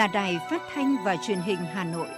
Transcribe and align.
là 0.00 0.06
Đài 0.06 0.38
Phát 0.50 0.62
thanh 0.74 0.96
và 1.04 1.16
Truyền 1.16 1.38
hình 1.38 1.58
Hà 1.58 1.84
Nội. 1.84 2.08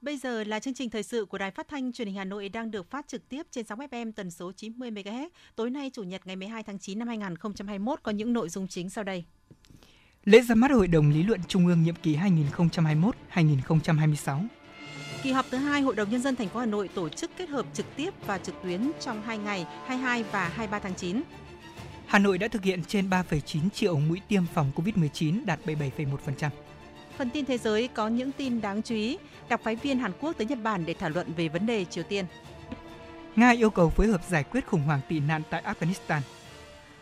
Bây 0.00 0.16
giờ 0.16 0.44
là 0.44 0.60
chương 0.60 0.74
trình 0.74 0.90
thời 0.90 1.02
sự 1.02 1.24
của 1.24 1.38
Đài 1.38 1.50
Phát 1.50 1.68
thanh 1.68 1.92
Truyền 1.92 2.08
hình 2.08 2.16
Hà 2.16 2.24
Nội 2.24 2.48
đang 2.48 2.70
được 2.70 2.90
phát 2.90 3.08
trực 3.08 3.28
tiếp 3.28 3.46
trên 3.50 3.66
sóng 3.66 3.78
FM 3.78 4.12
tần 4.12 4.30
số 4.30 4.52
90 4.52 4.90
MHz. 4.90 5.28
Tối 5.56 5.70
nay, 5.70 5.90
chủ 5.92 6.02
nhật 6.02 6.26
ngày 6.26 6.36
12 6.36 6.62
tháng 6.62 6.78
9 6.78 6.98
năm 6.98 7.08
2021 7.08 8.02
có 8.02 8.12
những 8.12 8.32
nội 8.32 8.48
dung 8.48 8.68
chính 8.68 8.90
sau 8.90 9.04
đây. 9.04 9.24
Lễ 10.24 10.40
ra 10.40 10.54
mắt 10.54 10.70
Hội 10.70 10.88
đồng 10.88 11.10
Lý 11.10 11.22
luận 11.22 11.40
Trung 11.48 11.66
ương 11.66 11.82
nhiệm 11.82 11.94
kỳ 11.94 12.16
2021-2026. 12.16 14.46
Kỳ 15.22 15.32
họp 15.32 15.46
thứ 15.50 15.58
hai 15.58 15.80
Hội 15.80 15.94
đồng 15.94 16.10
nhân 16.10 16.22
dân 16.22 16.36
thành 16.36 16.48
phố 16.48 16.60
Hà 16.60 16.66
Nội 16.66 16.88
tổ 16.88 17.08
chức 17.08 17.30
kết 17.36 17.48
hợp 17.48 17.66
trực 17.74 17.86
tiếp 17.96 18.10
và 18.26 18.38
trực 18.38 18.54
tuyến 18.62 18.90
trong 19.00 19.22
2 19.22 19.38
ngày 19.38 19.66
22 19.86 20.24
và 20.32 20.48
23 20.48 20.78
tháng 20.78 20.94
9. 20.94 21.22
Hà 22.06 22.18
Nội 22.18 22.38
đã 22.38 22.48
thực 22.48 22.62
hiện 22.62 22.84
trên 22.84 23.10
3,9 23.10 23.70
triệu 23.70 23.98
mũi 23.98 24.20
tiêm 24.28 24.42
phòng 24.54 24.70
COVID-19 24.76 25.44
đạt 25.44 25.60
77,1%. 25.66 26.50
Phần 27.18 27.30
tin 27.30 27.44
thế 27.44 27.58
giới 27.58 27.88
có 27.88 28.08
những 28.08 28.32
tin 28.32 28.60
đáng 28.60 28.82
chú 28.82 28.94
ý. 28.94 29.18
Đặc 29.48 29.60
phái 29.64 29.76
viên 29.76 29.98
Hàn 29.98 30.12
Quốc 30.20 30.32
tới 30.38 30.46
Nhật 30.46 30.58
Bản 30.62 30.86
để 30.86 30.94
thảo 30.94 31.10
luận 31.10 31.32
về 31.36 31.48
vấn 31.48 31.66
đề 31.66 31.84
Triều 31.84 32.04
Tiên. 32.04 32.24
Nga 33.36 33.50
yêu 33.50 33.70
cầu 33.70 33.90
phối 33.90 34.06
hợp 34.06 34.20
giải 34.28 34.44
quyết 34.44 34.66
khủng 34.66 34.82
hoảng 34.82 35.00
tị 35.08 35.20
nạn 35.20 35.42
tại 35.50 35.62
Afghanistan. 35.62 36.20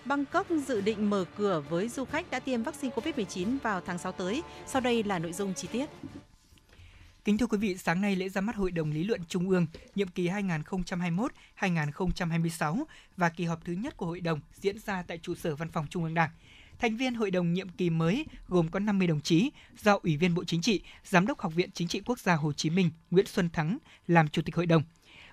Bangkok 0.04 0.46
dự 0.66 0.80
định 0.80 1.10
mở 1.10 1.24
cửa 1.36 1.62
với 1.68 1.88
du 1.88 2.04
khách 2.04 2.30
đã 2.30 2.41
tiêm 2.41 2.62
vaccine 2.62 2.94
COVID-19 2.94 3.58
vào 3.62 3.80
tháng 3.80 3.98
6 3.98 4.12
tới. 4.12 4.42
Sau 4.66 4.80
đây 4.80 5.02
là 5.02 5.18
nội 5.18 5.32
dung 5.32 5.54
chi 5.54 5.68
tiết. 5.72 5.86
Kính 7.24 7.38
thưa 7.38 7.46
quý 7.46 7.58
vị, 7.58 7.77
sáng 7.77 8.00
nay 8.00 8.16
lễ 8.16 8.28
ra 8.28 8.41
mắt 8.41 8.56
Hội 8.56 8.70
đồng 8.70 8.92
Lý 8.92 9.04
luận 9.04 9.20
Trung 9.28 9.50
ương 9.50 9.66
nhiệm 9.94 10.08
kỳ 10.08 10.28
2021-2026 10.28 12.84
và 13.16 13.28
kỳ 13.28 13.44
họp 13.44 13.64
thứ 13.64 13.72
nhất 13.72 13.96
của 13.96 14.06
Hội 14.06 14.20
đồng 14.20 14.41
diễn 14.54 14.78
ra 14.78 15.02
tại 15.02 15.19
trụ 15.19 15.34
sở 15.34 15.56
Văn 15.56 15.70
phòng 15.70 15.86
Trung 15.91 16.04
ương 16.04 16.14
Đảng. 16.14 16.30
Thành 16.78 16.96
viên 16.96 17.14
Hội 17.14 17.30
đồng 17.30 17.52
nhiệm 17.52 17.69
kỳ 17.69 17.91
mới 17.91 18.26
gồm 18.48 18.69
có 18.69 18.78
50 18.78 19.06
đồng 19.06 19.20
chí 19.20 19.50
do 19.82 19.98
Ủy 20.02 20.16
viên 20.16 20.34
Bộ 20.34 20.44
Chính 20.44 20.62
trị, 20.62 20.82
Giám 21.04 21.26
đốc 21.26 21.41
Học 21.41 21.54
viện 21.54 21.70
Chính 21.74 21.88
trị 21.88 22.00
Quốc 22.06 22.20
gia 22.20 22.34
Hồ 22.34 22.52
Chí 22.52 22.70
Minh 22.70 22.91
Nguyễn 23.10 23.26
Xuân 23.26 23.50
Thắng 23.50 23.78
làm 24.06 24.28
Chủ 24.28 24.42
tịch 24.42 24.56
Hội 24.56 24.66
đồng. 24.66 24.82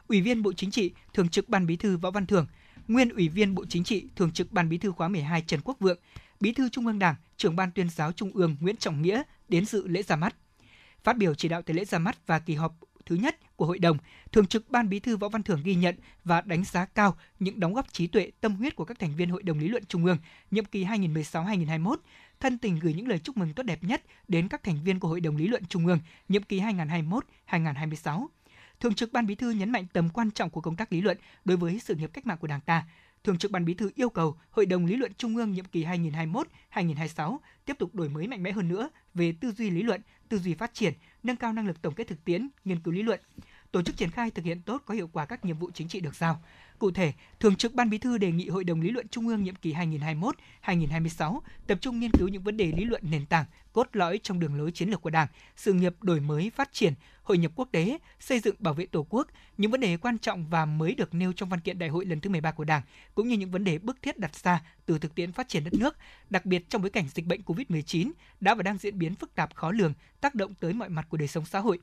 Ủy 0.08 0.21
viên 0.21 0.43
Bộ 0.43 0.53
Chính 0.53 0.71
trị, 0.71 0.91
Thường 1.13 1.30
trực 1.30 1.49
Ban 1.49 1.66
Bí 1.66 1.75
thư 1.75 1.97
Võ 1.97 2.11
Văn 2.11 2.25
Thưởng, 2.25 2.47
nguyên 2.88 3.09
Ủy 3.09 3.30
viên 3.30 3.55
Bộ 3.55 3.66
Chính 3.69 3.83
trị, 3.83 4.05
Thường 4.16 4.31
trực 4.31 4.52
Ban 4.52 4.69
Bí 4.69 4.78
thư 4.78 4.91
khóa 4.91 5.08
12 5.08 5.41
Trần 5.41 5.59
Quốc 5.64 5.80
Vượng, 5.80 6.00
Bí 6.39 6.52
thư 6.52 6.69
Trung 6.69 6.88
ương 6.88 7.00
Đảng, 7.00 7.16
Trưởng 7.38 7.55
ban 7.55 7.72
Tuyên 7.72 7.89
giáo 7.89 8.11
Trung 8.11 8.31
ương 8.33 8.55
Nguyễn 8.59 8.77
Trọng 8.77 9.02
Nghĩa 9.02 9.23
đến 9.47 9.66
dự 9.66 9.88
lễ 9.88 10.03
ra 10.03 10.16
mắt. 10.16 10.36
Phát 11.03 11.17
biểu 11.17 11.36
chỉ 11.36 11.47
đạo 11.47 11.61
tại 11.61 11.75
lễ 11.75 11.86
ra 11.86 12.00
mắt 12.00 12.27
và 12.27 12.39
kỳ 12.39 12.55
họp 12.55 12.75
thứ 13.05 13.16
nhất 13.16 13.55
của 13.55 13.66
hội 13.66 13.80
đồng, 13.80 13.97
Thường 14.31 14.47
trực 14.47 14.72
Ban 14.72 14.89
Bí 14.89 15.00
thư 15.00 15.17
Võ 15.17 15.30
Văn 15.30 15.44
Thưởng 15.44 15.61
ghi 15.64 15.75
nhận 15.75 15.95
và 16.23 16.42
đánh 16.42 16.64
giá 16.64 16.86
cao 16.86 17.17
những 17.39 17.59
đóng 17.59 17.73
góp 17.73 17.94
trí 17.94 18.08
tuệ, 18.08 18.31
tâm 18.42 18.55
huyết 18.55 18.75
của 18.75 18.86
các 18.86 18.99
thành 18.99 19.16
viên 19.16 19.30
Hội 19.30 19.44
đồng 19.44 19.59
Lý 19.59 19.67
luận 19.67 19.86
Trung 19.86 20.05
ương 20.05 20.17
nhiệm 20.52 20.66
kỳ 20.66 20.86
2016-2021, 20.86 21.95
thân 22.39 22.58
tình 22.58 22.80
gửi 22.80 22.93
những 22.93 23.08
lời 23.08 23.20
chúc 23.20 23.38
mừng 23.38 23.54
tốt 23.54 23.64
đẹp 23.64 23.83
nhất 23.83 24.04
đến 24.27 24.48
các 24.48 24.64
thành 24.64 24.83
viên 24.83 24.99
của 24.99 25.08
Hội 25.08 25.21
đồng 25.21 25.38
Lý 25.38 25.48
luận 25.48 25.64
Trung 25.65 25.88
ương 25.88 25.99
nhiệm 26.30 26.43
kỳ 26.43 26.59
2021-2026. 26.59 28.27
Thường 28.85 28.95
trực 28.95 29.13
Ban 29.13 29.27
Bí 29.27 29.35
thư 29.35 29.51
nhấn 29.51 29.69
mạnh 29.69 29.85
tầm 29.93 30.09
quan 30.09 30.31
trọng 30.31 30.49
của 30.49 30.61
công 30.61 30.75
tác 30.75 30.93
lý 30.93 31.01
luận 31.01 31.17
đối 31.45 31.57
với 31.57 31.79
sự 31.79 31.95
nghiệp 31.95 32.09
cách 32.13 32.25
mạng 32.25 32.37
của 32.37 32.47
Đảng 32.47 32.61
ta. 32.61 32.83
Thường 33.23 33.37
trực 33.37 33.51
Ban 33.51 33.65
Bí 33.65 33.73
thư 33.73 33.91
yêu 33.95 34.09
cầu 34.09 34.37
Hội 34.49 34.65
đồng 34.65 34.85
Lý 34.85 34.95
luận 34.95 35.11
Trung 35.17 35.37
ương 35.37 35.51
nhiệm 35.51 35.65
kỳ 35.65 35.85
2021-2026 35.85 37.37
tiếp 37.65 37.73
tục 37.79 37.95
đổi 37.95 38.09
mới 38.09 38.27
mạnh 38.27 38.43
mẽ 38.43 38.51
hơn 38.51 38.67
nữa 38.67 38.89
về 39.13 39.33
tư 39.41 39.51
duy 39.51 39.69
lý 39.69 39.83
luận, 39.83 40.01
tư 40.29 40.39
duy 40.39 40.53
phát 40.53 40.73
triển, 40.73 40.93
nâng 41.23 41.35
cao 41.35 41.53
năng 41.53 41.67
lực 41.67 41.81
tổng 41.81 41.93
kết 41.93 42.07
thực 42.07 42.25
tiễn, 42.25 42.47
nghiên 42.65 42.79
cứu 42.79 42.93
lý 42.93 43.03
luận, 43.03 43.19
tổ 43.75 43.81
chức 43.81 43.97
triển 43.97 44.11
khai 44.11 44.31
thực 44.31 44.45
hiện 44.45 44.61
tốt 44.61 44.81
có 44.86 44.93
hiệu 44.93 45.09
quả 45.13 45.25
các 45.25 45.45
nhiệm 45.45 45.58
vụ 45.58 45.71
chính 45.73 45.87
trị 45.87 45.99
được 45.99 46.15
giao. 46.15 46.41
Cụ 46.80 46.91
thể, 46.91 47.13
Thường 47.39 47.55
trực 47.55 47.73
Ban 47.73 47.89
Bí 47.89 47.97
thư 47.97 48.17
đề 48.17 48.31
nghị 48.31 48.49
Hội 48.49 48.63
đồng 48.63 48.81
Lý 48.81 48.91
luận 48.91 49.08
Trung 49.08 49.27
ương 49.27 49.43
nhiệm 49.43 49.55
kỳ 49.55 49.73
2021-2026 50.65 51.39
tập 51.67 51.77
trung 51.81 51.99
nghiên 51.99 52.11
cứu 52.11 52.27
những 52.27 52.43
vấn 52.43 52.58
đề 52.58 52.71
lý 52.77 52.83
luận 52.83 53.02
nền 53.05 53.25
tảng, 53.25 53.45
cốt 53.73 53.87
lõi 53.93 54.19
trong 54.23 54.39
đường 54.39 54.55
lối 54.55 54.71
chiến 54.71 54.89
lược 54.89 55.02
của 55.02 55.09
Đảng, 55.09 55.27
sự 55.55 55.73
nghiệp 55.73 55.93
đổi 56.02 56.19
mới 56.19 56.52
phát 56.55 56.73
triển, 56.73 56.93
hội 57.23 57.37
nhập 57.37 57.52
quốc 57.55 57.69
tế, 57.71 57.97
xây 58.19 58.39
dựng 58.39 58.55
bảo 58.59 58.73
vệ 58.73 58.85
Tổ 58.85 59.05
quốc, 59.09 59.27
những 59.58 59.71
vấn 59.71 59.81
đề 59.81 59.97
quan 59.97 60.17
trọng 60.17 60.45
và 60.49 60.65
mới 60.65 60.95
được 60.95 61.14
nêu 61.14 61.33
trong 61.33 61.49
văn 61.49 61.59
kiện 61.59 61.80
đại 61.80 61.89
hội 61.89 62.05
lần 62.05 62.19
thứ 62.19 62.30
13 62.30 62.52
của 62.52 62.64
Đảng, 62.64 62.81
cũng 63.15 63.27
như 63.27 63.37
những 63.37 63.52
vấn 63.52 63.64
đề 63.64 63.77
bức 63.77 64.02
thiết 64.02 64.17
đặt 64.17 64.35
ra 64.35 64.61
từ 64.85 64.99
thực 64.99 65.15
tiễn 65.15 65.31
phát 65.31 65.47
triển 65.47 65.64
đất 65.64 65.73
nước, 65.73 65.95
đặc 66.30 66.45
biệt 66.45 66.69
trong 66.69 66.81
bối 66.81 66.89
cảnh 66.89 67.08
dịch 67.14 67.25
bệnh 67.25 67.41
COVID-19 67.41 68.11
đã 68.39 68.55
và 68.55 68.64
đang 68.64 68.77
diễn 68.77 68.99
biến 68.99 69.15
phức 69.15 69.35
tạp 69.35 69.55
khó 69.55 69.71
lường, 69.71 69.93
tác 70.21 70.35
động 70.35 70.53
tới 70.59 70.73
mọi 70.73 70.89
mặt 70.89 71.05
của 71.09 71.17
đời 71.17 71.27
sống 71.27 71.45
xã 71.45 71.59
hội. 71.59 71.80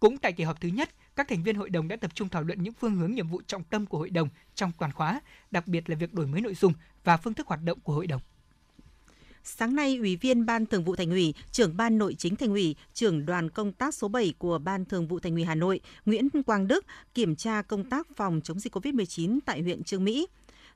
Cũng 0.00 0.18
tại 0.18 0.32
kỳ 0.32 0.44
họp 0.44 0.60
thứ 0.60 0.68
nhất, 0.68 0.90
các 1.16 1.28
thành 1.28 1.42
viên 1.42 1.56
hội 1.56 1.70
đồng 1.70 1.88
đã 1.88 1.96
tập 1.96 2.10
trung 2.14 2.28
thảo 2.28 2.42
luận 2.42 2.62
những 2.62 2.74
phương 2.74 2.96
hướng 2.96 3.12
nhiệm 3.12 3.28
vụ 3.28 3.42
trọng 3.46 3.64
tâm 3.64 3.86
của 3.86 3.98
hội 3.98 4.10
đồng 4.10 4.28
trong 4.54 4.72
toàn 4.78 4.92
khóa, 4.92 5.20
đặc 5.50 5.68
biệt 5.68 5.90
là 5.90 5.96
việc 5.96 6.14
đổi 6.14 6.26
mới 6.26 6.40
nội 6.40 6.54
dung 6.54 6.72
và 7.04 7.16
phương 7.16 7.34
thức 7.34 7.46
hoạt 7.46 7.60
động 7.64 7.80
của 7.80 7.92
hội 7.92 8.06
đồng. 8.06 8.20
Sáng 9.44 9.74
nay, 9.74 9.96
Ủy 9.96 10.16
viên 10.16 10.46
Ban 10.46 10.66
Thường 10.66 10.84
vụ 10.84 10.96
Thành 10.96 11.10
ủy, 11.10 11.34
trưởng 11.50 11.76
Ban 11.76 11.98
Nội 11.98 12.14
chính 12.18 12.36
Thành 12.36 12.50
ủy, 12.50 12.76
trưởng 12.92 13.26
đoàn 13.26 13.50
công 13.50 13.72
tác 13.72 13.94
số 13.94 14.08
7 14.08 14.34
của 14.38 14.58
Ban 14.58 14.84
Thường 14.84 15.08
vụ 15.08 15.18
Thành 15.18 15.32
ủy 15.32 15.44
Hà 15.44 15.54
Nội, 15.54 15.80
Nguyễn 16.04 16.28
Quang 16.46 16.68
Đức 16.68 16.86
kiểm 17.14 17.36
tra 17.36 17.62
công 17.62 17.90
tác 17.90 18.06
phòng 18.16 18.40
chống 18.44 18.60
dịch 18.60 18.76
COVID-19 18.76 19.38
tại 19.46 19.62
huyện 19.62 19.82
Trương 19.82 20.04
Mỹ. 20.04 20.26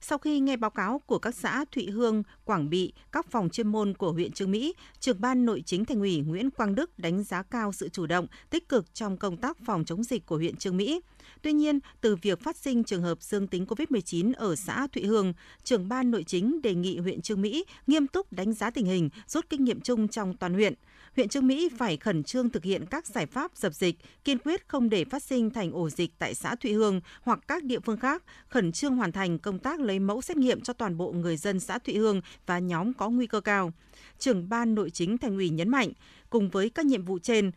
Sau 0.06 0.18
khi 0.18 0.40
nghe 0.40 0.56
báo 0.56 0.70
cáo 0.70 1.00
của 1.06 1.18
các 1.18 1.34
xã 1.34 1.64
Thụy 1.72 1.86
Hương, 1.86 2.22
Quảng 2.44 2.70
Bị, 2.70 2.92
các 3.12 3.26
phòng 3.30 3.48
chuyên 3.48 3.68
môn 3.68 3.94
của 3.94 4.12
huyện 4.12 4.32
Trương 4.32 4.50
Mỹ, 4.50 4.74
trưởng 5.00 5.20
ban 5.20 5.44
nội 5.44 5.62
chính 5.66 5.84
thành 5.84 6.00
ủy 6.00 6.20
Nguyễn 6.20 6.50
Quang 6.50 6.74
Đức 6.74 6.98
đánh 6.98 7.22
giá 7.22 7.42
cao 7.42 7.72
sự 7.72 7.88
chủ 7.88 8.06
động, 8.06 8.26
tích 8.50 8.68
cực 8.68 8.94
trong 8.94 9.16
công 9.16 9.36
tác 9.36 9.56
phòng 9.66 9.84
chống 9.84 10.04
dịch 10.04 10.26
của 10.26 10.36
huyện 10.36 10.56
Trương 10.56 10.76
Mỹ. 10.76 11.00
Tuy 11.42 11.52
nhiên, 11.52 11.78
từ 12.00 12.16
việc 12.16 12.40
phát 12.40 12.56
sinh 12.56 12.84
trường 12.84 13.02
hợp 13.02 13.22
dương 13.22 13.46
tính 13.46 13.64
COVID-19 13.64 14.32
ở 14.36 14.56
xã 14.56 14.86
Thụy 14.92 15.04
Hương, 15.04 15.32
trưởng 15.62 15.88
ban 15.88 16.10
nội 16.10 16.24
chính 16.24 16.62
đề 16.62 16.74
nghị 16.74 16.98
huyện 16.98 17.20
Trương 17.20 17.42
Mỹ 17.42 17.64
nghiêm 17.86 18.06
túc 18.06 18.32
đánh 18.32 18.52
giá 18.52 18.70
tình 18.70 18.86
hình, 18.86 19.08
rút 19.26 19.44
kinh 19.50 19.64
nghiệm 19.64 19.80
chung 19.80 20.08
trong 20.08 20.36
toàn 20.36 20.54
huyện 20.54 20.74
huyện 21.16 21.28
Trương 21.28 21.46
Mỹ 21.46 21.68
phải 21.78 21.96
khẩn 21.96 22.24
trương 22.24 22.50
thực 22.50 22.64
hiện 22.64 22.86
các 22.86 23.06
giải 23.06 23.26
pháp 23.26 23.56
dập 23.56 23.74
dịch, 23.74 23.96
kiên 24.24 24.38
quyết 24.38 24.68
không 24.68 24.90
để 24.90 25.04
phát 25.04 25.22
sinh 25.22 25.50
thành 25.50 25.72
ổ 25.72 25.90
dịch 25.90 26.10
tại 26.18 26.34
xã 26.34 26.54
Thụy 26.54 26.72
Hương 26.72 27.00
hoặc 27.22 27.40
các 27.48 27.64
địa 27.64 27.80
phương 27.80 27.96
khác, 27.96 28.22
khẩn 28.48 28.72
trương 28.72 28.96
hoàn 28.96 29.12
thành 29.12 29.38
công 29.38 29.58
tác 29.58 29.80
lấy 29.80 29.98
mẫu 29.98 30.22
xét 30.22 30.36
nghiệm 30.36 30.60
cho 30.60 30.72
toàn 30.72 30.96
bộ 30.96 31.12
người 31.12 31.36
dân 31.36 31.60
xã 31.60 31.78
Thụy 31.78 31.94
Hương 31.94 32.20
và 32.46 32.58
nhóm 32.58 32.94
có 32.94 33.10
nguy 33.10 33.26
cơ 33.26 33.40
cao. 33.40 33.72
Trưởng 34.18 34.48
ban 34.48 34.74
nội 34.74 34.90
chính 34.90 35.18
thành 35.18 35.36
ủy 35.36 35.48
nhấn 35.48 35.68
mạnh, 35.68 35.92
cùng 36.30 36.50
với 36.50 36.70
các 36.70 36.86
nhiệm 36.86 37.04
vụ 37.04 37.18
trên, 37.18 37.50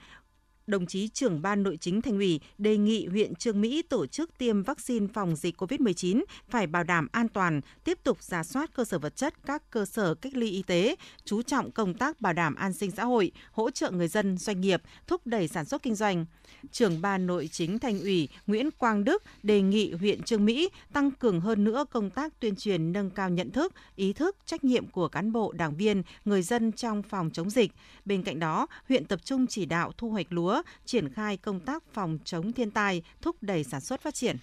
đồng 0.67 0.85
chí 0.85 1.07
trưởng 1.07 1.41
ban 1.41 1.63
nội 1.63 1.77
chính 1.81 2.01
thành 2.01 2.17
ủy 2.17 2.39
đề 2.57 2.77
nghị 2.77 3.05
huyện 3.07 3.35
Trương 3.35 3.61
Mỹ 3.61 3.81
tổ 3.81 4.07
chức 4.07 4.37
tiêm 4.37 4.63
vaccine 4.63 5.07
phòng 5.13 5.35
dịch 5.35 5.61
COVID-19 5.61 6.23
phải 6.49 6.67
bảo 6.67 6.83
đảm 6.83 7.07
an 7.11 7.27
toàn, 7.27 7.61
tiếp 7.83 7.99
tục 8.03 8.23
giả 8.23 8.43
soát 8.43 8.73
cơ 8.73 8.85
sở 8.85 8.99
vật 8.99 9.15
chất 9.15 9.33
các 9.45 9.71
cơ 9.71 9.85
sở 9.85 10.13
cách 10.13 10.33
ly 10.35 10.49
y 10.49 10.63
tế, 10.63 10.95
chú 11.25 11.41
trọng 11.41 11.71
công 11.71 11.93
tác 11.93 12.21
bảo 12.21 12.33
đảm 12.33 12.55
an 12.55 12.73
sinh 12.73 12.91
xã 12.91 13.03
hội, 13.03 13.31
hỗ 13.51 13.71
trợ 13.71 13.91
người 13.91 14.07
dân, 14.07 14.37
doanh 14.37 14.61
nghiệp, 14.61 14.81
thúc 15.07 15.27
đẩy 15.27 15.47
sản 15.47 15.65
xuất 15.65 15.83
kinh 15.83 15.95
doanh. 15.95 16.25
Trưởng 16.71 17.01
ban 17.01 17.27
nội 17.27 17.49
chính 17.51 17.79
thành 17.79 17.99
ủy 17.99 18.29
Nguyễn 18.47 18.71
Quang 18.71 19.03
Đức 19.03 19.23
đề 19.43 19.61
nghị 19.61 19.91
huyện 19.91 20.23
Trương 20.23 20.45
Mỹ 20.45 20.69
tăng 20.93 21.11
cường 21.11 21.41
hơn 21.41 21.63
nữa 21.63 21.85
công 21.91 22.09
tác 22.09 22.39
tuyên 22.39 22.55
truyền 22.55 22.93
nâng 22.93 23.09
cao 23.09 23.29
nhận 23.29 23.51
thức, 23.51 23.73
ý 23.95 24.13
thức, 24.13 24.37
trách 24.45 24.63
nhiệm 24.63 24.87
của 24.87 25.07
cán 25.07 25.31
bộ, 25.31 25.51
đảng 25.51 25.75
viên, 25.75 26.03
người 26.25 26.41
dân 26.41 26.71
trong 26.71 27.03
phòng 27.03 27.29
chống 27.33 27.49
dịch. 27.49 27.71
Bên 28.05 28.23
cạnh 28.23 28.39
đó, 28.39 28.67
huyện 28.87 29.05
tập 29.05 29.19
trung 29.23 29.47
chỉ 29.47 29.65
đạo 29.65 29.91
thu 29.97 30.09
hoạch 30.09 30.27
lúa, 30.29 30.61
triển 30.85 31.13
khai 31.13 31.37
công 31.37 31.59
tác 31.59 31.83
phòng 31.93 32.17
chống 32.25 32.53
thiên 32.53 32.71
tai, 32.71 33.03
thúc 33.21 33.35
đẩy 33.41 33.63
sản 33.63 33.81
xuất 33.81 34.01
phát 34.01 34.13
triển. 34.13 34.37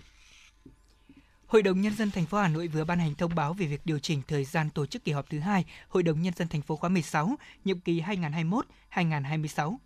Hội 1.46 1.62
đồng 1.62 1.80
nhân 1.80 1.96
dân 1.96 2.10
thành 2.10 2.26
phố 2.26 2.38
Hà 2.38 2.48
Nội 2.48 2.68
vừa 2.68 2.84
ban 2.84 2.98
hành 2.98 3.14
thông 3.14 3.34
báo 3.34 3.52
về 3.54 3.66
việc 3.66 3.80
điều 3.84 3.98
chỉnh 3.98 4.22
thời 4.28 4.44
gian 4.44 4.70
tổ 4.70 4.86
chức 4.86 5.04
kỳ 5.04 5.12
họp 5.12 5.30
thứ 5.30 5.38
hai 5.38 5.64
Hội 5.88 6.02
đồng 6.02 6.22
nhân 6.22 6.34
dân 6.36 6.48
thành 6.48 6.62
phố 6.62 6.76
khóa 6.76 6.90
16, 6.90 7.36
nhiệm 7.64 7.80
kỳ 7.80 8.00
2021-2026. 8.00 9.76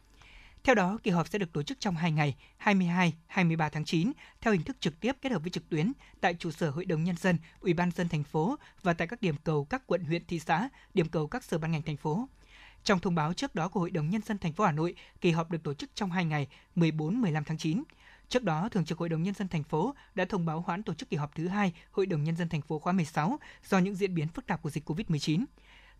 Theo 0.64 0.74
đó, 0.74 0.98
kỳ 1.02 1.10
họp 1.10 1.28
sẽ 1.28 1.38
được 1.38 1.52
tổ 1.52 1.62
chức 1.62 1.80
trong 1.80 1.94
2 1.94 2.12
ngày, 2.12 2.36
22-23 2.64 3.70
tháng 3.70 3.84
9, 3.84 4.12
theo 4.40 4.52
hình 4.52 4.62
thức 4.62 4.76
trực 4.80 5.00
tiếp 5.00 5.16
kết 5.22 5.32
hợp 5.32 5.42
với 5.42 5.50
trực 5.50 5.68
tuyến 5.68 5.92
tại 6.20 6.34
trụ 6.34 6.50
sở 6.50 6.70
Hội 6.70 6.84
đồng 6.84 7.04
nhân 7.04 7.16
dân, 7.16 7.38
Ủy 7.60 7.74
ban 7.74 7.90
dân 7.90 8.08
thành 8.08 8.24
phố 8.24 8.56
và 8.82 8.92
tại 8.92 9.08
các 9.08 9.22
điểm 9.22 9.34
cầu 9.44 9.64
các 9.64 9.82
quận 9.86 10.04
huyện 10.04 10.24
thị 10.26 10.40
xã, 10.40 10.68
điểm 10.94 11.08
cầu 11.08 11.26
các 11.28 11.44
sở 11.44 11.58
ban 11.58 11.72
ngành 11.72 11.82
thành 11.82 11.96
phố. 11.96 12.28
Trong 12.84 12.98
thông 12.98 13.14
báo 13.14 13.34
trước 13.34 13.54
đó 13.54 13.68
của 13.68 13.80
Hội 13.80 13.90
đồng 13.90 14.10
nhân 14.10 14.22
dân 14.22 14.38
thành 14.38 14.52
phố 14.52 14.64
Hà 14.64 14.72
Nội, 14.72 14.94
kỳ 15.20 15.30
họp 15.30 15.50
được 15.50 15.62
tổ 15.62 15.74
chức 15.74 15.90
trong 15.94 16.10
2 16.10 16.24
ngày, 16.24 16.46
14-15 16.76 17.42
tháng 17.46 17.58
9. 17.58 17.82
Trước 18.28 18.42
đó, 18.42 18.68
Thường 18.68 18.84
trực 18.84 18.98
Hội 18.98 19.08
đồng 19.08 19.22
nhân 19.22 19.34
dân 19.34 19.48
thành 19.48 19.62
phố 19.62 19.94
đã 20.14 20.24
thông 20.24 20.46
báo 20.46 20.60
hoãn 20.60 20.82
tổ 20.82 20.94
chức 20.94 21.10
kỳ 21.10 21.16
họp 21.16 21.34
thứ 21.34 21.48
hai 21.48 21.72
Hội 21.90 22.06
đồng 22.06 22.24
nhân 22.24 22.36
dân 22.36 22.48
thành 22.48 22.62
phố 22.62 22.78
khóa 22.78 22.92
16 22.92 23.38
do 23.68 23.78
những 23.78 23.94
diễn 23.94 24.14
biến 24.14 24.28
phức 24.28 24.46
tạp 24.46 24.62
của 24.62 24.70
dịch 24.70 24.90
COVID-19. 24.90 25.44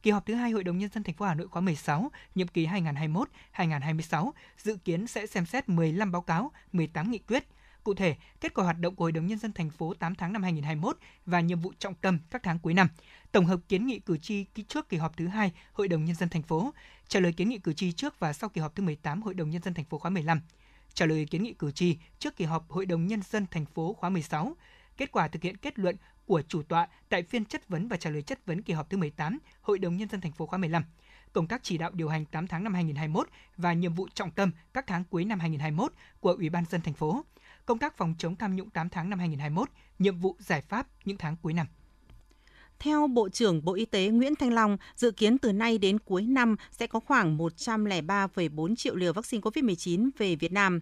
Kỳ 0.03 0.11
họp 0.11 0.27
thứ 0.27 0.35
hai 0.35 0.51
Hội 0.51 0.65
đồng 0.65 0.79
nhân 0.79 0.91
dân 0.95 1.03
thành 1.03 1.15
phố 1.15 1.25
Hà 1.25 1.35
Nội 1.35 1.49
khóa 1.49 1.63
16, 1.63 2.11
nhiệm 2.35 2.49
kỳ 2.49 2.67
2021-2026 2.67 4.31
dự 4.59 4.77
kiến 4.77 5.07
sẽ 5.07 5.27
xem 5.27 5.47
xét 5.47 5.69
15 5.69 6.13
báo 6.13 6.23
cáo, 6.23 6.53
18 6.73 7.11
nghị 7.11 7.19
quyết, 7.19 7.45
Cụ 7.89 7.95
thể, 7.95 8.17
kết 8.41 8.55
quả 8.55 8.65
hoạt 8.65 8.79
động 8.79 8.95
của 8.95 9.05
Hội 9.05 9.13
đồng 9.13 9.27
nhân 9.27 9.39
dân 9.39 9.53
thành 9.53 9.71
phố 9.71 9.95
8 9.95 10.15
tháng 10.15 10.33
năm 10.33 10.43
2021 10.43 10.99
và 11.27 11.41
nhiệm 11.41 11.61
vụ 11.61 11.73
trọng 11.79 11.95
tâm 11.95 12.19
các 12.31 12.43
tháng 12.43 12.59
cuối 12.59 12.75
năm. 12.75 12.89
Tổng 13.33 13.47
hợp 13.47 13.61
kiến 13.69 13.87
nghị 13.87 13.99
cử 13.99 14.19
tri 14.19 14.45
ký 14.45 14.63
trước 14.63 14.89
kỳ 14.89 14.97
họp 14.97 15.17
thứ 15.17 15.27
hai 15.27 15.53
Hội 15.73 15.89
đồng 15.89 16.05
nhân 16.05 16.17
dân 16.17 16.29
thành 16.29 16.43
phố, 16.43 16.75
trả 17.09 17.21
lời 17.21 17.33
kiến 17.33 17.49
nghị 17.49 17.59
cử 17.59 17.73
tri 17.73 17.93
trước 17.93 18.21
và 18.21 18.33
sau 18.33 18.51
kỳ 18.51 18.61
họp 18.61 18.75
thứ 18.77 18.83
18 18.83 19.23
Hội 19.23 19.35
đồng 19.35 19.51
nhân 19.51 19.63
dân 19.63 19.75
thành 19.75 19.85
phố 19.85 19.99
khóa 19.99 20.11
15, 20.11 20.41
trả 20.95 21.07
lời 21.07 21.27
kiến 21.31 21.43
nghị 21.43 21.53
cử 21.53 21.71
tri 21.71 21.97
trước 22.19 22.37
kỳ 22.37 22.45
họp 22.45 22.71
Hội 22.71 22.87
đồng 22.87 23.07
nhân 23.07 23.21
dân 23.31 23.47
thành 23.51 23.67
phố 23.67 23.93
khóa 23.93 24.11
16, 24.11 24.57
kết 24.97 25.13
quả 25.13 25.29
thực 25.29 25.43
hiện 25.43 25.57
kết 25.57 25.79
luận 25.79 25.97
của 26.29 26.43
chủ 26.49 26.63
tọa 26.63 26.89
tại 27.09 27.23
phiên 27.23 27.45
chất 27.45 27.69
vấn 27.69 27.89
và 27.89 27.97
trả 27.97 28.11
lời 28.11 28.23
chất 28.23 28.47
vấn 28.47 28.63
kỳ 28.63 28.73
họp 28.73 28.91
thứ 28.91 28.97
18 28.97 29.39
Hội 29.61 29.79
đồng 29.79 29.97
nhân 29.97 30.09
dân 30.09 30.21
thành 30.21 30.33
phố 30.33 30.47
khóa 30.47 30.59
15 30.59 30.85
công 31.33 31.47
tác 31.47 31.63
chỉ 31.63 31.79
đạo 31.79 31.91
điều 31.95 32.09
hành 32.09 32.25
8 32.25 32.47
tháng 32.47 32.65
năm 32.65 32.75
2021 32.75 33.29
và 33.57 33.73
nhiệm 33.73 33.95
vụ 33.95 34.09
trọng 34.15 34.31
tâm 34.31 34.51
các 34.73 34.85
tháng 34.87 35.05
cuối 35.05 35.25
năm 35.25 35.41
2021 35.41 35.93
của 36.21 36.33
Ủy 36.33 36.51
ban 36.51 36.65
dân 36.71 36.81
thành 36.81 36.95
phố, 36.95 37.25
công 37.67 37.79
tác 37.79 37.97
phòng 37.97 38.15
chống 38.19 38.37
tham 38.37 38.57
nhũng 38.57 38.71
8 38.71 38.89
tháng 38.89 39.11
năm 39.11 39.19
2021, 39.19 39.69
nhiệm 39.99 40.19
vụ 40.19 40.37
giải 40.39 40.61
pháp 40.61 40.87
những 41.05 41.17
tháng 41.17 41.37
cuối 41.43 41.53
năm. 41.53 41.67
Theo 42.79 43.07
Bộ 43.07 43.29
trưởng 43.29 43.65
Bộ 43.65 43.75
Y 43.75 43.85
tế 43.85 44.09
Nguyễn 44.09 44.35
Thanh 44.37 44.53
Long, 44.53 44.77
dự 44.97 45.11
kiến 45.11 45.39
từ 45.39 45.53
nay 45.53 45.79
đến 45.79 45.99
cuối 45.99 46.23
năm 46.23 46.57
sẽ 46.71 46.87
có 46.87 47.01
khoảng 47.01 47.39
103,4 47.39 48.77
triệu 48.77 48.97
liều 48.97 49.13
vaccine 49.13 49.41
COVID-19 49.41 50.11
về 50.19 50.37
Việt 50.37 50.53
Nam. 50.53 50.81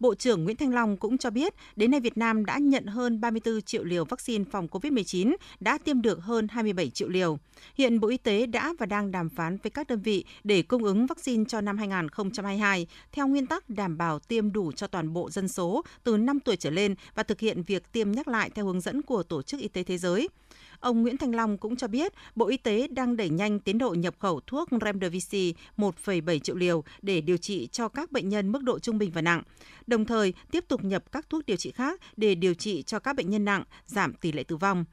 Bộ 0.00 0.14
trưởng 0.14 0.44
Nguyễn 0.44 0.56
Thanh 0.56 0.74
Long 0.74 0.96
cũng 0.96 1.18
cho 1.18 1.30
biết, 1.30 1.54
đến 1.76 1.90
nay 1.90 2.00
Việt 2.00 2.18
Nam 2.18 2.44
đã 2.44 2.58
nhận 2.58 2.86
hơn 2.86 3.20
34 3.20 3.62
triệu 3.62 3.84
liều 3.84 4.04
vaccine 4.04 4.44
phòng 4.50 4.66
COVID-19, 4.66 5.36
đã 5.60 5.78
tiêm 5.78 6.02
được 6.02 6.20
hơn 6.22 6.48
27 6.48 6.90
triệu 6.90 7.08
liều. 7.08 7.38
Hiện 7.74 8.00
Bộ 8.00 8.08
Y 8.08 8.16
tế 8.16 8.46
đã 8.46 8.74
và 8.78 8.86
đang 8.86 9.10
đàm 9.10 9.28
phán 9.28 9.56
với 9.62 9.70
các 9.70 9.86
đơn 9.86 10.00
vị 10.00 10.24
để 10.44 10.62
cung 10.62 10.84
ứng 10.84 11.06
vaccine 11.06 11.44
cho 11.48 11.60
năm 11.60 11.78
2022 11.78 12.86
theo 13.12 13.26
nguyên 13.26 13.46
tắc 13.46 13.70
đảm 13.70 13.98
bảo 13.98 14.18
tiêm 14.18 14.52
đủ 14.52 14.72
cho 14.72 14.86
toàn 14.86 15.12
bộ 15.12 15.30
dân 15.30 15.48
số 15.48 15.84
từ 16.04 16.16
5 16.16 16.40
tuổi 16.40 16.56
trở 16.56 16.70
lên 16.70 16.94
và 17.14 17.22
thực 17.22 17.40
hiện 17.40 17.62
việc 17.62 17.92
tiêm 17.92 18.12
nhắc 18.12 18.28
lại 18.28 18.50
theo 18.50 18.66
hướng 18.66 18.80
dẫn 18.80 19.02
của 19.02 19.22
Tổ 19.22 19.42
chức 19.42 19.60
Y 19.60 19.68
tế 19.68 19.82
Thế 19.82 19.98
giới. 19.98 20.28
Ông 20.80 21.02
Nguyễn 21.02 21.18
Thanh 21.18 21.34
Long 21.34 21.58
cũng 21.58 21.76
cho 21.76 21.88
biết 21.88 22.12
Bộ 22.34 22.48
Y 22.48 22.56
tế 22.56 22.88
đang 22.88 23.16
đẩy 23.16 23.28
nhanh 23.28 23.60
tiến 23.60 23.78
độ 23.78 23.94
nhập 23.94 24.14
khẩu 24.18 24.40
thuốc 24.46 24.68
Remdesivir 24.84 25.54
1,7 25.76 26.38
triệu 26.38 26.56
liều 26.56 26.84
để 27.02 27.20
điều 27.20 27.36
trị 27.36 27.68
cho 27.72 27.88
các 27.88 28.12
bệnh 28.12 28.28
nhân 28.28 28.52
mức 28.52 28.62
độ 28.62 28.78
trung 28.78 28.98
bình 28.98 29.10
và 29.10 29.22
nặng, 29.22 29.42
đồng 29.86 30.04
thời 30.04 30.34
tiếp 30.50 30.64
tục 30.68 30.84
nhập 30.84 31.12
các 31.12 31.30
thuốc 31.30 31.46
điều 31.46 31.56
trị 31.56 31.70
khác 31.70 32.00
để 32.16 32.34
điều 32.34 32.54
trị 32.54 32.82
cho 32.82 32.98
các 32.98 33.16
bệnh 33.16 33.30
nhân 33.30 33.44
nặng, 33.44 33.64
giảm 33.86 34.14
tỷ 34.14 34.32
lệ 34.32 34.44
tử 34.44 34.56
vong. 34.56 34.84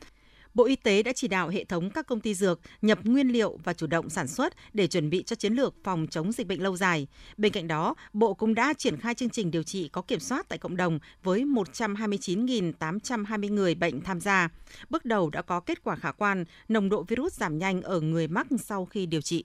Bộ 0.54 0.66
Y 0.66 0.76
tế 0.76 1.04
đã 1.04 1.12
chỉ 1.16 1.28
đạo 1.28 1.50
hệ 1.50 1.64
thống 1.64 1.90
các 1.90 2.08
công 2.08 2.20
ty 2.20 2.34
dược 2.34 2.60
nhập 2.82 3.00
nguyên 3.04 3.28
liệu 3.28 3.60
và 3.64 3.74
chủ 3.74 3.88
động 3.88 4.10
sản 4.10 4.28
xuất 4.28 4.54
để 4.74 4.88
chuẩn 4.88 5.10
bị 5.10 5.24
cho 5.24 5.36
chiến 5.36 5.54
lược 5.54 5.76
phòng 5.84 6.08
chống 6.12 6.32
dịch 6.32 6.48
bệnh 6.48 6.64
lâu 6.64 6.78
dài. 6.78 7.08
Bên 7.38 7.52
cạnh 7.52 7.68
đó, 7.68 7.96
Bộ 8.14 8.34
cũng 8.34 8.54
đã 8.54 8.74
triển 8.78 8.98
khai 8.98 9.16
chương 9.16 9.30
trình 9.30 9.52
điều 9.52 9.64
trị 9.64 9.88
có 9.88 10.02
kiểm 10.02 10.20
soát 10.20 10.50
tại 10.50 10.58
cộng 10.58 10.78
đồng 10.78 11.00
với 11.24 11.46
129.820 11.46 13.54
người 13.54 13.76
bệnh 13.76 14.02
tham 14.02 14.20
gia. 14.20 14.50
Bước 14.90 15.06
đầu 15.06 15.30
đã 15.30 15.42
có 15.42 15.60
kết 15.60 15.84
quả 15.84 15.96
khả 15.96 16.12
quan, 16.12 16.46
nồng 16.68 16.90
độ 16.90 17.04
virus 17.04 17.34
giảm 17.34 17.58
nhanh 17.58 17.82
ở 17.82 18.02
người 18.02 18.28
mắc 18.28 18.48
sau 18.64 18.86
khi 18.86 19.06
điều 19.06 19.22
trị. 19.22 19.44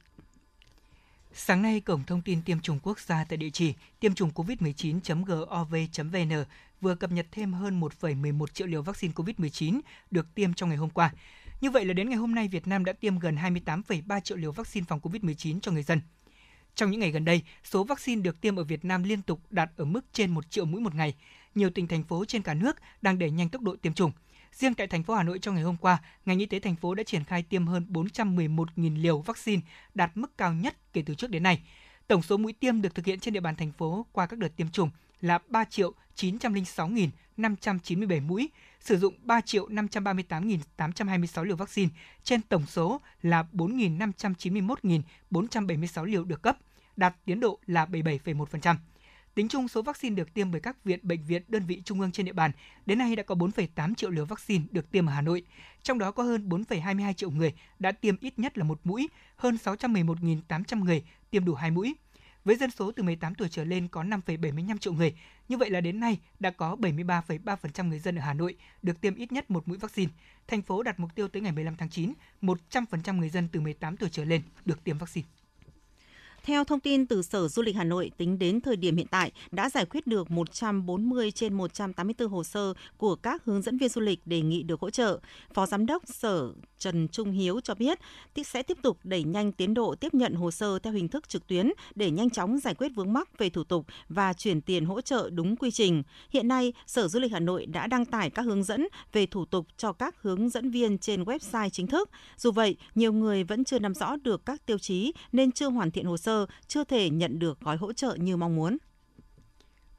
Sáng 1.35 1.63
nay, 1.63 1.81
Cổng 1.81 2.05
Thông 2.07 2.23
tin 2.23 2.43
Tiêm 2.43 2.61
chủng 2.61 2.79
Quốc 2.83 3.01
gia 3.01 3.25
tại 3.25 3.37
địa 3.37 3.51
chỉ 3.51 3.75
tiêm 4.01 4.15
chủng 4.15 4.31
covid19.gov.vn 4.31 6.45
vừa 6.81 6.95
cập 6.95 7.13
nhật 7.13 7.27
thêm 7.33 7.53
hơn 7.53 7.81
1,11 7.81 8.47
triệu 8.47 8.67
liều 8.67 8.83
vaccine 8.83 9.13
COVID-19 9.15 9.81
được 10.11 10.35
tiêm 10.35 10.55
trong 10.55 10.69
ngày 10.69 10.79
hôm 10.79 10.91
qua. 10.91 11.13
Như 11.61 11.71
vậy 11.71 11.85
là 11.85 11.93
đến 11.93 12.09
ngày 12.09 12.19
hôm 12.19 12.35
nay, 12.35 12.49
Việt 12.49 12.67
Nam 12.67 12.85
đã 12.85 12.93
tiêm 12.93 13.19
gần 13.19 13.37
28,3 13.37 14.21
triệu 14.21 14.37
liều 14.37 14.53
vaccine 14.53 14.87
phòng 14.89 15.01
COVID-19 15.01 15.61
cho 15.61 15.73
người 15.73 15.83
dân. 15.83 16.01
Trong 16.75 16.91
những 16.91 17.01
ngày 17.01 17.11
gần 17.11 17.25
đây, 17.25 17.43
số 17.65 17.85
vaccine 17.85 18.23
được 18.23 18.41
tiêm 18.41 18.57
ở 18.57 18.65
Việt 18.65 18.85
Nam 18.85 19.03
liên 19.03 19.23
tục 19.23 19.41
đạt 19.51 19.71
ở 19.77 19.85
mức 19.85 20.01
trên 20.13 20.31
1 20.31 20.51
triệu 20.51 20.65
mũi 20.65 20.81
một 20.81 20.95
ngày. 20.95 21.15
Nhiều 21.55 21.71
tỉnh 21.71 21.89
thành 21.89 22.05
phố 22.05 22.25
trên 22.25 22.43
cả 22.43 22.55
nước 22.55 22.77
đang 23.03 23.19
đẩy 23.19 23.31
nhanh 23.31 23.49
tốc 23.49 23.63
độ 23.63 23.77
tiêm 23.83 23.95
chủng. 23.95 24.13
Riêng 24.53 24.75
tại 24.75 24.87
thành 24.87 25.03
phố 25.03 25.15
Hà 25.15 25.23
Nội 25.23 25.39
trong 25.39 25.55
ngày 25.55 25.65
hôm 25.65 25.77
qua, 25.77 25.99
ngành 26.27 26.39
y 26.39 26.47
tế 26.47 26.61
thành 26.61 26.77
phố 26.77 26.95
đã 26.95 27.03
triển 27.03 27.25
khai 27.25 27.43
tiêm 27.43 27.67
hơn 27.67 27.87
411.000 27.91 29.03
liều 29.03 29.21
vaccine, 29.21 29.63
đạt 29.95 30.17
mức 30.17 30.39
cao 30.39 30.53
nhất 30.53 30.77
kể 30.93 31.03
từ 31.07 31.15
trước 31.15 31.31
đến 31.31 31.43
nay. 31.43 31.63
Tổng 32.07 32.23
số 32.23 32.37
mũi 32.37 32.53
tiêm 32.53 32.83
được 32.83 32.95
thực 32.95 33.07
hiện 33.07 33.21
trên 33.21 33.35
địa 33.35 33.41
bàn 33.41 33.57
thành 33.57 33.73
phố 33.73 34.07
qua 34.13 34.27
các 34.27 34.39
đợt 34.39 34.57
tiêm 34.57 34.71
chủng 34.71 34.91
là 35.21 35.39
3 35.49 35.65
triệu 35.65 35.93
906.597 36.17 38.27
mũi, 38.27 38.51
sử 38.81 38.99
dụng 38.99 39.15
3 39.23 39.41
triệu 39.41 39.69
538.826 39.69 41.45
liều 41.45 41.57
vaccine 41.57 41.91
trên 42.25 42.43
tổng 42.43 42.67
số 42.67 43.01
là 43.23 43.45
4.591.476 43.53 46.05
liều 46.05 46.25
được 46.25 46.43
cấp, 46.43 46.59
đạt 46.97 47.17
tiến 47.25 47.41
độ 47.41 47.59
là 47.67 47.87
77,1%. 47.87 48.77
Tính 49.35 49.49
chung 49.49 49.69
số 49.69 49.83
vaccine 49.83 50.17
được 50.17 50.35
tiêm 50.35 50.51
bởi 50.51 50.61
các 50.61 50.85
viện, 50.85 51.01
bệnh 51.03 51.23
viện, 51.23 51.43
đơn 51.49 51.67
vị 51.67 51.83
trung 51.85 52.01
ương 52.01 52.13
trên 52.13 52.27
địa 52.27 52.33
bàn, 52.33 52.51
đến 52.87 52.99
nay 52.99 53.17
đã 53.17 53.23
có 53.23 53.35
4,8 53.35 53.95
triệu 53.95 54.11
liều 54.11 54.25
vaccine 54.25 54.65
được 54.71 54.91
tiêm 54.91 55.07
ở 55.07 55.13
Hà 55.13 55.23
Nội. 55.23 55.43
Trong 55.83 55.99
đó 55.99 56.11
có 56.11 56.23
hơn 56.23 56.49
4,22 56.49 57.13
triệu 57.13 57.31
người 57.31 57.53
đã 57.79 57.93
tiêm 57.93 58.17
ít 58.21 58.39
nhất 58.39 58.59
là 58.59 58.65
một 58.65 58.81
mũi, 58.85 59.09
hơn 59.37 59.59
611.800 59.65 60.85
người 60.85 61.03
tiêm 61.31 61.45
đủ 61.45 61.55
hai 61.55 61.71
mũi. 61.71 61.95
Với 62.45 62.57
dân 62.57 62.71
số 62.71 62.93
từ 62.93 63.03
18 63.03 63.35
tuổi 63.35 63.49
trở 63.49 63.65
lên 63.65 63.89
có 63.89 64.03
5,75 64.03 64.79
triệu 64.79 64.93
người, 64.93 65.15
như 65.49 65.57
vậy 65.57 65.71
là 65.71 65.81
đến 65.81 66.01
nay 66.01 66.19
đã 66.41 66.51
có 66.51 66.77
73,3% 66.81 67.89
người 67.89 67.99
dân 67.99 68.17
ở 68.17 68.23
Hà 68.23 68.35
Nội 68.35 68.57
được 68.83 69.01
tiêm 69.01 69.15
ít 69.15 69.33
nhất 69.33 69.51
một 69.51 69.69
mũi 69.69 69.79
vaccine. 69.79 70.13
Thành 70.47 70.63
phố 70.63 70.83
đặt 70.83 71.01
mục 71.01 71.15
tiêu 71.15 71.29
tới 71.29 71.43
ngày 71.43 71.53
15 71.53 71.77
tháng 71.77 71.91
9, 71.91 72.13
100% 72.43 73.17
người 73.17 73.29
dân 73.29 73.49
từ 73.53 73.61
18 73.61 73.97
tuổi 73.97 74.09
trở 74.13 74.25
lên 74.25 74.43
được 74.65 74.85
tiêm 74.85 74.99
vaccine. 74.99 75.27
Theo 76.49 76.65
thông 76.65 76.81
tin 76.81 77.07
từ 77.07 77.23
Sở 77.23 77.49
Du 77.49 77.63
lịch 77.63 77.77
Hà 77.77 77.85
Nội, 77.85 78.11
tính 78.17 78.39
đến 78.39 78.61
thời 78.61 78.77
điểm 78.77 78.97
hiện 78.97 79.07
tại 79.11 79.33
đã 79.51 79.71
giải 79.71 79.85
quyết 79.87 80.07
được 80.07 80.31
140 80.31 81.31
trên 81.31 81.55
184 81.55 82.29
hồ 82.29 82.45
sơ 82.45 82.75
của 82.97 83.15
các 83.15 83.45
hướng 83.45 83.63
dẫn 83.63 83.79
viên 83.79 83.89
du 83.89 84.01
lịch 84.01 84.27
đề 84.27 84.41
nghị 84.41 84.63
được 84.63 84.81
hỗ 84.81 84.91
trợ. 84.91 85.21
Phó 85.55 85.67
Giám 85.67 85.87
đốc 85.87 86.03
Sở 86.07 86.53
Trần 86.79 87.09
Trung 87.09 87.33
Hiếu 87.33 87.61
cho 87.61 87.75
biết 87.75 87.99
sẽ 88.45 88.63
tiếp 88.63 88.79
tục 88.83 88.99
đẩy 89.05 89.25
nhanh 89.25 89.53
tiến 89.53 89.75
độ 89.75 89.95
tiếp 89.95 90.15
nhận 90.15 90.35
hồ 90.35 90.51
sơ 90.51 90.79
theo 90.79 90.93
hình 90.93 91.09
thức 91.09 91.29
trực 91.29 91.47
tuyến 91.47 91.71
để 91.95 92.11
nhanh 92.11 92.31
chóng 92.31 92.59
giải 92.59 92.75
quyết 92.75 92.89
vướng 92.95 93.13
mắc 93.13 93.39
về 93.39 93.51
thủ 93.51 93.65
tục 93.65 93.87
và 94.09 94.33
chuyển 94.33 94.61
tiền 94.61 94.85
hỗ 94.85 95.01
trợ 95.01 95.31
đúng 95.31 95.57
quy 95.57 95.71
trình. 95.71 96.03
Hiện 96.31 96.49
nay, 96.49 96.73
Sở 96.87 97.09
Du 97.09 97.21
lịch 97.21 97.33
Hà 97.33 97.41
Nội 97.41 97.67
đã 97.67 97.87
đăng 97.87 98.05
tải 98.05 98.31
các 98.31 98.43
hướng 98.43 98.65
dẫn 98.65 98.89
về 99.13 99.27
thủ 99.27 99.45
tục 99.45 99.67
cho 99.77 99.93
các 99.93 100.15
hướng 100.23 100.49
dẫn 100.49 100.71
viên 100.71 100.99
trên 100.99 101.25
website 101.25 101.69
chính 101.69 101.87
thức. 101.87 102.11
Dù 102.37 102.51
vậy, 102.51 102.77
nhiều 102.95 103.13
người 103.13 103.45
vẫn 103.45 103.65
chưa 103.65 103.79
nắm 103.79 103.95
rõ 103.95 104.17
được 104.17 104.47
các 104.47 104.67
tiêu 104.67 104.79
chí 104.79 105.13
nên 105.33 105.53
chưa 105.53 105.69
hoàn 105.69 105.91
thiện 105.91 106.05
hồ 106.05 106.17
sơ, 106.17 106.38
chưa 106.67 106.85
thể 106.85 107.11
nhận 107.11 107.39
được 107.39 107.61
gói 107.61 107.77
hỗ 107.77 107.93
trợ 107.93 108.15
như 108.15 108.37
mong 108.37 108.57
muốn. 108.57 108.77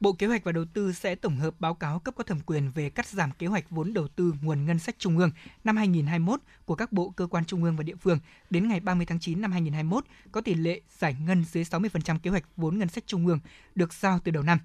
Bộ 0.00 0.12
Kế 0.12 0.26
hoạch 0.26 0.44
và 0.44 0.52
Đầu 0.52 0.64
tư 0.74 0.92
sẽ 0.92 1.14
tổng 1.14 1.36
hợp 1.36 1.54
báo 1.60 1.74
cáo 1.74 1.98
cấp 1.98 2.14
có 2.16 2.24
thẩm 2.24 2.40
quyền 2.40 2.70
về 2.70 2.90
cắt 2.90 3.06
giảm 3.06 3.30
kế 3.30 3.46
hoạch 3.46 3.70
vốn 3.70 3.92
đầu 3.92 4.08
tư 4.08 4.34
nguồn 4.42 4.66
ngân 4.66 4.78
sách 4.78 4.96
trung 4.98 5.18
ương 5.18 5.30
năm 5.64 5.76
2021 5.76 6.40
của 6.64 6.74
các 6.74 6.92
bộ 6.92 7.10
cơ 7.16 7.26
quan 7.26 7.44
trung 7.44 7.64
ương 7.64 7.76
và 7.76 7.82
địa 7.82 7.94
phương 7.94 8.18
đến 8.50 8.68
ngày 8.68 8.80
30 8.80 9.06
tháng 9.06 9.20
9 9.20 9.40
năm 9.40 9.52
2021 9.52 10.04
có 10.32 10.40
tỷ 10.40 10.54
lệ 10.54 10.80
giải 10.98 11.16
ngân 11.26 11.44
dưới 11.44 11.64
60% 11.64 12.18
kế 12.18 12.30
hoạch 12.30 12.44
vốn 12.56 12.78
ngân 12.78 12.88
sách 12.88 13.04
trung 13.06 13.26
ương 13.26 13.38
được 13.74 13.92
giao 13.92 14.18
từ 14.24 14.32
đầu 14.32 14.42
năm. 14.42 14.58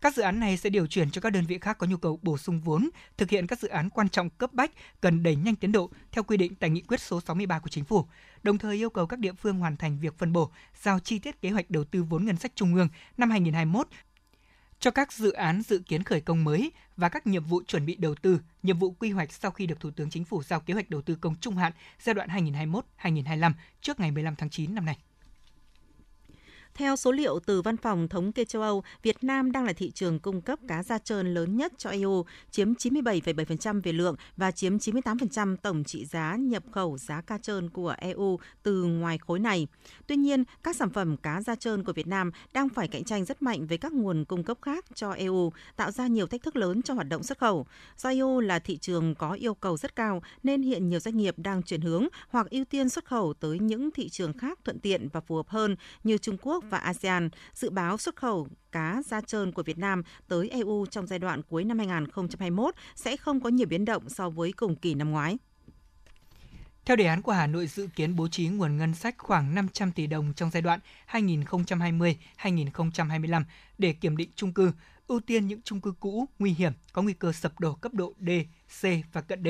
Các 0.00 0.14
dự 0.14 0.22
án 0.22 0.40
này 0.40 0.56
sẽ 0.56 0.70
điều 0.70 0.86
chuyển 0.86 1.10
cho 1.10 1.20
các 1.20 1.30
đơn 1.30 1.44
vị 1.46 1.58
khác 1.58 1.78
có 1.78 1.86
nhu 1.86 1.96
cầu 1.96 2.18
bổ 2.22 2.38
sung 2.38 2.60
vốn, 2.60 2.90
thực 3.16 3.30
hiện 3.30 3.46
các 3.46 3.58
dự 3.58 3.68
án 3.68 3.90
quan 3.90 4.08
trọng 4.08 4.30
cấp 4.30 4.52
bách 4.52 4.70
cần 5.00 5.22
đẩy 5.22 5.36
nhanh 5.36 5.56
tiến 5.56 5.72
độ 5.72 5.90
theo 6.12 6.24
quy 6.24 6.36
định 6.36 6.54
tại 6.54 6.70
nghị 6.70 6.80
quyết 6.80 7.00
số 7.00 7.20
63 7.20 7.58
của 7.58 7.68
chính 7.68 7.84
phủ. 7.84 8.06
Đồng 8.42 8.58
thời 8.58 8.76
yêu 8.76 8.90
cầu 8.90 9.06
các 9.06 9.18
địa 9.18 9.32
phương 9.32 9.58
hoàn 9.58 9.76
thành 9.76 9.98
việc 9.98 10.18
phân 10.18 10.32
bổ, 10.32 10.50
giao 10.82 10.98
chi 10.98 11.18
tiết 11.18 11.40
kế 11.40 11.50
hoạch 11.50 11.70
đầu 11.70 11.84
tư 11.84 12.02
vốn 12.02 12.24
ngân 12.24 12.36
sách 12.36 12.52
trung 12.54 12.74
ương 12.74 12.88
năm 13.16 13.30
2021 13.30 13.88
cho 14.80 14.90
các 14.90 15.12
dự 15.12 15.32
án 15.32 15.62
dự 15.62 15.78
kiến 15.78 16.02
khởi 16.02 16.20
công 16.20 16.44
mới 16.44 16.72
và 16.96 17.08
các 17.08 17.26
nhiệm 17.26 17.44
vụ 17.44 17.62
chuẩn 17.66 17.86
bị 17.86 17.96
đầu 17.96 18.14
tư, 18.14 18.40
nhiệm 18.62 18.78
vụ 18.78 18.90
quy 18.90 19.10
hoạch 19.10 19.32
sau 19.32 19.50
khi 19.50 19.66
được 19.66 19.80
Thủ 19.80 19.90
tướng 19.90 20.10
Chính 20.10 20.24
phủ 20.24 20.42
giao 20.42 20.60
kế 20.60 20.74
hoạch 20.74 20.90
đầu 20.90 21.02
tư 21.02 21.14
công 21.20 21.36
trung 21.40 21.56
hạn 21.56 21.72
giai 22.02 22.14
đoạn 22.14 22.28
2021-2025 23.02 23.52
trước 23.80 24.00
ngày 24.00 24.10
15 24.10 24.36
tháng 24.36 24.50
9 24.50 24.74
năm 24.74 24.84
nay. 24.84 24.98
Theo 26.80 26.96
số 26.96 27.12
liệu 27.12 27.38
từ 27.46 27.62
Văn 27.62 27.76
phòng 27.76 28.08
Thống 28.08 28.32
kê 28.32 28.44
châu 28.44 28.62
Âu, 28.62 28.82
Việt 29.02 29.24
Nam 29.24 29.52
đang 29.52 29.64
là 29.64 29.72
thị 29.72 29.90
trường 29.90 30.18
cung 30.18 30.40
cấp 30.40 30.58
cá 30.68 30.82
da 30.82 30.98
trơn 30.98 31.34
lớn 31.34 31.56
nhất 31.56 31.72
cho 31.78 31.90
EU, 31.90 32.24
chiếm 32.50 32.72
97,7% 32.72 33.80
về 33.82 33.92
lượng 33.92 34.16
và 34.36 34.50
chiếm 34.50 34.76
98% 34.76 35.56
tổng 35.56 35.84
trị 35.84 36.04
giá 36.04 36.36
nhập 36.36 36.62
khẩu 36.72 36.98
giá 36.98 37.20
ca 37.20 37.38
trơn 37.38 37.70
của 37.70 37.94
EU 37.98 38.38
từ 38.62 38.84
ngoài 38.84 39.18
khối 39.18 39.38
này. 39.38 39.66
Tuy 40.06 40.16
nhiên, 40.16 40.44
các 40.62 40.76
sản 40.76 40.90
phẩm 40.90 41.16
cá 41.16 41.40
da 41.40 41.54
trơn 41.54 41.84
của 41.84 41.92
Việt 41.92 42.06
Nam 42.06 42.30
đang 42.52 42.68
phải 42.68 42.88
cạnh 42.88 43.04
tranh 43.04 43.24
rất 43.24 43.42
mạnh 43.42 43.66
với 43.66 43.78
các 43.78 43.92
nguồn 43.92 44.24
cung 44.24 44.44
cấp 44.44 44.58
khác 44.62 44.84
cho 44.94 45.12
EU, 45.12 45.52
tạo 45.76 45.90
ra 45.90 46.06
nhiều 46.06 46.26
thách 46.26 46.42
thức 46.42 46.56
lớn 46.56 46.82
cho 46.82 46.94
hoạt 46.94 47.08
động 47.08 47.22
xuất 47.22 47.38
khẩu. 47.38 47.66
Do 47.96 48.10
EU 48.10 48.40
là 48.40 48.58
thị 48.58 48.76
trường 48.76 49.14
có 49.14 49.32
yêu 49.32 49.54
cầu 49.54 49.76
rất 49.76 49.96
cao 49.96 50.22
nên 50.42 50.62
hiện 50.62 50.88
nhiều 50.88 51.00
doanh 51.00 51.16
nghiệp 51.16 51.34
đang 51.38 51.62
chuyển 51.62 51.80
hướng 51.80 52.08
hoặc 52.28 52.50
ưu 52.50 52.64
tiên 52.64 52.88
xuất 52.88 53.04
khẩu 53.04 53.34
tới 53.34 53.58
những 53.58 53.90
thị 53.90 54.08
trường 54.08 54.38
khác 54.38 54.58
thuận 54.64 54.78
tiện 54.78 55.08
và 55.08 55.20
phù 55.20 55.36
hợp 55.36 55.48
hơn 55.48 55.76
như 56.04 56.18
Trung 56.18 56.36
Quốc 56.42 56.64
và 56.70 56.78
ASEAN 56.78 57.28
dự 57.54 57.70
báo 57.70 57.98
xuất 57.98 58.16
khẩu 58.16 58.48
cá 58.72 59.02
da 59.06 59.20
trơn 59.20 59.52
của 59.52 59.62
Việt 59.62 59.78
Nam 59.78 60.02
tới 60.28 60.48
EU 60.48 60.86
trong 60.90 61.06
giai 61.06 61.18
đoạn 61.18 61.42
cuối 61.42 61.64
năm 61.64 61.78
2021 61.78 62.74
sẽ 62.94 63.16
không 63.16 63.40
có 63.40 63.48
nhiều 63.48 63.66
biến 63.66 63.84
động 63.84 64.08
so 64.08 64.30
với 64.30 64.52
cùng 64.52 64.76
kỳ 64.76 64.94
năm 64.94 65.10
ngoái. 65.10 65.38
Theo 66.84 66.96
đề 66.96 67.04
án 67.04 67.22
của 67.22 67.32
Hà 67.32 67.46
Nội 67.46 67.66
dự 67.66 67.88
kiến 67.96 68.16
bố 68.16 68.28
trí 68.28 68.48
nguồn 68.48 68.76
ngân 68.76 68.94
sách 68.94 69.14
khoảng 69.18 69.54
500 69.54 69.92
tỷ 69.92 70.06
đồng 70.06 70.32
trong 70.36 70.50
giai 70.50 70.62
đoạn 70.62 70.80
2020-2025 71.10 73.44
để 73.78 73.92
kiểm 73.92 74.16
định 74.16 74.30
chung 74.34 74.52
cư, 74.52 74.72
ưu 75.06 75.20
tiên 75.20 75.46
những 75.46 75.60
chung 75.64 75.80
cư 75.80 75.92
cũ 76.00 76.26
nguy 76.38 76.50
hiểm 76.50 76.72
có 76.92 77.02
nguy 77.02 77.12
cơ 77.12 77.32
sập 77.32 77.60
đổ 77.60 77.74
cấp 77.74 77.94
độ 77.94 78.14
D, 78.20 78.28
C 78.80 78.82
và 79.12 79.20
cận 79.20 79.44
D. 79.44 79.48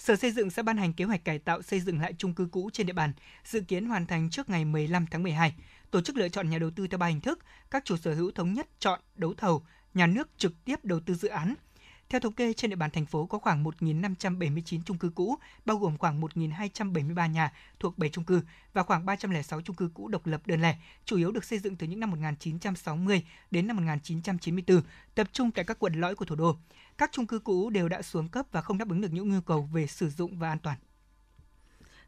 Sở 0.00 0.16
Xây 0.16 0.32
dựng 0.32 0.50
sẽ 0.50 0.62
ban 0.62 0.76
hành 0.76 0.92
kế 0.92 1.04
hoạch 1.04 1.24
cải 1.24 1.38
tạo 1.38 1.62
xây 1.62 1.80
dựng 1.80 2.00
lại 2.00 2.14
chung 2.18 2.34
cư 2.34 2.48
cũ 2.52 2.70
trên 2.72 2.86
địa 2.86 2.92
bàn, 2.92 3.12
dự 3.44 3.60
kiến 3.60 3.86
hoàn 3.86 4.06
thành 4.06 4.30
trước 4.30 4.50
ngày 4.50 4.64
15 4.64 5.06
tháng 5.10 5.22
12. 5.22 5.54
Tổ 5.90 6.00
chức 6.00 6.16
lựa 6.16 6.28
chọn 6.28 6.50
nhà 6.50 6.58
đầu 6.58 6.70
tư 6.70 6.86
theo 6.86 6.98
ba 6.98 7.06
hình 7.06 7.20
thức, 7.20 7.38
các 7.70 7.84
chủ 7.84 7.96
sở 7.96 8.14
hữu 8.14 8.30
thống 8.30 8.52
nhất 8.52 8.68
chọn 8.78 9.00
đấu 9.14 9.34
thầu, 9.34 9.62
nhà 9.94 10.06
nước 10.06 10.28
trực 10.36 10.64
tiếp 10.64 10.84
đầu 10.84 11.00
tư 11.00 11.14
dự 11.14 11.28
án– 11.28 11.54
theo 12.10 12.20
thống 12.20 12.32
kê, 12.32 12.52
trên 12.52 12.70
địa 12.70 12.76
bàn 12.76 12.90
thành 12.90 13.06
phố 13.06 13.26
có 13.26 13.38
khoảng 13.38 13.64
1.579 13.64 14.80
chung 14.84 14.98
cư 14.98 15.10
cũ, 15.14 15.38
bao 15.64 15.76
gồm 15.76 15.98
khoảng 15.98 16.20
1.273 16.20 17.30
nhà 17.30 17.52
thuộc 17.80 17.98
7 17.98 18.10
chung 18.10 18.24
cư 18.24 18.42
và 18.72 18.82
khoảng 18.82 19.06
306 19.06 19.60
chung 19.60 19.76
cư 19.76 19.90
cũ 19.94 20.08
độc 20.08 20.26
lập 20.26 20.42
đơn 20.46 20.60
lẻ, 20.62 20.76
chủ 21.04 21.16
yếu 21.16 21.32
được 21.32 21.44
xây 21.44 21.58
dựng 21.58 21.76
từ 21.76 21.86
những 21.86 22.00
năm 22.00 22.10
1960 22.10 23.22
đến 23.50 23.66
năm 23.66 23.76
1994, 23.76 24.82
tập 25.14 25.28
trung 25.32 25.50
tại 25.50 25.64
các 25.64 25.78
quận 25.78 25.94
lõi 25.94 26.14
của 26.14 26.24
thủ 26.24 26.34
đô. 26.34 26.56
Các 27.00 27.12
chung 27.12 27.26
cư 27.26 27.38
cũ 27.38 27.70
đều 27.70 27.88
đã 27.88 28.02
xuống 28.02 28.28
cấp 28.28 28.46
và 28.52 28.60
không 28.60 28.78
đáp 28.78 28.88
ứng 28.88 29.00
được 29.00 29.12
những 29.12 29.30
nhu 29.30 29.40
cầu 29.40 29.68
về 29.72 29.86
sử 29.86 30.10
dụng 30.10 30.38
và 30.38 30.48
an 30.48 30.58
toàn. 30.58 30.76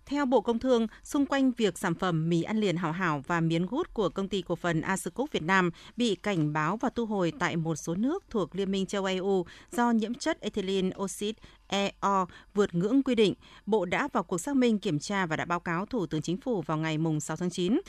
Theo 0.07 0.27
Bộ 0.27 0.41
Công 0.41 0.59
Thương, 0.59 0.87
xung 1.05 1.27
quanh 1.27 1.53
việc 1.53 1.79
sản 1.79 1.95
phẩm 1.95 2.29
mì 2.29 2.43
ăn 2.43 2.59
liền 2.59 2.77
hảo 2.77 2.93
hảo 2.93 3.23
và 3.27 3.41
miến 3.41 3.67
gút 3.67 3.95
của 3.95 4.09
công 4.09 4.29
ty 4.29 4.43
cổ 4.43 4.57
phần 4.57 4.81
Ascook 4.81 5.33
Việt 5.33 5.43
Nam 5.43 5.71
bị 5.97 6.15
cảnh 6.15 6.53
báo 6.53 6.77
và 6.77 6.91
thu 6.95 7.07
hồi 7.07 7.33
tại 7.39 7.57
một 7.57 7.77
số 7.77 7.95
nước 7.95 8.25
thuộc 8.31 8.57
Liên 8.57 8.71
minh 8.71 8.87
châu 8.87 9.05
EU 9.05 9.47
do 9.73 9.91
nhiễm 9.91 10.15
chất 10.15 10.41
ethylene 10.41 10.91
oxide 10.99 11.43
EO 11.67 12.27
vượt 12.55 12.75
ngưỡng 12.75 13.03
quy 13.03 13.15
định, 13.15 13.35
Bộ 13.67 13.85
đã 13.85 14.09
vào 14.13 14.23
cuộc 14.23 14.39
xác 14.39 14.57
minh 14.57 14.79
kiểm 14.79 14.99
tra 14.99 15.27
và 15.27 15.37
đã 15.37 15.45
báo 15.45 15.61
cáo 15.61 15.87
Thủ 15.87 16.07
tướng 16.07 16.23
Chính 16.23 16.41
phủ 16.41 16.63
vào 16.63 16.79
ngày 16.79 16.99
6 17.21 17.37
tháng 17.37 17.51
9. 17.51 17.81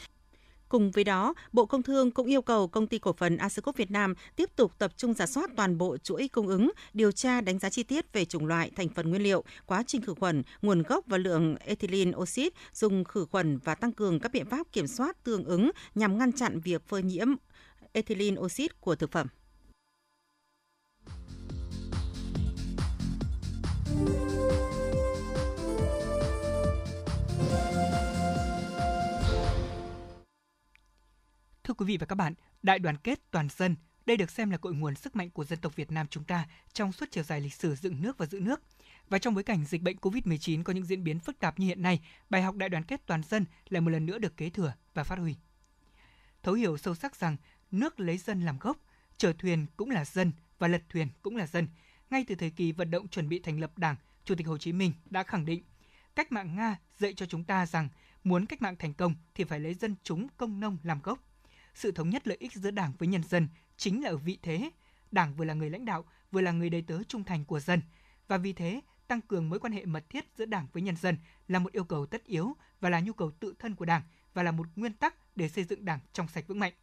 Cùng 0.74 0.92
với 0.92 1.04
đó, 1.04 1.34
Bộ 1.52 1.66
Công 1.66 1.84
Thương 1.84 2.12
cũng 2.12 2.28
yêu 2.28 2.42
cầu 2.42 2.68
công 2.68 2.88
ty 2.88 3.00
cổ 3.00 3.14
phần 3.14 3.38
Ascop 3.38 3.78
Việt 3.78 3.92
Nam 3.92 4.14
tiếp 4.36 4.50
tục 4.56 4.72
tập 4.78 4.92
trung 4.98 5.14
giả 5.14 5.26
soát 5.26 5.50
toàn 5.56 5.78
bộ 5.78 5.98
chuỗi 5.98 6.28
cung 6.28 6.48
ứng, 6.48 6.72
điều 6.94 7.12
tra 7.12 7.42
đánh 7.42 7.60
giá 7.60 7.70
chi 7.70 7.84
tiết 7.84 8.14
về 8.14 8.26
chủng 8.26 8.46
loại, 8.46 8.72
thành 8.76 8.90
phần 8.90 9.10
nguyên 9.10 9.24
liệu, 9.24 9.44
quá 9.66 9.84
trình 9.88 10.02
khử 10.02 10.14
khuẩn, 10.14 10.44
nguồn 10.62 10.84
gốc 10.84 11.06
và 11.08 11.18
lượng 11.18 11.56
ethylene 11.60 12.12
oxide 12.18 12.50
dùng 12.74 13.04
khử 13.04 13.26
khuẩn 13.26 13.58
và 13.58 13.76
tăng 13.76 13.92
cường 13.92 14.20
các 14.20 14.32
biện 14.32 14.46
pháp 14.46 14.68
kiểm 14.72 14.88
soát 14.88 15.24
tương 15.24 15.44
ứng 15.44 15.72
nhằm 15.96 16.18
ngăn 16.18 16.32
chặn 16.32 16.60
việc 16.60 16.88
phơi 16.88 17.04
nhiễm 17.04 17.28
ethylene 17.92 18.42
oxide 18.42 18.74
của 18.80 18.96
thực 18.96 19.12
phẩm. 19.12 19.28
Thưa 31.64 31.74
quý 31.74 31.86
vị 31.86 31.98
và 31.98 32.06
các 32.06 32.16
bạn, 32.16 32.34
đại 32.64 32.80
đoàn 32.80 32.98
kết 32.98 33.20
toàn 33.32 33.48
dân, 33.58 33.76
đây 34.06 34.18
được 34.18 34.32
xem 34.32 34.50
là 34.50 34.58
cội 34.58 34.74
nguồn 34.74 34.96
sức 34.96 35.16
mạnh 35.16 35.30
của 35.30 35.46
dân 35.46 35.60
tộc 35.60 35.76
Việt 35.76 35.92
Nam 35.92 36.08
chúng 36.10 36.24
ta 36.24 36.48
trong 36.74 36.92
suốt 36.92 37.06
chiều 37.12 37.24
dài 37.24 37.42
lịch 37.42 37.54
sử 37.54 37.76
dựng 37.76 38.02
nước 38.02 38.18
và 38.18 38.26
giữ 38.26 38.40
nước. 38.40 38.62
Và 39.10 39.20
trong 39.20 39.34
bối 39.34 39.44
cảnh 39.44 39.66
dịch 39.66 39.82
bệnh 39.82 39.98
COVID-19 39.98 40.64
có 40.64 40.74
những 40.74 40.86
diễn 40.86 41.04
biến 41.04 41.20
phức 41.20 41.40
tạp 41.40 41.60
như 41.60 41.68
hiện 41.68 41.82
nay, 41.82 42.02
bài 42.30 42.42
học 42.42 42.56
đại 42.56 42.70
đoàn 42.70 42.84
kết 42.84 43.02
toàn 43.06 43.24
dân 43.24 43.46
lại 43.70 43.82
một 43.82 43.90
lần 43.90 44.06
nữa 44.06 44.18
được 44.18 44.38
kế 44.38 44.50
thừa 44.50 44.74
và 44.94 45.04
phát 45.04 45.20
huy. 45.20 45.36
Thấu 46.44 46.56
hiểu 46.56 46.78
sâu 46.78 46.96
sắc 46.96 47.16
rằng 47.16 47.38
nước 47.72 48.00
lấy 48.00 48.18
dân 48.18 48.42
làm 48.42 48.58
gốc, 48.60 48.78
chở 49.18 49.34
thuyền 49.34 49.66
cũng 49.78 49.90
là 49.90 50.06
dân 50.06 50.32
và 50.60 50.68
lật 50.68 50.82
thuyền 50.90 51.08
cũng 51.22 51.36
là 51.36 51.48
dân. 51.48 51.68
Ngay 52.10 52.26
từ 52.28 52.36
thời 52.36 52.50
kỳ 52.50 52.72
vận 52.72 52.92
động 52.92 53.08
chuẩn 53.08 53.30
bị 53.30 53.40
thành 53.40 53.60
lập 53.60 53.78
Đảng, 53.78 53.96
Chủ 54.26 54.36
tịch 54.36 54.48
Hồ 54.48 54.58
Chí 54.58 54.74
Minh 54.74 54.94
đã 55.06 55.24
khẳng 55.24 55.46
định 55.46 55.64
cách 56.16 56.32
mạng 56.32 56.56
Nga 56.56 56.80
dạy 56.98 57.14
cho 57.14 57.26
chúng 57.26 57.44
ta 57.44 57.66
rằng 57.66 57.90
muốn 58.24 58.46
cách 58.46 58.62
mạng 58.62 58.76
thành 58.80 58.94
công 58.94 59.16
thì 59.36 59.44
phải 59.44 59.60
lấy 59.60 59.74
dân 59.74 59.96
chúng 60.04 60.28
công 60.38 60.60
nông 60.60 60.78
làm 60.84 61.00
gốc 61.04 61.20
sự 61.76 61.92
thống 61.92 62.10
nhất 62.10 62.28
lợi 62.28 62.38
ích 62.40 62.54
giữa 62.54 62.72
Đảng 62.72 62.94
với 62.98 63.08
nhân 63.08 63.24
dân 63.24 63.48
chính 63.78 64.04
là 64.04 64.10
ở 64.10 64.18
vị 64.18 64.38
thế. 64.42 64.70
Đảng 65.12 65.34
vừa 65.36 65.46
là 65.46 65.54
người 65.54 65.70
lãnh 65.70 65.86
đạo, 65.86 66.06
vừa 66.32 66.42
là 66.42 66.52
người 66.52 66.70
đầy 66.70 66.82
tớ 66.82 67.04
trung 67.04 67.24
thành 67.24 67.46
của 67.46 67.60
dân. 67.60 67.82
Và 68.28 68.38
vì 68.38 68.54
thế, 68.54 68.82
tăng 69.08 69.22
cường 69.22 69.50
mối 69.50 69.60
quan 69.60 69.74
hệ 69.74 69.86
mật 69.86 70.04
thiết 70.10 70.26
giữa 70.38 70.46
Đảng 70.46 70.68
với 70.74 70.84
nhân 70.84 70.96
dân 70.96 71.18
là 71.48 71.60
một 71.60 71.72
yêu 71.72 71.84
cầu 71.84 72.06
tất 72.06 72.26
yếu 72.26 72.56
và 72.82 72.90
là 72.90 73.00
nhu 73.00 73.14
cầu 73.14 73.32
tự 73.32 73.54
thân 73.60 73.76
của 73.76 73.86
Đảng 73.86 74.02
và 74.34 74.44
là 74.44 74.52
một 74.52 74.68
nguyên 74.76 74.94
tắc 74.94 75.16
để 75.36 75.50
xây 75.50 75.64
dựng 75.64 75.86
Đảng 75.86 76.00
trong 76.14 76.28
sạch 76.28 76.48
vững 76.48 76.60
mạnh. 76.60 76.74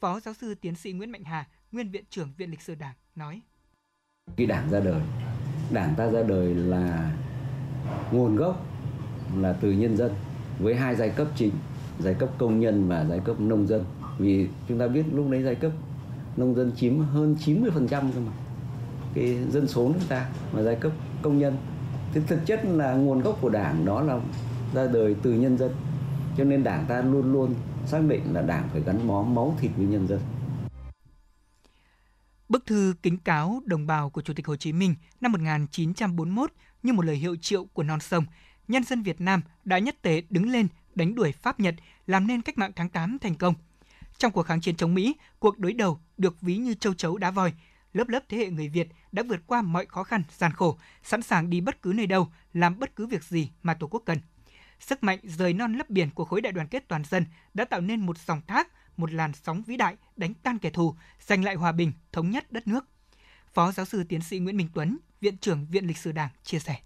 Phó 0.00 0.20
giáo 0.20 0.34
sư 0.34 0.54
tiến 0.54 0.74
sĩ 0.74 0.92
Nguyễn 0.92 1.12
Mạnh 1.12 1.24
Hà, 1.24 1.46
nguyên 1.72 1.90
viện 1.90 2.04
trưởng 2.10 2.32
Viện 2.36 2.50
Lịch 2.50 2.62
sử 2.62 2.74
Đảng 2.74 2.94
nói: 3.14 3.40
Khi 4.36 4.46
Đảng 4.46 4.70
ra 4.70 4.80
đời, 4.80 5.02
Đảng 5.72 5.94
ta 5.96 6.10
ra 6.10 6.22
đời 6.22 6.54
là 6.54 7.16
nguồn 8.12 8.36
gốc 8.36 8.66
là 9.36 9.58
từ 9.60 9.72
nhân 9.72 9.96
dân 9.96 10.14
với 10.58 10.74
hai 10.74 10.96
giai 10.96 11.10
cấp 11.10 11.26
chính, 11.36 11.52
giai 11.98 12.14
cấp 12.14 12.30
công 12.38 12.60
nhân 12.60 12.88
và 12.88 13.04
giai 13.04 13.20
cấp 13.24 13.40
nông 13.40 13.66
dân 13.66 13.84
vì 14.18 14.48
chúng 14.68 14.78
ta 14.78 14.88
biết 14.88 15.04
lúc 15.12 15.30
đấy 15.30 15.42
giai 15.42 15.54
cấp 15.54 15.72
nông 16.36 16.54
dân 16.54 16.72
chiếm 16.76 16.98
hơn 16.98 17.36
90% 17.44 17.88
cơ 17.90 18.20
mà. 18.20 18.32
Cái 19.14 19.38
dân 19.50 19.68
số 19.68 19.88
nước 19.88 20.00
ta 20.08 20.30
mà 20.52 20.62
giai 20.62 20.76
cấp 20.76 20.92
công 21.22 21.38
nhân. 21.38 21.56
Thì 22.12 22.20
thực 22.26 22.46
chất 22.46 22.64
là 22.64 22.94
nguồn 22.94 23.20
gốc 23.20 23.38
của 23.40 23.48
đảng 23.48 23.84
đó 23.84 24.02
là 24.02 24.20
ra 24.74 24.86
đời 24.86 25.16
từ 25.22 25.32
nhân 25.32 25.58
dân. 25.58 25.70
Cho 26.36 26.44
nên 26.44 26.64
đảng 26.64 26.84
ta 26.88 27.02
luôn 27.02 27.32
luôn 27.32 27.54
xác 27.86 28.02
định 28.08 28.22
là 28.32 28.42
đảng 28.42 28.68
phải 28.72 28.82
gắn 28.86 29.06
bó 29.08 29.22
máu 29.22 29.56
thịt 29.60 29.70
với 29.76 29.86
nhân 29.86 30.08
dân. 30.08 30.20
Bức 32.48 32.66
thư 32.66 32.94
kính 33.02 33.18
cáo 33.18 33.62
đồng 33.64 33.86
bào 33.86 34.10
của 34.10 34.22
Chủ 34.22 34.34
tịch 34.34 34.46
Hồ 34.46 34.56
Chí 34.56 34.72
Minh 34.72 34.94
năm 35.20 35.32
1941 35.32 36.52
như 36.82 36.92
một 36.92 37.04
lời 37.04 37.16
hiệu 37.16 37.36
triệu 37.36 37.64
của 37.64 37.82
non 37.82 38.00
sông, 38.00 38.24
nhân 38.68 38.84
dân 38.84 39.02
Việt 39.02 39.20
Nam 39.20 39.42
đã 39.64 39.78
nhất 39.78 40.02
tế 40.02 40.22
đứng 40.30 40.50
lên 40.50 40.66
đánh 40.94 41.14
đuổi 41.14 41.32
Pháp 41.32 41.60
Nhật, 41.60 41.74
làm 42.06 42.26
nên 42.26 42.42
cách 42.42 42.58
mạng 42.58 42.72
tháng 42.76 42.88
8 42.88 43.18
thành 43.18 43.34
công– 43.34 43.54
trong 44.18 44.32
cuộc 44.32 44.42
kháng 44.42 44.60
chiến 44.60 44.76
chống 44.76 44.94
Mỹ, 44.94 45.16
cuộc 45.38 45.58
đối 45.58 45.72
đầu 45.72 46.00
được 46.16 46.40
ví 46.40 46.56
như 46.56 46.74
châu 46.74 46.94
chấu 46.94 47.18
đá 47.18 47.30
voi. 47.30 47.52
Lớp 47.92 48.08
lớp 48.08 48.20
thế 48.28 48.36
hệ 48.38 48.50
người 48.50 48.68
Việt 48.68 48.88
đã 49.12 49.22
vượt 49.28 49.40
qua 49.46 49.62
mọi 49.62 49.86
khó 49.86 50.04
khăn, 50.04 50.22
gian 50.38 50.52
khổ, 50.52 50.78
sẵn 51.02 51.22
sàng 51.22 51.50
đi 51.50 51.60
bất 51.60 51.82
cứ 51.82 51.92
nơi 51.96 52.06
đâu, 52.06 52.28
làm 52.52 52.78
bất 52.78 52.96
cứ 52.96 53.06
việc 53.06 53.24
gì 53.24 53.50
mà 53.62 53.74
Tổ 53.74 53.86
quốc 53.86 54.02
cần. 54.06 54.18
Sức 54.80 55.02
mạnh 55.02 55.18
rời 55.22 55.52
non 55.52 55.72
lấp 55.72 55.90
biển 55.90 56.10
của 56.10 56.24
khối 56.24 56.40
đại 56.40 56.52
đoàn 56.52 56.68
kết 56.68 56.88
toàn 56.88 57.02
dân 57.04 57.26
đã 57.54 57.64
tạo 57.64 57.80
nên 57.80 58.00
một 58.00 58.18
dòng 58.18 58.40
thác, 58.46 58.68
một 58.96 59.12
làn 59.12 59.32
sóng 59.32 59.62
vĩ 59.62 59.76
đại 59.76 59.96
đánh 60.16 60.34
tan 60.34 60.58
kẻ 60.58 60.70
thù, 60.70 60.94
giành 61.20 61.44
lại 61.44 61.54
hòa 61.54 61.72
bình, 61.72 61.92
thống 62.12 62.30
nhất 62.30 62.52
đất 62.52 62.66
nước. 62.68 62.84
Phó 63.54 63.72
giáo 63.72 63.86
sư 63.86 64.04
tiến 64.08 64.20
sĩ 64.20 64.38
Nguyễn 64.38 64.56
Minh 64.56 64.68
Tuấn, 64.74 64.98
Viện 65.20 65.36
trưởng 65.36 65.66
Viện 65.70 65.86
Lịch 65.86 65.98
sử 65.98 66.12
Đảng 66.12 66.30
chia 66.42 66.58
sẻ. 66.58 66.76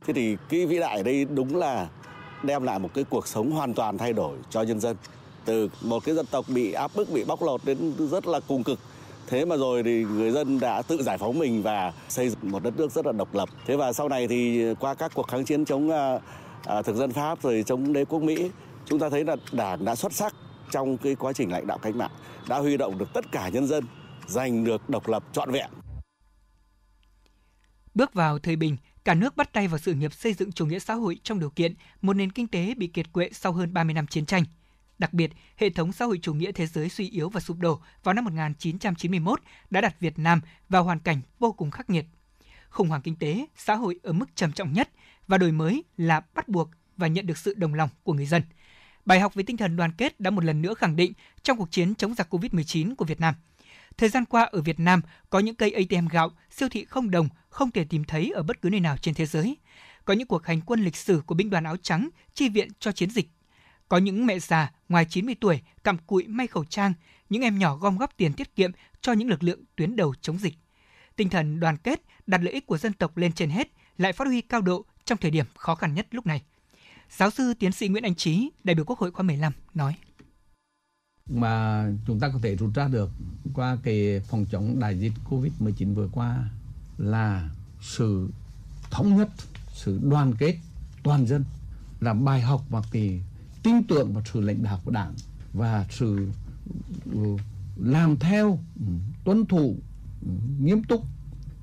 Thế 0.00 0.12
thì 0.12 0.36
cái 0.48 0.66
vĩ 0.66 0.78
đại 0.78 1.02
đây 1.02 1.24
đúng 1.24 1.56
là 1.56 1.88
đem 2.42 2.62
lại 2.62 2.78
một 2.78 2.94
cái 2.94 3.04
cuộc 3.04 3.26
sống 3.26 3.50
hoàn 3.50 3.74
toàn 3.74 3.98
thay 3.98 4.12
đổi 4.12 4.38
cho 4.50 4.62
nhân 4.62 4.80
dân 4.80 4.96
từ 5.44 5.68
một 5.80 6.04
cái 6.04 6.14
dân 6.14 6.26
tộc 6.26 6.44
bị 6.48 6.72
áp 6.72 6.90
bức 6.94 7.10
bị 7.10 7.24
bóc 7.24 7.42
lột 7.42 7.64
đến 7.64 7.92
rất 8.10 8.26
là 8.26 8.40
cùng 8.48 8.64
cực. 8.64 8.78
Thế 9.26 9.44
mà 9.44 9.56
rồi 9.56 9.82
thì 9.82 10.04
người 10.04 10.30
dân 10.30 10.60
đã 10.60 10.82
tự 10.82 11.02
giải 11.02 11.18
phóng 11.18 11.38
mình 11.38 11.62
và 11.62 11.92
xây 12.08 12.28
dựng 12.28 12.50
một 12.50 12.62
đất 12.62 12.76
nước 12.76 12.92
rất 12.92 13.06
là 13.06 13.12
độc 13.12 13.34
lập. 13.34 13.48
Thế 13.66 13.76
và 13.76 13.92
sau 13.92 14.08
này 14.08 14.28
thì 14.28 14.64
qua 14.74 14.94
các 14.94 15.12
cuộc 15.14 15.28
kháng 15.28 15.44
chiến 15.44 15.64
chống 15.64 15.90
à, 15.90 16.18
à, 16.64 16.82
thực 16.82 16.96
dân 16.96 17.12
pháp 17.12 17.42
rồi 17.42 17.64
chống 17.66 17.92
đế 17.92 18.04
quốc 18.04 18.22
mỹ 18.22 18.50
chúng 18.86 18.98
ta 18.98 19.08
thấy 19.10 19.24
là 19.24 19.36
đảng 19.52 19.84
đã 19.84 19.94
xuất 19.94 20.12
sắc 20.12 20.34
trong 20.70 20.96
cái 20.96 21.14
quá 21.14 21.32
trình 21.32 21.50
lãnh 21.50 21.66
đạo 21.66 21.78
cách 21.78 21.96
mạng 21.96 22.10
đã 22.48 22.58
huy 22.58 22.76
động 22.76 22.98
được 22.98 23.08
tất 23.14 23.32
cả 23.32 23.48
nhân 23.48 23.66
dân 23.66 23.84
giành 24.26 24.64
được 24.64 24.88
độc 24.90 25.08
lập 25.08 25.24
trọn 25.32 25.50
vẹn. 25.50 25.70
Bước 27.94 28.14
vào 28.14 28.38
thời 28.38 28.56
bình, 28.56 28.76
cả 29.04 29.14
nước 29.14 29.36
bắt 29.36 29.52
tay 29.52 29.68
vào 29.68 29.78
sự 29.78 29.94
nghiệp 29.94 30.12
xây 30.12 30.34
dựng 30.34 30.52
chủ 30.52 30.66
nghĩa 30.66 30.78
xã 30.78 30.94
hội 30.94 31.20
trong 31.22 31.38
điều 31.38 31.50
kiện 31.50 31.74
một 32.02 32.12
nền 32.12 32.32
kinh 32.32 32.48
tế 32.48 32.74
bị 32.76 32.86
kiệt 32.86 33.12
quệ 33.12 33.30
sau 33.32 33.52
hơn 33.52 33.74
30 33.74 33.94
năm 33.94 34.06
chiến 34.06 34.26
tranh– 34.26 34.44
Đặc 35.02 35.12
biệt, 35.12 35.30
hệ 35.56 35.70
thống 35.70 35.92
xã 35.92 36.04
hội 36.04 36.18
chủ 36.22 36.34
nghĩa 36.34 36.52
thế 36.52 36.66
giới 36.66 36.88
suy 36.88 37.10
yếu 37.10 37.28
và 37.28 37.40
sụp 37.40 37.58
đổ 37.58 37.80
vào 38.04 38.14
năm 38.14 38.24
1991 38.24 39.40
đã 39.70 39.80
đặt 39.80 40.00
Việt 40.00 40.18
Nam 40.18 40.40
vào 40.68 40.84
hoàn 40.84 40.98
cảnh 40.98 41.20
vô 41.38 41.52
cùng 41.52 41.70
khắc 41.70 41.90
nghiệt. 41.90 42.04
Khủng 42.68 42.88
hoảng 42.88 43.02
kinh 43.02 43.16
tế, 43.16 43.46
xã 43.56 43.74
hội 43.74 44.00
ở 44.02 44.12
mức 44.12 44.26
trầm 44.34 44.52
trọng 44.52 44.72
nhất 44.72 44.90
và 45.26 45.38
đổi 45.38 45.52
mới 45.52 45.84
là 45.96 46.22
bắt 46.34 46.48
buộc 46.48 46.70
và 46.96 47.06
nhận 47.06 47.26
được 47.26 47.38
sự 47.38 47.54
đồng 47.54 47.74
lòng 47.74 47.88
của 48.02 48.12
người 48.12 48.26
dân. 48.26 48.42
Bài 49.04 49.20
học 49.20 49.34
về 49.34 49.42
tinh 49.42 49.56
thần 49.56 49.76
đoàn 49.76 49.92
kết 49.92 50.20
đã 50.20 50.30
một 50.30 50.44
lần 50.44 50.62
nữa 50.62 50.74
khẳng 50.74 50.96
định 50.96 51.12
trong 51.42 51.58
cuộc 51.58 51.70
chiến 51.70 51.94
chống 51.94 52.14
giặc 52.14 52.34
Covid-19 52.34 52.94
của 52.94 53.04
Việt 53.04 53.20
Nam. 53.20 53.34
Thời 53.96 54.08
gian 54.08 54.24
qua 54.24 54.42
ở 54.42 54.62
Việt 54.62 54.80
Nam 54.80 55.00
có 55.30 55.38
những 55.38 55.54
cây 55.54 55.70
ATM 55.70 56.08
gạo, 56.08 56.30
siêu 56.50 56.68
thị 56.68 56.84
không 56.84 57.10
đồng 57.10 57.28
không 57.48 57.70
thể 57.70 57.84
tìm 57.84 58.04
thấy 58.04 58.30
ở 58.30 58.42
bất 58.42 58.62
cứ 58.62 58.70
nơi 58.70 58.80
nào 58.80 58.96
trên 58.96 59.14
thế 59.14 59.26
giới. 59.26 59.56
Có 60.04 60.14
những 60.14 60.28
cuộc 60.28 60.46
hành 60.46 60.60
quân 60.60 60.84
lịch 60.84 60.96
sử 60.96 61.22
của 61.26 61.34
binh 61.34 61.50
đoàn 61.50 61.64
áo 61.64 61.76
trắng 61.76 62.08
chi 62.34 62.48
viện 62.48 62.68
cho 62.78 62.92
chiến 62.92 63.10
dịch 63.10 63.28
có 63.92 63.98
những 63.98 64.26
mẹ 64.26 64.38
già 64.38 64.72
ngoài 64.88 65.04
90 65.04 65.34
tuổi 65.40 65.60
cặm 65.84 65.98
cụi 65.98 66.26
may 66.26 66.46
khẩu 66.46 66.64
trang, 66.64 66.92
những 67.30 67.42
em 67.42 67.58
nhỏ 67.58 67.76
gom 67.76 67.98
góp 67.98 68.16
tiền 68.16 68.32
tiết 68.32 68.56
kiệm 68.56 68.70
cho 69.00 69.12
những 69.12 69.28
lực 69.28 69.42
lượng 69.42 69.60
tuyến 69.76 69.96
đầu 69.96 70.14
chống 70.20 70.38
dịch. 70.38 70.54
Tinh 71.16 71.28
thần 71.28 71.60
đoàn 71.60 71.76
kết, 71.76 72.02
đặt 72.26 72.40
lợi 72.42 72.54
ích 72.54 72.66
của 72.66 72.78
dân 72.78 72.92
tộc 72.92 73.16
lên 73.16 73.32
trên 73.32 73.50
hết, 73.50 73.68
lại 73.98 74.12
phát 74.12 74.28
huy 74.28 74.40
cao 74.40 74.60
độ 74.60 74.84
trong 75.04 75.18
thời 75.18 75.30
điểm 75.30 75.46
khó 75.54 75.74
khăn 75.74 75.94
nhất 75.94 76.06
lúc 76.10 76.26
này. 76.26 76.42
Giáo 77.10 77.30
sư 77.30 77.54
tiến 77.54 77.72
sĩ 77.72 77.88
Nguyễn 77.88 78.02
Anh 78.02 78.14
Trí, 78.14 78.50
đại 78.64 78.74
biểu 78.74 78.84
Quốc 78.84 78.98
hội 78.98 79.10
khóa 79.10 79.22
15 79.22 79.52
nói: 79.74 79.94
mà 81.30 81.86
chúng 82.06 82.20
ta 82.20 82.28
có 82.28 82.38
thể 82.42 82.56
rút 82.56 82.74
ra 82.74 82.88
được 82.88 83.10
qua 83.54 83.76
cái 83.82 84.20
phòng 84.20 84.46
chống 84.50 84.78
đại 84.80 84.98
dịch 84.98 85.12
Covid-19 85.30 85.94
vừa 85.94 86.08
qua 86.12 86.50
là 86.98 87.50
sự 87.80 88.28
thống 88.90 89.16
nhất, 89.16 89.28
sự 89.72 90.00
đoàn 90.02 90.34
kết 90.38 90.56
toàn 91.02 91.26
dân 91.26 91.44
là 92.00 92.14
bài 92.14 92.40
học 92.40 92.64
và 92.70 92.82
cái 92.92 93.22
tin 93.62 93.86
tưởng 93.86 94.12
vào 94.12 94.22
sự 94.32 94.40
lãnh 94.40 94.62
đạo 94.62 94.80
của 94.84 94.90
đảng 94.90 95.14
và 95.52 95.86
sự 95.90 96.28
ừ, 97.12 97.36
làm 97.76 98.16
theo 98.18 98.58
ừ, 98.80 98.86
tuân 99.24 99.46
thủ 99.46 99.76
ừ, 100.22 100.28
nghiêm 100.60 100.84
túc 100.84 101.04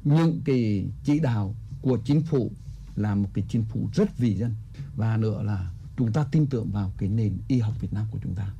những 0.03 0.41
cái 0.45 0.85
chỉ 1.03 1.19
đạo 1.19 1.55
của 1.81 1.99
chính 2.05 2.21
phủ 2.21 2.51
là 2.95 3.15
một 3.15 3.29
cái 3.33 3.45
chính 3.49 3.63
phủ 3.63 3.89
rất 3.93 4.17
vì 4.17 4.35
dân 4.35 4.55
và 4.95 5.17
nữa 5.17 5.43
là 5.43 5.71
chúng 5.97 6.13
ta 6.13 6.25
tin 6.31 6.47
tưởng 6.47 6.71
vào 6.71 6.91
cái 6.97 7.09
nền 7.09 7.37
y 7.47 7.59
học 7.59 7.73
Việt 7.81 7.93
Nam 7.93 8.05
của 8.11 8.19
chúng 8.23 8.35
ta. 8.35 8.53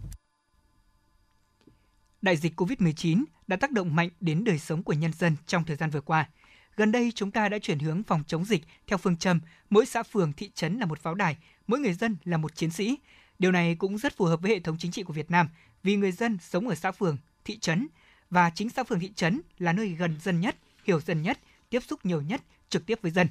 Đại 2.22 2.38
dịch 2.38 2.62
COVID-19 2.62 3.24
đã 3.48 3.56
tác 3.56 3.72
động 3.72 3.96
mạnh 3.96 4.10
đến 4.20 4.44
đời 4.44 4.60
sống 4.60 4.84
của 4.84 4.94
nhân 4.94 5.14
dân 5.14 5.36
trong 5.48 5.64
thời 5.64 5.76
gian 5.76 5.90
vừa 5.90 6.02
qua. 6.02 6.30
Gần 6.76 6.92
đây 6.92 7.12
chúng 7.16 7.32
ta 7.32 7.50
đã 7.50 7.60
chuyển 7.60 7.80
hướng 7.80 8.04
phòng 8.04 8.24
chống 8.28 8.46
dịch 8.46 8.64
theo 8.88 8.98
phương 8.98 9.18
châm 9.18 9.40
mỗi 9.70 9.86
xã 9.86 10.04
phường 10.04 10.34
thị 10.34 10.52
trấn 10.56 10.78
là 10.78 10.86
một 10.86 11.00
pháo 11.00 11.16
đài, 11.16 11.38
mỗi 11.68 11.80
người 11.80 11.94
dân 11.94 12.18
là 12.24 12.38
một 12.38 12.56
chiến 12.56 12.72
sĩ. 12.72 12.98
Điều 13.40 13.52
này 13.52 13.76
cũng 13.76 13.98
rất 13.98 14.18
phù 14.18 14.26
hợp 14.26 14.42
với 14.42 14.52
hệ 14.52 14.60
thống 14.60 14.78
chính 14.80 14.92
trị 14.92 15.04
của 15.04 15.14
Việt 15.14 15.32
Nam 15.32 15.50
vì 15.84 15.96
người 15.96 16.12
dân 16.12 16.38
sống 16.42 16.68
ở 16.68 16.76
xã 16.76 16.92
phường, 16.92 17.18
thị 17.46 17.60
trấn 17.60 17.88
và 18.30 18.50
chính 18.50 18.70
xã 18.70 18.84
phường 18.84 19.00
thị 19.00 19.12
trấn 19.16 19.42
là 19.58 19.74
nơi 19.74 19.88
gần 19.88 20.16
dân 20.22 20.42
nhất, 20.42 20.56
hiểu 20.84 21.02
dân 21.02 21.22
nhất, 21.22 21.40
tiếp 21.70 21.80
xúc 21.88 22.06
nhiều 22.06 22.22
nhất 22.22 22.42
trực 22.70 22.86
tiếp 22.86 23.00
với 23.02 23.12
dân. 23.12 23.28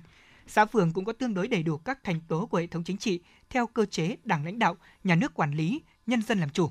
Xã 0.46 0.64
phường 0.64 0.92
cũng 0.92 1.04
có 1.04 1.12
tương 1.12 1.34
đối 1.34 1.48
đầy 1.48 1.62
đủ 1.62 1.76
các 1.76 2.04
thành 2.04 2.20
tố 2.28 2.46
của 2.46 2.58
hệ 2.58 2.66
thống 2.66 2.84
chính 2.84 2.96
trị 2.96 3.20
theo 3.50 3.66
cơ 3.66 3.84
chế 3.84 4.16
đảng 4.24 4.44
lãnh 4.44 4.58
đạo, 4.58 4.76
nhà 5.04 5.14
nước 5.14 5.34
quản 5.34 5.54
lý, 5.54 5.82
nhân 6.06 6.22
dân 6.22 6.40
làm 6.40 6.50
chủ. 6.50 6.70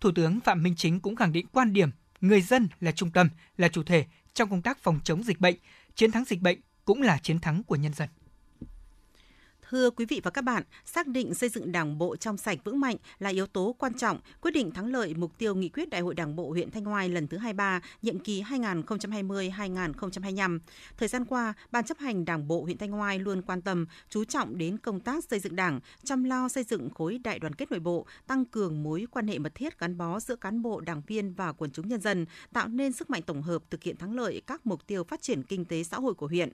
Thủ 0.00 0.10
tướng 0.14 0.40
Phạm 0.40 0.62
Minh 0.62 0.74
Chính 0.76 1.00
cũng 1.00 1.16
khẳng 1.16 1.32
định 1.32 1.46
quan 1.52 1.72
điểm 1.72 1.90
người 2.20 2.42
dân 2.42 2.68
là 2.80 2.92
trung 2.92 3.10
tâm, 3.10 3.28
là 3.56 3.68
chủ 3.68 3.82
thể 3.82 4.04
trong 4.34 4.50
công 4.50 4.62
tác 4.62 4.78
phòng 4.78 5.00
chống 5.04 5.22
dịch 5.22 5.40
bệnh. 5.40 5.56
Chiến 5.94 6.10
thắng 6.10 6.24
dịch 6.24 6.40
bệnh 6.40 6.60
cũng 6.84 7.02
là 7.02 7.18
chiến 7.18 7.40
thắng 7.40 7.62
của 7.62 7.76
nhân 7.76 7.94
dân. 7.94 8.08
Thưa 9.72 9.90
quý 9.90 10.06
vị 10.08 10.20
và 10.24 10.30
các 10.30 10.42
bạn, 10.42 10.62
xác 10.84 11.06
định 11.06 11.34
xây 11.34 11.48
dựng 11.48 11.72
Đảng 11.72 11.98
bộ 11.98 12.16
trong 12.16 12.36
sạch 12.36 12.58
vững 12.64 12.80
mạnh 12.80 12.96
là 13.18 13.30
yếu 13.30 13.46
tố 13.46 13.74
quan 13.78 13.94
trọng 13.94 14.18
quyết 14.40 14.50
định 14.50 14.70
thắng 14.70 14.86
lợi 14.86 15.14
mục 15.14 15.38
tiêu 15.38 15.54
nghị 15.54 15.68
quyết 15.68 15.90
Đại 15.90 16.00
hội 16.00 16.14
Đảng 16.14 16.36
bộ 16.36 16.50
huyện 16.50 16.70
Thanh 16.70 16.84
Hoai 16.84 17.08
lần 17.08 17.28
thứ 17.28 17.36
23, 17.36 17.80
nhiệm 18.02 18.18
kỳ 18.18 18.42
2020-2025. 18.42 20.58
Thời 20.96 21.08
gian 21.08 21.24
qua, 21.24 21.54
Ban 21.70 21.84
chấp 21.84 21.98
hành 21.98 22.24
Đảng 22.24 22.48
bộ 22.48 22.62
huyện 22.62 22.78
Thanh 22.78 22.90
Hoai 22.90 23.18
luôn 23.18 23.42
quan 23.42 23.62
tâm, 23.62 23.86
chú 24.08 24.24
trọng 24.24 24.58
đến 24.58 24.78
công 24.78 25.00
tác 25.00 25.24
xây 25.24 25.38
dựng 25.38 25.56
Đảng, 25.56 25.80
chăm 26.04 26.24
lo 26.24 26.48
xây 26.48 26.64
dựng 26.64 26.90
khối 26.90 27.18
đại 27.18 27.38
đoàn 27.38 27.54
kết 27.54 27.70
nội 27.70 27.80
bộ, 27.80 28.06
tăng 28.26 28.44
cường 28.44 28.82
mối 28.82 29.06
quan 29.10 29.28
hệ 29.28 29.38
mật 29.38 29.54
thiết 29.54 29.78
gắn 29.78 29.98
bó 29.98 30.20
giữa 30.20 30.36
cán 30.36 30.62
bộ, 30.62 30.80
đảng 30.80 31.02
viên 31.06 31.34
và 31.34 31.52
quần 31.52 31.70
chúng 31.70 31.88
nhân 31.88 32.00
dân, 32.00 32.26
tạo 32.52 32.68
nên 32.68 32.92
sức 32.92 33.10
mạnh 33.10 33.22
tổng 33.22 33.42
hợp 33.42 33.62
thực 33.70 33.82
hiện 33.82 33.96
thắng 33.96 34.16
lợi 34.16 34.42
các 34.46 34.66
mục 34.66 34.86
tiêu 34.86 35.04
phát 35.04 35.22
triển 35.22 35.42
kinh 35.42 35.64
tế 35.64 35.82
xã 35.82 35.96
hội 35.96 36.14
của 36.14 36.26
huyện. 36.26 36.52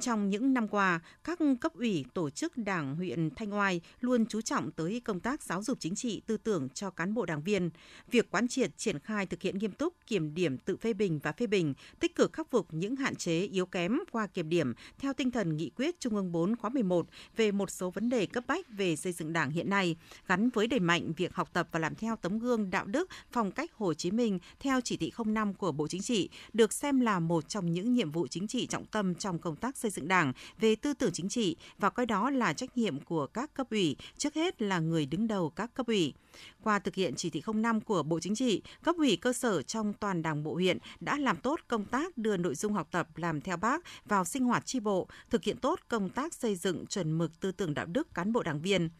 Trong 0.00 0.30
những 0.30 0.54
năm 0.54 0.68
qua, 0.68 1.00
các 1.24 1.38
cấp 1.60 1.74
ủy 1.74 2.04
tổ 2.14 2.30
chức 2.30 2.56
đảng 2.56 2.96
huyện 2.96 3.30
Thanh 3.36 3.54
Oai 3.54 3.80
luôn 4.00 4.26
chú 4.26 4.40
trọng 4.40 4.70
tới 4.70 5.00
công 5.04 5.20
tác 5.20 5.42
giáo 5.42 5.62
dục 5.62 5.78
chính 5.80 5.94
trị 5.94 6.22
tư 6.26 6.36
tưởng 6.36 6.68
cho 6.68 6.90
cán 6.90 7.14
bộ 7.14 7.26
đảng 7.26 7.42
viên. 7.42 7.70
Việc 8.10 8.30
quán 8.30 8.48
triệt 8.48 8.78
triển 8.78 8.98
khai 8.98 9.26
thực 9.26 9.42
hiện 9.42 9.58
nghiêm 9.58 9.72
túc 9.72 9.94
kiểm 10.06 10.34
điểm 10.34 10.58
tự 10.58 10.76
phê 10.76 10.92
bình 10.92 11.20
và 11.22 11.32
phê 11.32 11.46
bình, 11.46 11.74
tích 12.00 12.14
cực 12.14 12.32
khắc 12.32 12.50
phục 12.50 12.66
những 12.70 12.96
hạn 12.96 13.16
chế 13.16 13.40
yếu 13.40 13.66
kém 13.66 13.98
qua 14.10 14.26
kiểm 14.26 14.48
điểm 14.48 14.74
theo 14.98 15.12
tinh 15.12 15.30
thần 15.30 15.56
nghị 15.56 15.70
quyết 15.70 16.00
Trung 16.00 16.16
ương 16.16 16.32
4 16.32 16.56
khóa 16.56 16.70
11 16.70 17.06
về 17.36 17.52
một 17.52 17.70
số 17.70 17.90
vấn 17.90 18.08
đề 18.08 18.26
cấp 18.26 18.44
bách 18.46 18.66
về 18.68 18.96
xây 18.96 19.12
dựng 19.12 19.32
đảng 19.32 19.50
hiện 19.50 19.70
nay, 19.70 19.96
gắn 20.26 20.50
với 20.50 20.66
đẩy 20.66 20.80
mạnh 20.80 21.12
việc 21.16 21.34
học 21.34 21.48
tập 21.52 21.68
và 21.72 21.78
làm 21.78 21.94
theo 21.94 22.16
tấm 22.16 22.38
gương 22.38 22.70
đạo 22.70 22.84
đức 22.84 23.08
phong 23.32 23.50
cách 23.50 23.70
Hồ 23.74 23.94
Chí 23.94 24.10
Minh 24.10 24.38
theo 24.60 24.80
chỉ 24.80 24.96
thị 24.96 25.12
05 25.24 25.54
của 25.54 25.72
Bộ 25.72 25.88
Chính 25.88 26.02
trị, 26.02 26.28
được 26.52 26.72
xem 26.72 27.00
là 27.00 27.20
một 27.20 27.48
trong 27.48 27.72
những 27.72 27.94
nhiệm 27.94 28.10
vụ 28.10 28.26
chính 28.26 28.46
trị 28.46 28.66
trọng 28.66 28.86
tâm 28.86 29.14
trong 29.14 29.38
công 29.38 29.56
tác 29.56 29.76
xây 29.82 29.90
dựng 29.90 30.08
Đảng 30.08 30.32
về 30.60 30.76
tư 30.76 30.94
tưởng 30.94 31.12
chính 31.12 31.28
trị 31.28 31.56
và 31.78 31.90
coi 31.90 32.06
đó 32.06 32.30
là 32.30 32.52
trách 32.52 32.78
nhiệm 32.78 33.00
của 33.00 33.26
các 33.26 33.54
cấp 33.54 33.66
ủy, 33.70 33.96
trước 34.18 34.34
hết 34.34 34.62
là 34.62 34.78
người 34.78 35.06
đứng 35.06 35.28
đầu 35.28 35.50
các 35.50 35.74
cấp 35.74 35.86
ủy. 35.86 36.14
Qua 36.62 36.78
thực 36.78 36.94
hiện 36.94 37.14
chỉ 37.16 37.30
thị 37.30 37.42
05 37.54 37.80
của 37.80 38.02
Bộ 38.02 38.20
Chính 38.20 38.34
trị, 38.34 38.62
cấp 38.84 38.96
ủy 38.98 39.16
cơ 39.16 39.32
sở 39.32 39.62
trong 39.62 39.92
toàn 39.92 40.22
Đảng 40.22 40.44
bộ 40.44 40.54
huyện 40.54 40.78
đã 41.00 41.18
làm 41.18 41.36
tốt 41.36 41.60
công 41.68 41.84
tác 41.84 42.18
đưa 42.18 42.36
nội 42.36 42.54
dung 42.54 42.72
học 42.72 42.88
tập 42.90 43.08
làm 43.16 43.40
theo 43.40 43.56
bác 43.56 43.82
vào 44.04 44.24
sinh 44.24 44.44
hoạt 44.44 44.66
tri 44.66 44.80
bộ, 44.80 45.08
thực 45.30 45.44
hiện 45.44 45.56
tốt 45.56 45.80
công 45.88 46.08
tác 46.08 46.34
xây 46.34 46.56
dựng 46.56 46.86
chuẩn 46.86 47.18
mực 47.18 47.40
tư 47.40 47.52
tưởng 47.52 47.74
đạo 47.74 47.86
đức 47.86 48.14
cán 48.14 48.32
bộ 48.32 48.42
đảng 48.42 48.60
viên. 48.60 48.90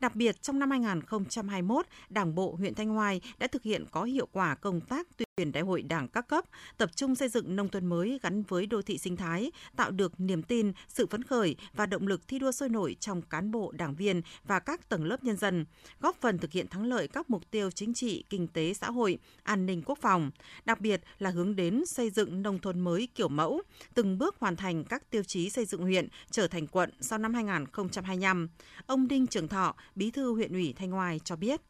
Đặc 0.00 0.16
biệt, 0.16 0.42
trong 0.42 0.58
năm 0.58 0.70
2021, 0.70 1.86
Đảng 2.08 2.34
bộ 2.34 2.54
huyện 2.54 2.74
Thanh 2.74 2.88
Hoài 2.88 3.20
đã 3.38 3.46
thực 3.46 3.62
hiện 3.62 3.84
có 3.90 4.04
hiệu 4.04 4.28
quả 4.32 4.54
công 4.54 4.80
tác 4.80 5.06
tuyên 5.38 5.52
đại 5.52 5.62
hội 5.62 5.82
đảng 5.82 6.08
các 6.08 6.28
cấp, 6.28 6.44
tập 6.76 6.90
trung 6.96 7.14
xây 7.14 7.28
dựng 7.28 7.56
nông 7.56 7.68
thôn 7.68 7.86
mới 7.86 8.18
gắn 8.22 8.42
với 8.42 8.66
đô 8.66 8.82
thị 8.82 8.98
sinh 8.98 9.16
thái, 9.16 9.50
tạo 9.76 9.90
được 9.90 10.20
niềm 10.20 10.42
tin, 10.42 10.72
sự 10.88 11.06
phấn 11.06 11.24
khởi 11.24 11.56
và 11.74 11.86
động 11.86 12.06
lực 12.06 12.28
thi 12.28 12.38
đua 12.38 12.52
sôi 12.52 12.68
nổi 12.68 12.96
trong 13.00 13.22
cán 13.22 13.50
bộ, 13.50 13.72
đảng 13.72 13.94
viên 13.94 14.22
và 14.44 14.58
các 14.58 14.88
tầng 14.88 15.04
lớp 15.04 15.24
nhân 15.24 15.36
dân, 15.36 15.64
góp 16.00 16.16
phần 16.20 16.38
thực 16.38 16.52
hiện 16.52 16.68
thắng 16.68 16.84
lợi 16.84 17.08
các 17.08 17.30
mục 17.30 17.50
tiêu 17.50 17.70
chính 17.70 17.94
trị, 17.94 18.24
kinh 18.30 18.48
tế, 18.48 18.74
xã 18.74 18.90
hội, 18.90 19.18
an 19.42 19.66
ninh 19.66 19.82
quốc 19.86 19.98
phòng, 20.02 20.30
đặc 20.64 20.80
biệt 20.80 21.00
là 21.18 21.30
hướng 21.30 21.56
đến 21.56 21.82
xây 21.86 22.10
dựng 22.10 22.42
nông 22.42 22.58
thôn 22.58 22.80
mới 22.80 23.08
kiểu 23.14 23.28
mẫu, 23.28 23.62
từng 23.94 24.18
bước 24.18 24.36
hoàn 24.40 24.56
thành 24.56 24.84
các 24.84 25.10
tiêu 25.10 25.22
chí 25.26 25.50
xây 25.50 25.64
dựng 25.64 25.82
huyện 25.82 26.08
trở 26.30 26.48
thành 26.48 26.66
quận 26.66 26.90
sau 27.00 27.18
năm 27.18 27.34
2025. 27.34 28.48
Ông 28.86 29.08
Đinh 29.08 29.26
Trường 29.26 29.48
Thọ, 29.48 29.74
Bí 29.94 30.10
thư 30.10 30.34
huyện 30.34 30.52
ủy 30.52 30.74
Thanh 30.76 30.94
Oai 30.94 31.20
cho 31.24 31.36
biết. 31.36 31.60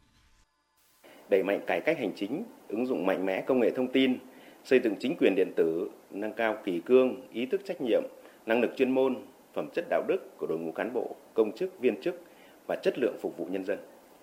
Đẩy 1.29 1.43
mạnh 1.43 1.61
cải 1.67 1.81
cách 1.81 1.99
hành 1.99 2.13
chính, 2.17 2.45
ứng 2.69 2.87
dụng 2.87 3.07
mạnh 3.07 3.27
mẽ 3.27 3.41
công 3.41 3.61
nghệ 3.61 3.71
thông 3.71 3.89
tin, 3.89 4.19
xây 4.65 4.81
dựng 4.81 4.95
chính 5.01 5.17
quyền 5.17 5.35
điện 5.35 5.53
tử, 5.57 5.91
nâng 6.11 6.33
cao 6.33 6.57
kỳ 6.65 6.81
cương, 6.81 7.17
ý 7.33 7.47
thức 7.47 7.61
trách 7.65 7.81
nhiệm, 7.81 8.03
năng 8.47 8.61
lực 8.61 8.77
chuyên 8.77 8.91
môn, 8.91 9.17
phẩm 9.55 9.69
chất 9.75 9.85
đạo 9.91 10.03
đức 10.09 10.39
của 10.39 10.47
đội 10.47 10.59
ngũ 10.59 10.73
cán 10.73 10.93
bộ, 10.93 11.17
công 11.35 11.53
chức, 11.53 11.81
viên 11.81 12.01
chức 12.01 12.21
và 12.67 12.77
chất 12.77 12.99
lượng 12.99 13.17
phục 13.21 13.37
vụ 13.37 13.47
nhân 13.51 13.65
dân. 13.65 13.79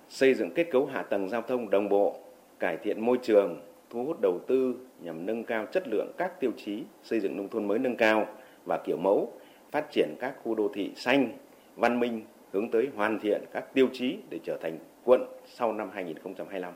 Xây 0.09 0.33
dựng 0.33 0.51
kết 0.51 0.67
cấu 0.71 0.85
hạ 0.85 1.03
tầng 1.03 1.29
giao 1.29 1.41
thông 1.41 1.69
đồng 1.69 1.89
bộ, 1.89 2.15
cải 2.59 2.77
thiện 2.77 3.01
môi 3.01 3.17
trường, 3.23 3.61
thu 3.89 4.03
hút 4.03 4.17
đầu 4.21 4.39
tư 4.47 4.75
nhằm 5.01 5.25
nâng 5.25 5.43
cao 5.43 5.65
chất 5.71 5.87
lượng 5.87 6.11
các 6.17 6.39
tiêu 6.39 6.51
chí 6.57 6.83
xây 7.03 7.19
dựng 7.19 7.37
nông 7.37 7.49
thôn 7.49 7.67
mới 7.67 7.79
nâng 7.79 7.95
cao 7.95 8.27
và 8.65 8.77
kiểu 8.85 8.97
mẫu, 8.97 9.31
phát 9.71 9.91
triển 9.91 10.15
các 10.19 10.33
khu 10.43 10.55
đô 10.55 10.71
thị 10.73 10.91
xanh, 10.95 11.37
văn 11.75 11.99
minh, 11.99 12.21
hướng 12.51 12.71
tới 12.71 12.89
hoàn 12.95 13.19
thiện 13.19 13.41
các 13.51 13.73
tiêu 13.73 13.87
chí 13.93 14.17
để 14.29 14.39
trở 14.43 14.57
thành 14.61 14.77
quận 15.03 15.21
sau 15.45 15.73
năm 15.73 15.89
2025. 15.93 16.73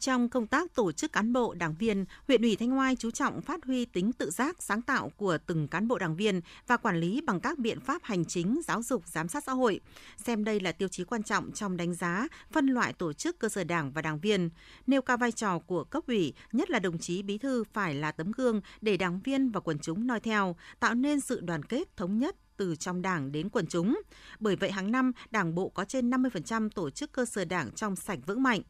Trong 0.00 0.28
công 0.28 0.46
tác 0.46 0.74
tổ 0.74 0.92
chức 0.92 1.12
cán 1.12 1.32
bộ 1.32 1.54
đảng 1.54 1.74
viên, 1.74 2.04
huyện 2.28 2.42
ủy 2.42 2.56
Thanh 2.56 2.78
Oai 2.78 2.96
chú 2.96 3.10
trọng 3.10 3.42
phát 3.42 3.64
huy 3.64 3.84
tính 3.84 4.12
tự 4.12 4.30
giác, 4.30 4.62
sáng 4.62 4.82
tạo 4.82 5.12
của 5.16 5.38
từng 5.46 5.68
cán 5.68 5.88
bộ 5.88 5.98
đảng 5.98 6.16
viên 6.16 6.40
và 6.66 6.76
quản 6.76 7.00
lý 7.00 7.20
bằng 7.20 7.40
các 7.40 7.58
biện 7.58 7.80
pháp 7.80 8.02
hành 8.04 8.24
chính, 8.24 8.60
giáo 8.64 8.82
dục, 8.82 9.02
giám 9.06 9.28
sát 9.28 9.44
xã 9.44 9.52
hội. 9.52 9.80
Xem 10.16 10.44
đây 10.44 10.60
là 10.60 10.72
tiêu 10.72 10.88
chí 10.88 11.04
quan 11.04 11.22
trọng 11.22 11.52
trong 11.52 11.76
đánh 11.76 11.94
giá, 11.94 12.28
phân 12.52 12.66
loại 12.66 12.92
tổ 12.92 13.12
chức 13.12 13.38
cơ 13.38 13.48
sở 13.48 13.64
đảng 13.64 13.92
và 13.92 14.02
đảng 14.02 14.20
viên. 14.20 14.50
Nêu 14.86 15.02
cao 15.02 15.16
vai 15.16 15.32
trò 15.32 15.58
của 15.58 15.84
cấp 15.84 16.04
ủy, 16.06 16.34
nhất 16.52 16.70
là 16.70 16.78
đồng 16.78 16.98
chí 16.98 17.22
bí 17.22 17.38
thư 17.38 17.64
phải 17.72 17.94
là 17.94 18.12
tấm 18.12 18.32
gương 18.32 18.60
để 18.80 18.96
đảng 18.96 19.20
viên 19.24 19.50
và 19.50 19.60
quần 19.60 19.78
chúng 19.78 20.06
noi 20.06 20.20
theo, 20.20 20.56
tạo 20.80 20.94
nên 20.94 21.20
sự 21.20 21.40
đoàn 21.40 21.62
kết 21.62 21.96
thống 21.96 22.18
nhất 22.18 22.36
từ 22.56 22.76
trong 22.76 23.02
đảng 23.02 23.32
đến 23.32 23.48
quần 23.48 23.66
chúng. 23.66 24.00
Bởi 24.40 24.56
vậy 24.56 24.70
hàng 24.70 24.92
năm, 24.92 25.12
đảng 25.30 25.54
bộ 25.54 25.68
có 25.68 25.84
trên 25.84 26.10
50% 26.10 26.68
tổ 26.70 26.90
chức 26.90 27.12
cơ 27.12 27.24
sở 27.24 27.44
đảng 27.44 27.70
trong 27.70 27.96
sạch 27.96 28.18
vững 28.26 28.42
mạnh 28.42 28.62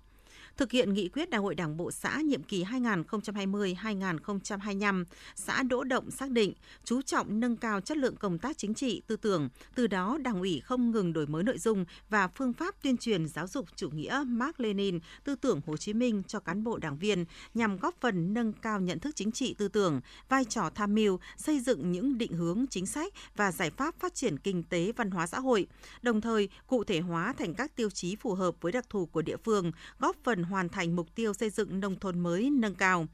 thực 0.57 0.71
hiện 0.71 0.95
nghị 0.95 1.09
quyết 1.09 1.31
Đại 1.31 1.41
hội 1.41 1.55
Đảng 1.55 1.77
bộ 1.77 1.91
xã 1.91 2.21
nhiệm 2.21 2.43
kỳ 2.43 2.65
2020-2025, 2.65 5.05
xã 5.37 5.63
Đỗ 5.63 5.85
Động 5.85 6.11
xác 6.11 6.31
định 6.31 6.53
chú 6.85 7.03
trọng 7.03 7.41
nâng 7.41 7.57
cao 7.57 7.81
chất 7.81 7.97
lượng 7.97 8.17
công 8.17 8.39
tác 8.39 8.59
chính 8.59 8.75
trị, 8.75 9.03
tư 9.07 9.17
tưởng, 9.17 9.49
từ 9.75 9.87
đó 9.87 10.19
Đảng 10.23 10.41
ủy 10.41 10.61
không 10.65 10.91
ngừng 10.91 11.13
đổi 11.13 11.27
mới 11.27 11.43
nội 11.43 11.59
dung 11.59 11.85
và 12.09 12.29
phương 12.29 12.53
pháp 12.53 12.75
tuyên 12.83 12.97
truyền 12.97 13.29
giáo 13.29 13.47
dục 13.47 13.67
chủ 13.77 13.91
nghĩa 13.91 14.25
Mark 14.27 14.61
Lenin, 14.61 14.99
tư 15.25 15.35
tưởng 15.35 15.61
Hồ 15.67 15.77
Chí 15.77 15.93
Minh 15.93 16.23
cho 16.27 16.41
cán 16.41 16.65
bộ 16.65 16.79
đảng 16.79 16.99
viên 16.99 17.25
nhằm 17.55 17.77
góp 17.77 17.95
phần 18.01 18.35
nâng 18.35 18.53
cao 18.53 18.81
nhận 18.81 18.99
thức 18.99 19.17
chính 19.17 19.33
trị 19.33 19.55
tư 19.59 19.69
tưởng, 19.69 20.01
vai 20.29 20.45
trò 20.45 20.71
tham 20.75 20.95
mưu, 20.95 21.19
xây 21.37 21.61
dựng 21.61 21.93
những 21.93 22.19
định 22.19 22.33
hướng 22.33 22.65
chính 22.71 22.87
sách 22.87 23.13
và 23.37 23.53
giải 23.53 23.71
pháp 23.71 23.95
phát 23.99 24.15
triển 24.15 24.39
kinh 24.39 24.63
tế 24.63 24.93
văn 24.97 25.11
hóa 25.11 25.27
xã 25.27 25.41
hội, 25.41 25.67
đồng 26.03 26.21
thời 26.21 26.49
cụ 26.67 26.85
thể 26.85 27.01
hóa 27.01 27.35
thành 27.39 27.55
các 27.55 27.77
tiêu 27.77 27.91
chí 27.91 28.17
phù 28.17 28.35
hợp 28.35 28.55
với 28.61 28.73
đặc 28.73 28.85
thù 28.89 29.07
của 29.07 29.23
địa 29.23 29.37
phương, 29.37 29.73
góp 29.99 30.17
phần 30.25 30.44
hoàn 30.45 30.69
thành 30.69 30.97
mục 30.97 31.15
tiêu 31.15 31.33
xây 31.33 31.51
dựng 31.51 31.81
nông 31.81 31.99
thôn 31.99 32.19
mới 32.19 32.51
nâng 32.51 32.75
cao. 32.75 33.07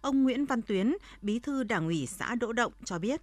Ông 0.00 0.22
Nguyễn 0.22 0.46
Văn 0.46 0.62
Tuyến, 0.62 0.94
Bí 1.22 1.38
thư 1.38 1.62
Đảng 1.62 1.86
ủy 1.86 2.06
xã 2.06 2.34
Đỗ 2.34 2.52
Động 2.52 2.72
cho 2.84 2.98
biết. 2.98 3.20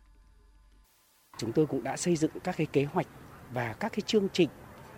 Chúng 1.38 1.52
tôi 1.52 1.66
cũng 1.66 1.84
đã 1.84 1.98
xây 1.98 2.16
dựng 2.16 2.32
các 2.44 2.58
cái 2.58 2.68
kế 2.68 2.84
hoạch 2.84 3.08
và 3.54 3.74
các 3.74 3.92
cái 3.92 4.02
chương 4.02 4.28
trình 4.34 4.50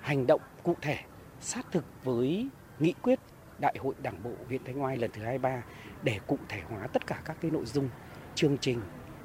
hành 0.01 0.27
động 0.27 0.41
cụ 0.63 0.75
thể 0.82 0.99
sát 1.41 1.65
thực 1.71 1.86
với 2.03 2.47
nghị 2.80 2.93
quyết 3.01 3.19
Đại 3.60 3.75
hội 3.80 3.95
Đảng 4.01 4.23
bộ 4.23 4.32
huyện 4.47 4.63
Thanh 4.63 4.84
Oai 4.84 4.97
lần 4.97 5.12
thứ 5.13 5.21
23 5.21 5.63
để 6.03 6.19
cụ 6.27 6.38
thể 6.49 6.62
hóa 6.69 6.88
tất 6.88 7.08
cả 7.08 7.21
các 7.25 7.38
cái 7.41 7.51
nội 7.51 7.65
dung 7.65 7.89
chương 8.36 8.58
trình 8.58 8.82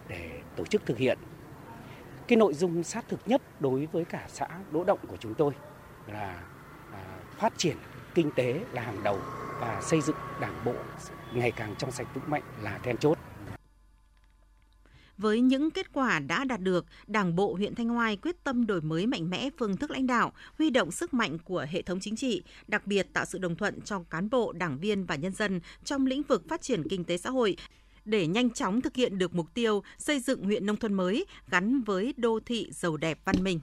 để 0.09 0.40
tổ 0.57 0.64
chức 0.64 0.87
thực 0.87 0.98
hiện. 0.98 1.18
Cái 2.28 2.37
nội 2.37 2.55
dung 2.55 2.83
sát 2.83 3.05
thực 3.09 3.20
nhất 3.28 3.42
đối 3.61 3.87
với 3.87 4.05
cả 4.05 4.24
xã 4.28 4.48
Đỗ 4.70 4.85
Động 4.85 4.98
của 5.09 5.16
chúng 5.20 5.35
tôi 5.35 5.52
là 6.07 6.44
à, 6.92 7.18
phát 7.38 7.52
triển 7.57 7.76
kinh 8.14 8.31
tế 8.31 8.61
là 8.72 8.83
hàng 8.83 9.03
đầu 9.03 9.18
và 9.61 9.81
xây 9.83 10.01
dựng 10.01 10.16
đảng 10.40 10.64
bộ 10.64 10.75
ngày 11.35 11.51
càng 11.51 11.75
trong 11.79 11.92
sạch 11.92 12.07
vững 12.14 12.31
mạnh 12.31 12.42
là 12.62 12.79
then 12.79 12.96
chốt. 12.96 13.18
Với 15.18 15.40
những 15.40 15.70
kết 15.70 15.92
quả 15.92 16.18
đã 16.18 16.44
đạt 16.44 16.61
được, 16.61 16.87
Đảng 17.07 17.37
bộ 17.37 17.55
huyện 17.55 17.75
Thanh 17.75 17.96
Oai 17.96 18.16
quyết 18.16 18.44
tâm 18.44 18.66
đổi 18.66 18.81
mới 18.81 19.07
mạnh 19.07 19.31
mẽ 19.31 19.51
phương 19.59 19.77
thức 19.77 19.90
lãnh 19.90 20.07
đạo, 20.07 20.33
huy 20.59 20.70
động 20.70 20.90
sức 20.90 21.14
mạnh 21.14 21.38
của 21.38 21.66
hệ 21.70 21.83
thống 21.83 22.01
chính 22.01 22.16
trị, 22.16 22.42
đặc 22.68 22.87
biệt 22.87 23.07
tạo 23.12 23.25
sự 23.25 23.38
đồng 23.38 23.57
thuận 23.57 23.81
trong 23.81 24.05
cán 24.05 24.31
bộ, 24.31 24.53
đảng 24.53 24.79
viên 24.79 25.05
và 25.05 25.14
nhân 25.14 25.33
dân 25.33 25.61
trong 25.85 26.07
lĩnh 26.07 26.22
vực 26.22 26.48
phát 26.48 26.62
triển 26.62 26.88
kinh 26.88 27.05
tế 27.05 27.16
xã 27.16 27.31
hội 27.31 27.57
để 28.05 28.27
nhanh 28.27 28.51
chóng 28.51 28.81
thực 28.81 28.96
hiện 28.96 29.18
được 29.18 29.35
mục 29.35 29.46
tiêu 29.55 29.83
xây 29.98 30.20
dựng 30.20 30.44
huyện 30.44 30.66
nông 30.66 30.77
thôn 30.77 30.94
mới 30.94 31.27
gắn 31.51 31.83
với 31.83 32.14
đô 32.16 32.40
thị 32.46 32.68
giàu 32.72 32.96
đẹp 32.96 33.18
văn 33.25 33.44
minh. 33.44 33.61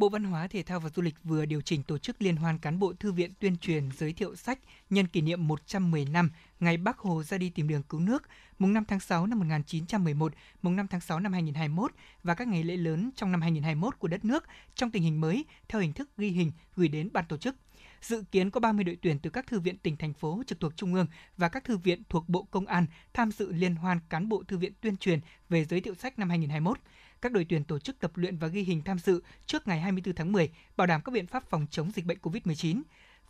Bộ 0.00 0.08
Văn 0.08 0.24
hóa, 0.24 0.46
Thể 0.46 0.62
thao 0.62 0.80
và 0.80 0.88
Du 0.88 1.02
lịch 1.02 1.14
vừa 1.24 1.44
điều 1.44 1.60
chỉnh 1.60 1.82
tổ 1.82 1.98
chức 1.98 2.22
liên 2.22 2.36
hoan 2.36 2.58
cán 2.58 2.78
bộ 2.78 2.92
thư 2.92 3.12
viện 3.12 3.30
tuyên 3.40 3.56
truyền 3.56 3.88
giới 3.96 4.12
thiệu 4.12 4.36
sách 4.36 4.58
nhân 4.90 5.06
kỷ 5.06 5.20
niệm 5.20 5.48
110 5.48 6.04
năm 6.04 6.30
ngày 6.60 6.76
Bác 6.76 6.98
Hồ 6.98 7.22
ra 7.22 7.38
đi 7.38 7.50
tìm 7.50 7.68
đường 7.68 7.82
cứu 7.82 8.00
nước, 8.00 8.22
mùng 8.58 8.72
5 8.72 8.84
tháng 8.84 9.00
6 9.00 9.26
năm 9.26 9.38
1911, 9.38 10.32
mùng 10.62 10.76
5 10.76 10.86
tháng 10.86 11.00
6 11.00 11.20
năm 11.20 11.32
2021 11.32 11.92
và 12.22 12.34
các 12.34 12.48
ngày 12.48 12.64
lễ 12.64 12.76
lớn 12.76 13.10
trong 13.16 13.32
năm 13.32 13.40
2021 13.40 13.98
của 13.98 14.08
đất 14.08 14.24
nước 14.24 14.44
trong 14.74 14.90
tình 14.90 15.02
hình 15.02 15.20
mới 15.20 15.44
theo 15.68 15.80
hình 15.80 15.92
thức 15.92 16.08
ghi 16.16 16.28
hình 16.28 16.52
gửi 16.76 16.88
đến 16.88 17.08
ban 17.12 17.24
tổ 17.28 17.36
chức. 17.36 17.56
Dự 18.02 18.22
kiến 18.32 18.50
có 18.50 18.60
30 18.60 18.84
đội 18.84 18.98
tuyển 19.02 19.18
từ 19.18 19.30
các 19.30 19.46
thư 19.46 19.60
viện 19.60 19.78
tỉnh 19.78 19.96
thành 19.96 20.12
phố 20.12 20.42
trực 20.46 20.60
thuộc 20.60 20.76
trung 20.76 20.94
ương 20.94 21.06
và 21.36 21.48
các 21.48 21.64
thư 21.64 21.76
viện 21.76 22.02
thuộc 22.08 22.28
Bộ 22.28 22.42
Công 22.50 22.66
an 22.66 22.86
tham 23.14 23.32
dự 23.32 23.52
liên 23.52 23.74
hoan 23.74 23.98
cán 24.08 24.28
bộ 24.28 24.42
thư 24.48 24.58
viện 24.58 24.72
tuyên 24.80 24.96
truyền 24.96 25.20
về 25.48 25.64
giới 25.64 25.80
thiệu 25.80 25.94
sách 25.94 26.18
năm 26.18 26.28
2021 26.28 26.78
các 27.22 27.32
đội 27.32 27.46
tuyển 27.48 27.64
tổ 27.64 27.78
chức 27.78 28.00
tập 28.00 28.10
luyện 28.14 28.36
và 28.36 28.48
ghi 28.48 28.62
hình 28.62 28.82
tham 28.82 28.98
dự 28.98 29.22
trước 29.46 29.68
ngày 29.68 29.80
24 29.80 30.14
tháng 30.14 30.32
10, 30.32 30.50
bảo 30.76 30.86
đảm 30.86 31.00
các 31.04 31.12
biện 31.12 31.26
pháp 31.26 31.50
phòng 31.50 31.66
chống 31.70 31.90
dịch 31.94 32.06
bệnh 32.06 32.18
COVID-19. 32.22 32.82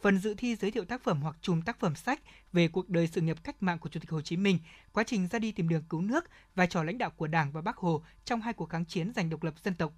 Phần 0.03 0.19
dự 0.19 0.35
thi 0.35 0.57
giới 0.57 0.71
thiệu 0.71 0.85
tác 0.85 1.03
phẩm 1.03 1.23
hoặc 1.23 1.37
chùm 1.41 1.63
tác 1.63 1.81
phẩm 1.81 1.95
sách 1.95 2.21
về 2.53 2.69
cuộc 2.69 2.89
đời 2.89 3.07
sự 3.07 3.21
nghiệp 3.21 3.37
cách 3.45 3.63
mạng 3.63 3.79
của 3.79 3.89
Chủ 3.89 4.01
tịch 4.01 4.11
Hồ 4.11 4.21
Chí 4.21 4.37
Minh, 4.37 4.59
quá 4.93 5.05
trình 5.07 5.29
ra 5.29 5.39
đi 5.39 5.53
tìm 5.53 5.69
đường 5.69 5.83
cứu 5.89 6.01
nước, 6.01 6.25
vai 6.55 6.67
trò 6.67 6.83
lãnh 6.83 6.99
đạo 6.99 7.11
của 7.11 7.27
Đảng 7.27 7.53
và 7.53 7.61
Bác 7.61 7.77
Hồ 7.77 8.03
trong 8.25 8.41
hai 8.41 8.53
cuộc 8.53 8.69
kháng 8.69 8.85
chiến 8.85 9.13
giành 9.13 9.31
độc 9.31 9.43
lập 9.43 9.55
dân 9.65 9.75
tộc. 9.75 9.93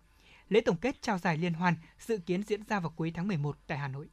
Lễ 0.48 0.61
tổng 0.61 0.76
kết 0.76 1.02
trao 1.02 1.18
giải 1.18 1.37
liên 1.37 1.52
hoan 1.52 1.74
dự 1.98 2.18
kiến 2.18 2.42
diễn 2.42 2.62
ra 2.64 2.81
vào 2.81 2.90
cuối 2.90 3.12
tháng 3.14 3.28
11 3.28 3.59
tại 3.66 3.78
Hà 3.78 3.88
Nội. 3.88 4.09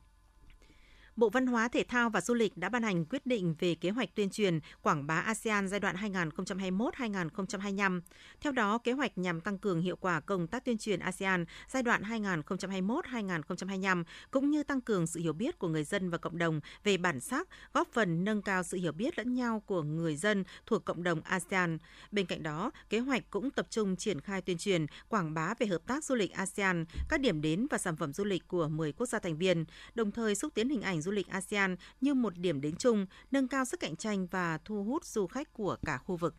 Bộ 1.19 1.29
Văn 1.29 1.47
hóa, 1.47 1.67
Thể 1.67 1.84
thao 1.84 2.10
và 2.10 2.21
Du 2.21 2.34
lịch 2.34 2.58
đã 2.58 2.69
ban 2.69 2.84
hành 2.84 3.05
quyết 3.05 3.25
định 3.25 3.55
về 3.60 3.75
kế 3.75 3.89
hoạch 3.89 4.15
tuyên 4.15 4.29
truyền 4.29 4.60
quảng 4.82 5.08
bá 5.08 5.15
ASEAN 5.15 5.67
giai 5.67 5.79
đoạn 5.79 5.95
2021-2025. 5.95 8.01
Theo 8.41 8.51
đó, 8.51 8.77
kế 8.77 8.91
hoạch 8.91 9.17
nhằm 9.17 9.41
tăng 9.41 9.58
cường 9.58 9.82
hiệu 9.82 9.95
quả 9.95 10.19
công 10.19 10.47
tác 10.47 10.65
tuyên 10.65 10.77
truyền 10.77 10.99
ASEAN 10.99 11.45
giai 11.67 11.84
đoạn 11.84 12.03
2021-2025 12.03 14.03
cũng 14.32 14.49
như 14.49 14.63
tăng 14.63 14.82
cường 14.82 15.08
sự 15.08 15.19
hiểu 15.19 15.34
biết 15.34 15.60
của 15.60 15.67
người 15.67 15.84
dân 15.84 16.10
và 16.10 16.17
cộng 16.17 16.38
đồng 16.38 16.60
về 16.84 16.97
bản 16.97 17.19
sắc, 17.19 17.47
góp 17.73 17.88
phần 17.93 18.23
nâng 18.23 18.41
cao 18.41 18.63
sự 18.63 18.77
hiểu 18.77 18.91
biết 18.91 19.17
lẫn 19.17 19.34
nhau 19.34 19.63
của 19.65 19.84
người 19.84 20.15
dân 20.15 20.43
thuộc 20.65 20.86
cộng 20.86 21.03
đồng 21.03 21.21
ASEAN. 21.21 21.77
Bên 22.12 22.25
cạnh 22.25 22.43
đó, 22.43 22.71
kế 22.89 22.99
hoạch 22.99 23.23
cũng 23.29 23.51
tập 23.51 23.67
trung 23.69 23.95
triển 23.95 24.21
khai 24.21 24.41
tuyên 24.41 24.58
truyền, 24.58 24.86
quảng 25.10 25.34
bá 25.34 25.53
về 25.60 25.67
hợp 25.67 25.82
tác 25.88 26.03
du 26.03 26.15
lịch 26.15 26.32
ASEAN, 26.32 26.86
các 27.10 27.21
điểm 27.21 27.41
đến 27.41 27.67
và 27.69 27.77
sản 27.77 27.95
phẩm 27.95 28.13
du 28.13 28.23
lịch 28.23 28.47
của 28.47 28.67
10 28.67 28.91
quốc 28.91 29.05
gia 29.05 29.19
thành 29.19 29.38
viên, 29.38 29.65
đồng 29.95 30.12
thời 30.12 30.36
xúc 30.36 30.53
tiến 30.53 30.69
hình 30.69 30.82
ảnh 30.82 31.01
du 31.01 31.09
du 31.10 31.13
lịch 31.13 31.28
ASEAN 31.28 31.76
như 32.02 32.13
một 32.13 32.38
điểm 32.38 32.62
đến 32.62 32.76
chung, 32.76 33.06
nâng 33.32 33.48
cao 33.48 33.65
sức 33.65 33.80
cạnh 33.80 33.95
tranh 33.95 34.28
và 34.28 34.58
thu 34.65 34.84
hút 34.84 35.06
du 35.06 35.28
khách 35.28 35.54
của 35.54 35.78
cả 35.86 35.98
khu 35.98 36.15
vực. 36.15 36.36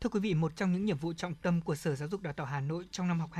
Thưa 0.00 0.10
quý 0.10 0.20
vị, 0.20 0.34
một 0.34 0.56
trong 0.56 0.72
những 0.72 0.84
nhiệm 0.84 0.96
vụ 0.96 1.12
trọng 1.12 1.34
tâm 1.34 1.60
của 1.60 1.74
Sở 1.74 1.94
Giáo 1.96 2.08
dục 2.08 2.20
Đào 2.20 2.32
tạo 2.32 2.46
Hà 2.46 2.60
Nội 2.60 2.84
trong 2.90 3.08
năm 3.08 3.20
học 3.20 3.30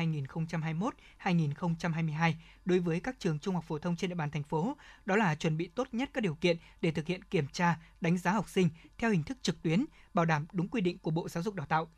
2021-2022 1.23 2.33
đối 2.65 2.79
với 2.79 3.01
các 3.01 3.17
trường 3.19 3.39
trung 3.39 3.55
học 3.55 3.65
phổ 3.69 3.79
thông 3.79 3.97
trên 3.97 4.11
địa 4.11 4.17
bàn 4.17 4.31
thành 4.31 4.43
phố 4.43 4.77
đó 5.05 5.17
là 5.17 5.35
chuẩn 5.35 5.57
bị 5.57 5.69
tốt 5.75 5.89
nhất 5.93 6.11
các 6.13 6.21
điều 6.21 6.35
kiện 6.35 6.57
để 6.81 6.91
thực 6.91 7.07
hiện 7.07 7.25
kiểm 7.25 7.47
tra, 7.53 7.79
đánh 8.01 8.19
giá 8.19 8.33
học 8.33 8.49
sinh 8.49 8.69
theo 8.99 9.11
hình 9.11 9.23
thức 9.23 9.39
trực 9.43 9.63
tuyến, 9.63 9.85
bảo 10.15 10.25
đảm 10.25 10.47
đúng 10.53 10.69
quy 10.69 10.81
định 10.81 10.99
của 10.99 11.11
Bộ 11.11 11.29
Giáo 11.29 11.43
dục 11.43 11.55
Đào 11.55 11.67
tạo. 11.67 11.91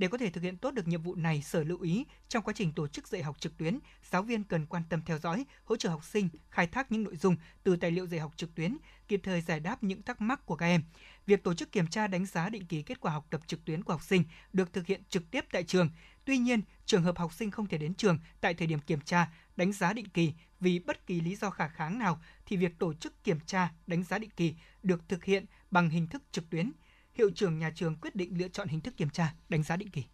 Để 0.00 0.08
có 0.08 0.18
thể 0.18 0.30
thực 0.30 0.42
hiện 0.42 0.56
tốt 0.56 0.74
được 0.74 0.88
nhiệm 0.88 1.02
vụ 1.02 1.14
này, 1.14 1.42
Sở 1.42 1.64
lưu 1.64 1.80
ý 1.80 2.04
trong 2.28 2.42
quá 2.42 2.54
trình 2.56 2.72
tổ 2.72 2.88
chức 2.88 3.08
dạy 3.08 3.22
học 3.22 3.40
trực 3.40 3.56
tuyến, 3.56 3.78
giáo 4.10 4.22
viên 4.22 4.44
cần 4.44 4.66
quan 4.66 4.82
tâm 4.88 5.02
theo 5.06 5.18
dõi, 5.18 5.44
hỗ 5.64 5.76
trợ 5.76 5.88
học 5.88 6.04
sinh 6.04 6.28
khai 6.50 6.66
thác 6.66 6.92
những 6.92 7.02
nội 7.02 7.16
dung 7.16 7.36
từ 7.62 7.76
tài 7.76 7.90
liệu 7.90 8.06
dạy 8.06 8.20
học 8.20 8.32
trực 8.36 8.54
tuyến, 8.54 8.76
kịp 9.08 9.20
thời 9.22 9.40
giải 9.40 9.60
đáp 9.60 9.82
những 9.82 10.02
thắc 10.02 10.20
mắc 10.20 10.46
của 10.46 10.56
các 10.56 10.66
em. 10.66 10.82
Việc 11.26 11.44
tổ 11.44 11.54
chức 11.54 11.72
kiểm 11.72 11.86
tra 11.86 12.06
đánh 12.06 12.26
giá 12.26 12.48
định 12.48 12.66
kỳ 12.66 12.82
kết 12.82 13.00
quả 13.00 13.12
học 13.12 13.26
tập 13.30 13.40
trực 13.46 13.64
tuyến 13.64 13.84
của 13.84 13.92
học 13.92 14.02
sinh 14.02 14.24
được 14.52 14.72
thực 14.72 14.86
hiện 14.86 15.02
trực 15.08 15.30
tiếp 15.30 15.44
tại 15.52 15.64
trường. 15.64 15.90
Tuy 16.24 16.38
nhiên, 16.38 16.60
trường 16.86 17.02
hợp 17.02 17.18
học 17.18 17.32
sinh 17.34 17.50
không 17.50 17.66
thể 17.66 17.78
đến 17.78 17.94
trường 17.94 18.18
tại 18.40 18.54
thời 18.54 18.66
điểm 18.66 18.78
kiểm 18.78 19.00
tra, 19.00 19.32
đánh 19.56 19.72
giá 19.72 19.92
định 19.92 20.08
kỳ 20.08 20.32
vì 20.60 20.78
bất 20.78 21.06
kỳ 21.06 21.20
lý 21.20 21.36
do 21.36 21.50
khả 21.50 21.68
kháng 21.68 21.98
nào 21.98 22.20
thì 22.46 22.56
việc 22.56 22.78
tổ 22.78 22.94
chức 22.94 23.24
kiểm 23.24 23.40
tra, 23.46 23.72
đánh 23.86 24.02
giá 24.02 24.18
định 24.18 24.30
kỳ 24.36 24.54
được 24.82 25.08
thực 25.08 25.24
hiện 25.24 25.44
bằng 25.70 25.90
hình 25.90 26.06
thức 26.06 26.22
trực 26.32 26.50
tuyến 26.50 26.72
hiệu 27.20 27.30
trưởng 27.34 27.58
nhà 27.58 27.70
trường 27.74 27.96
quyết 27.96 28.16
định 28.16 28.38
lựa 28.38 28.48
chọn 28.48 28.68
hình 28.68 28.80
thức 28.80 28.96
kiểm 28.96 29.10
tra, 29.10 29.34
đánh 29.48 29.62
giá 29.62 29.76
định 29.76 29.90
kỳ. 29.90 30.04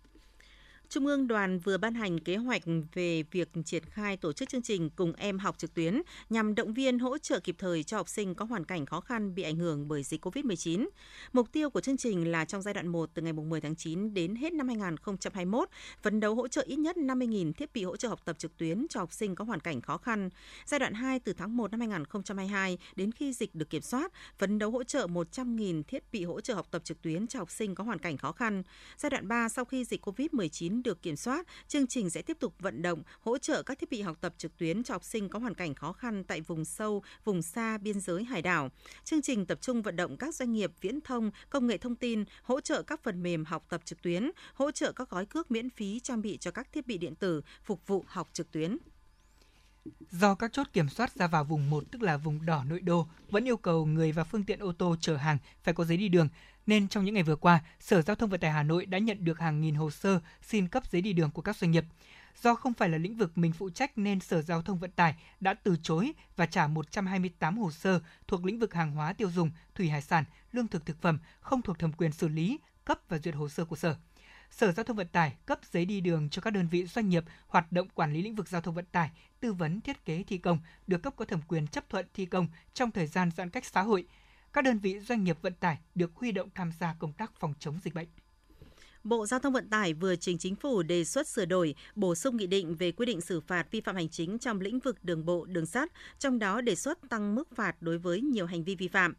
Trung 0.89 1.07
ương 1.07 1.29
đoàn 1.29 1.59
vừa 1.59 1.79
ban 1.79 1.95
hành 1.95 2.21
kế 2.21 2.37
hoạch 2.37 2.63
về 2.93 3.23
việc 3.31 3.49
triển 3.65 3.85
khai 3.85 4.17
tổ 4.17 4.33
chức 4.33 4.49
chương 4.49 4.63
trình 4.63 4.91
cùng 4.91 5.13
em 5.13 5.39
học 5.39 5.59
trực 5.59 5.75
tuyến 5.75 6.03
nhằm 6.31 6.55
động 6.55 6.75
viên 6.75 6.99
hỗ 6.99 7.19
trợ 7.19 7.41
kịp 7.41 7.57
thời 7.59 7.83
cho 7.83 7.97
học 7.97 8.09
sinh 8.09 8.35
có 8.35 8.45
hoàn 8.45 8.65
cảnh 8.65 8.87
khó 8.87 9.01
khăn 9.01 9.35
bị 9.35 9.43
ảnh 9.43 9.57
hưởng 9.57 9.89
bởi 9.89 10.03
dịch 10.03 10.27
COVID-19. 10.27 10.89
Mục 11.33 11.53
tiêu 11.53 11.71
của 11.71 11.81
chương 11.81 11.97
trình 11.97 12.33
là 12.33 12.45
trong 12.45 12.63
giai 12.63 12.75
đoạn 12.75 12.89
1 12.89 13.11
từ 13.15 13.23
ngày 13.23 13.33
10 13.33 13.61
tháng 13.61 13.77
9 13.77 14.15
đến 14.15 14.37
hết 14.37 14.53
năm 14.53 14.69
2021, 14.69 15.69
phấn 16.03 16.21
đấu 16.21 16.35
hỗ 16.35 16.49
trợ 16.49 16.63
ít 16.67 16.77
nhất 16.77 16.97
50.000 16.97 17.53
thiết 17.53 17.73
bị 17.73 17.85
hỗ 17.85 17.97
trợ 17.97 18.09
học 18.09 18.21
tập 18.25 18.39
trực 18.39 18.57
tuyến 18.57 18.87
cho 18.91 19.01
học 19.01 19.13
sinh 19.13 19.35
có 19.35 19.45
hoàn 19.45 19.61
cảnh 19.61 19.81
khó 19.81 19.99
khăn. 19.99 20.31
Giai 20.67 20.81
đoạn 20.81 20.95
2 20.95 21.21
từ 21.21 21.33
tháng 21.33 21.57
1 21.57 21.71
năm 21.71 21.81
2022 21.81 22.79
đến 22.97 23.13
khi 23.13 23.33
dịch 23.33 23.55
được 23.55 23.71
kiểm 23.71 23.83
soát, 23.83 24.13
phấn 24.39 24.59
đấu 24.59 24.71
hỗ 24.71 24.85
trợ 24.85 25.07
100.000 25.07 25.83
thiết 25.83 26.13
bị 26.13 26.25
hỗ 26.25 26.41
trợ 26.41 26.55
học 26.55 26.67
tập 26.71 26.85
trực 26.85 27.03
tuyến 27.03 27.27
cho 27.27 27.39
học 27.39 27.51
sinh 27.51 27.75
có 27.75 27.85
hoàn 27.85 27.99
cảnh 27.99 28.17
khó 28.17 28.33
khăn. 28.33 28.63
Giai 28.97 29.11
đoạn 29.11 29.29
3 29.29 29.49
sau 29.49 29.65
khi 29.65 29.85
dịch 29.85 30.07
COVID-19 30.07 30.76
được 30.83 31.03
kiểm 31.03 31.17
soát, 31.17 31.47
chương 31.69 31.87
trình 31.87 32.11
sẽ 32.11 32.23
tiếp 32.23 32.37
tục 32.41 32.55
vận 32.59 32.83
động, 32.83 33.03
hỗ 33.21 33.39
trợ 33.39 33.63
các 33.63 33.79
thiết 33.79 33.91
bị 33.91 34.01
học 34.01 34.17
tập 34.21 34.35
trực 34.39 34.57
tuyến 34.57 34.83
cho 34.83 34.95
học 34.95 35.05
sinh 35.05 35.29
có 35.29 35.39
hoàn 35.39 35.55
cảnh 35.55 35.75
khó 35.75 35.93
khăn 35.93 36.25
tại 36.25 36.41
vùng 36.41 36.65
sâu, 36.65 37.03
vùng 37.25 37.43
xa, 37.43 37.79
biên 37.79 38.01
giới, 38.01 38.25
hải 38.25 38.43
đảo. 38.43 38.71
Chương 39.05 39.23
trình 39.23 39.47
tập 39.47 39.59
trung 39.61 39.83
vận 39.83 39.97
động 39.97 40.17
các 40.17 40.35
doanh 40.35 40.53
nghiệp 40.53 40.73
viễn 40.81 41.01
thông, 41.01 41.31
công 41.51 41.67
nghệ 41.67 41.79
thông 41.79 41.97
tin, 41.97 42.25
hỗ 42.43 42.61
trợ 42.61 42.83
các 42.83 43.03
phần 43.03 43.23
mềm 43.23 43.45
học 43.45 43.67
tập 43.69 43.81
trực 43.85 44.03
tuyến, 44.03 44.31
hỗ 44.55 44.71
trợ 44.71 44.93
các 44.93 45.11
gói 45.11 45.27
cước 45.27 45.51
miễn 45.51 45.71
phí 45.71 46.01
trang 46.01 46.23
bị 46.23 46.39
cho 46.39 46.51
các 46.51 46.73
thiết 46.73 46.87
bị 46.87 46.99
điện 46.99 47.15
tử 47.15 47.43
phục 47.65 47.87
vụ 47.87 48.05
học 48.07 48.29
trực 48.33 48.51
tuyến. 48.51 48.77
Do 50.11 50.35
các 50.35 50.53
chốt 50.53 50.67
kiểm 50.73 50.89
soát 50.89 51.15
ra 51.15 51.27
vào 51.27 51.45
vùng 51.45 51.71
1 51.71 51.85
tức 51.91 52.03
là 52.03 52.17
vùng 52.17 52.47
đỏ 52.47 52.65
nội 52.65 52.81
đô 52.81 53.07
vẫn 53.31 53.45
yêu 53.45 53.57
cầu 53.57 53.87
người 53.87 54.13
và 54.13 54.25
phương 54.25 54.45
tiện 54.45 54.59
ô 54.59 54.73
tô 54.73 54.97
chở 55.01 55.17
hàng 55.17 55.39
phải 55.63 55.75
có 55.75 55.85
giấy 55.85 55.97
đi 55.97 56.09
đường, 56.09 56.29
nên 56.67 56.89
trong 56.89 57.05
những 57.05 57.15
ngày 57.15 57.23
vừa 57.23 57.37
qua, 57.37 57.61
Sở 57.81 58.03
Giao 58.03 58.17
thông 58.17 58.31
Vận 58.31 58.41
tải 58.41 58.51
Hà 58.51 58.63
Nội 58.63 58.87
đã 58.87 58.99
nhận 58.99 59.25
được 59.25 59.39
hàng 59.39 59.61
nghìn 59.61 59.75
hồ 59.75 59.91
sơ 59.91 60.21
xin 60.43 60.69
cấp 60.69 60.83
giấy 60.91 61.03
đi 61.03 61.13
đường 61.13 61.31
của 61.31 61.43
các 61.43 61.57
doanh 61.57 61.71
nghiệp. 61.71 61.85
Do 62.43 62.55
không 62.55 62.73
phải 62.75 62.89
là 62.89 62.99
lĩnh 62.99 63.17
vực 63.17 63.39
mình 63.39 63.53
phụ 63.53 63.71
trách 63.71 63.99
nên 63.99 64.21
Sở 64.21 64.43
Giao 64.43 64.63
thông 64.63 64.79
Vận 64.79 64.91
tải 64.91 65.15
đã 65.41 65.55
từ 65.55 65.77
chối 65.83 66.13
và 66.37 66.47
trả 66.47 66.67
128 66.67 67.59
hồ 67.59 67.71
sơ 67.71 68.01
thuộc 68.29 68.45
lĩnh 68.45 68.59
vực 68.59 68.75
hàng 68.75 68.93
hóa 68.93 69.13
tiêu 69.13 69.31
dùng, 69.31 69.51
thủy 69.75 69.89
hải 69.89 70.03
sản, 70.03 70.25
lương 70.53 70.69
thực 70.69 70.87
thực 70.87 71.03
phẩm 71.03 71.19
không 71.41 71.63
thuộc 71.63 71.79
thẩm 71.79 71.93
quyền 71.93 72.13
xử 72.13 72.29
lý, 72.29 72.59
cấp 72.85 73.01
và 73.09 73.19
duyệt 73.19 73.35
hồ 73.35 73.49
sơ 73.49 73.65
của 73.65 73.77
Sở. 73.77 73.97
Sở 74.51 74.73
Giao 74.73 74.85
thông 74.85 74.97
Vận 74.97 75.09
tải 75.09 75.37
cấp 75.47 75.61
giấy 75.73 75.85
đi 75.85 76.01
đường 76.01 76.29
cho 76.31 76.43
các 76.43 76.51
đơn 76.51 76.69
vị 76.69 76.87
doanh 76.87 77.09
nghiệp 77.09 77.25
hoạt 77.47 77.73
động 77.73 77.89
quản 77.95 78.13
lý 78.13 78.23
lĩnh 78.23 78.35
vực 78.35 78.49
giao 78.49 78.61
thông 78.61 78.75
vận 78.75 78.85
tải, 78.93 79.11
tư 79.41 79.53
vấn 79.53 79.81
thiết 79.81 80.05
kế 80.05 80.23
thi 80.23 80.39
công 80.39 80.59
được 80.87 81.03
cấp 81.03 81.15
có 81.17 81.25
thẩm 81.25 81.41
quyền 81.49 81.67
chấp 81.67 81.89
thuận 81.89 82.07
thi 82.15 82.27
công 82.27 82.47
trong 82.75 82.91
thời 82.91 83.07
gian 83.07 83.31
giãn 83.37 83.51
cách 83.51 83.65
xã 83.65 83.83
hội. 83.83 84.07
Các 84.53 84.65
đơn 84.65 84.79
vị 84.79 85.01
doanh 85.01 85.25
nghiệp 85.25 85.39
vận 85.43 85.55
tải 85.55 85.79
được 85.95 86.11
huy 86.15 86.33
động 86.33 86.49
tham 86.55 86.73
gia 86.81 86.95
công 86.99 87.13
tác 87.13 87.33
phòng 87.41 87.55
chống 87.59 87.79
dịch 87.85 87.95
bệnh. 87.95 88.09
Bộ 89.05 89.27
Giao 89.27 89.41
thông 89.41 89.53
Vận 89.53 89.71
tải 89.71 89.95
vừa 89.95 90.17
trình 90.17 90.39
chính 90.39 90.57
phủ 90.57 90.83
đề 90.83 91.05
xuất 91.05 91.29
sửa 91.29 91.45
đổi, 91.45 91.75
bổ 91.95 92.15
sung 92.15 92.37
nghị 92.37 92.47
định 92.47 92.75
về 92.75 92.93
quy 92.93 93.07
định 93.07 93.21
xử 93.21 93.41
phạt 93.41 93.71
vi 93.71 93.81
phạm 93.81 93.97
hành 93.97 94.09
chính 94.09 94.39
trong 94.39 94.61
lĩnh 94.61 94.79
vực 94.79 95.05
đường 95.05 95.25
bộ, 95.25 95.45
đường 95.45 95.67
sắt, 95.67 95.93
trong 96.19 96.39
đó 96.39 96.61
đề 96.61 96.75
xuất 96.75 96.99
tăng 97.09 97.35
mức 97.35 97.57
phạt 97.57 97.77
đối 97.81 97.99
với 97.99 98.21
nhiều 98.21 98.47
hành 98.47 98.65
vi 98.65 98.75
vi 98.75 98.89
phạm. 98.89 99.15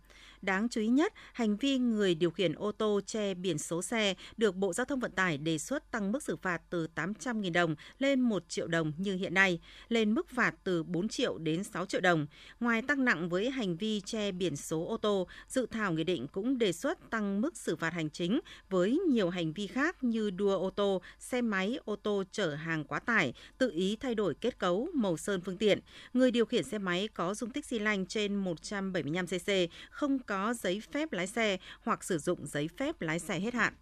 Đáng 0.48 0.70
chú 0.70 0.82
ý 0.82 0.88
nhất, 0.88 1.14
hành 1.34 1.58
vi 1.58 1.78
người 1.78 2.16
điều 2.16 2.32
khiển 2.32 2.54
ô 2.54 2.72
tô 2.72 3.02
che 3.06 3.34
biển 3.34 3.58
số 3.58 3.82
xe 3.82 4.14
được 4.38 4.56
Bộ 4.56 4.74
Giao 4.74 4.86
thông 4.86 5.00
Vận 5.00 5.12
tải 5.12 5.38
đề 5.38 5.58
xuất 5.58 5.92
tăng 5.92 6.12
mức 6.12 6.24
xử 6.24 6.36
phạt 6.36 6.62
từ 6.70 6.88
800.000 6.96 7.52
đồng 7.52 7.76
lên 8.00 8.22
1 8.22 8.44
triệu 8.50 8.68
đồng 8.68 8.92
như 8.98 9.16
hiện 9.16 9.34
nay, 9.34 9.60
lên 9.90 10.14
mức 10.14 10.30
phạt 10.30 10.56
từ 10.64 10.84
4 10.84 11.08
triệu 11.08 11.38
đến 11.38 11.64
6 11.64 11.86
triệu 11.86 12.02
đồng. 12.02 12.28
Ngoài 12.60 12.82
tăng 12.82 13.06
nặng 13.06 13.30
với 13.30 13.50
hành 13.50 13.78
vi 13.78 14.02
che 14.06 14.32
biển 14.32 14.56
số 14.56 14.86
ô 14.88 14.98
tô, 14.98 15.28
dự 15.48 15.66
thảo 15.66 15.94
nghị 15.94 16.04
định 16.04 16.28
cũng 16.28 16.58
đề 16.58 16.72
xuất 16.72 17.10
tăng 17.10 17.42
mức 17.42 17.58
xử 17.58 17.76
phạt 17.76 17.94
hành 17.94 18.10
chính 18.10 18.40
với 18.70 19.00
nhiều 19.10 19.30
hành 19.30 19.54
vi 19.54 19.68
khác 19.68 20.04
như 20.04 20.30
đua 20.30 20.58
ô 20.58 20.70
tô, 20.70 21.02
xe 21.20 21.42
máy, 21.42 21.80
ô 21.86 21.96
tô 21.96 22.24
chở 22.32 22.56
hàng 22.56 22.84
quá 22.84 23.00
tải, 23.00 23.34
tự 23.58 23.72
ý 23.72 23.96
thay 23.96 24.16
đổi 24.16 24.34
kết 24.34 24.60
cấu, 24.60 24.90
màu 24.94 25.18
sơn 25.18 25.42
phương 25.42 25.58
tiện. 25.58 25.80
Người 26.14 26.32
điều 26.32 26.46
khiển 26.46 26.64
xe 26.64 26.78
máy 26.78 27.10
có 27.14 27.34
dung 27.34 27.50
tích 27.50 27.66
xi 27.66 27.80
lanh 27.80 28.06
trên 28.06 28.44
175cc 28.44 29.68
không 29.90 30.20
có 30.20 30.37
có 30.38 30.54
giấy 30.54 30.82
phép 30.91 31.12
lái 31.12 31.28
xe 31.28 31.58
hoặc 31.82 32.04
sử 32.04 32.17
dụng 32.17 32.47
giấy 32.47 32.69
phép 32.78 33.02
lái 33.02 33.19
xe 33.19 33.39
hết 33.39 33.54
hạn. 33.54 33.73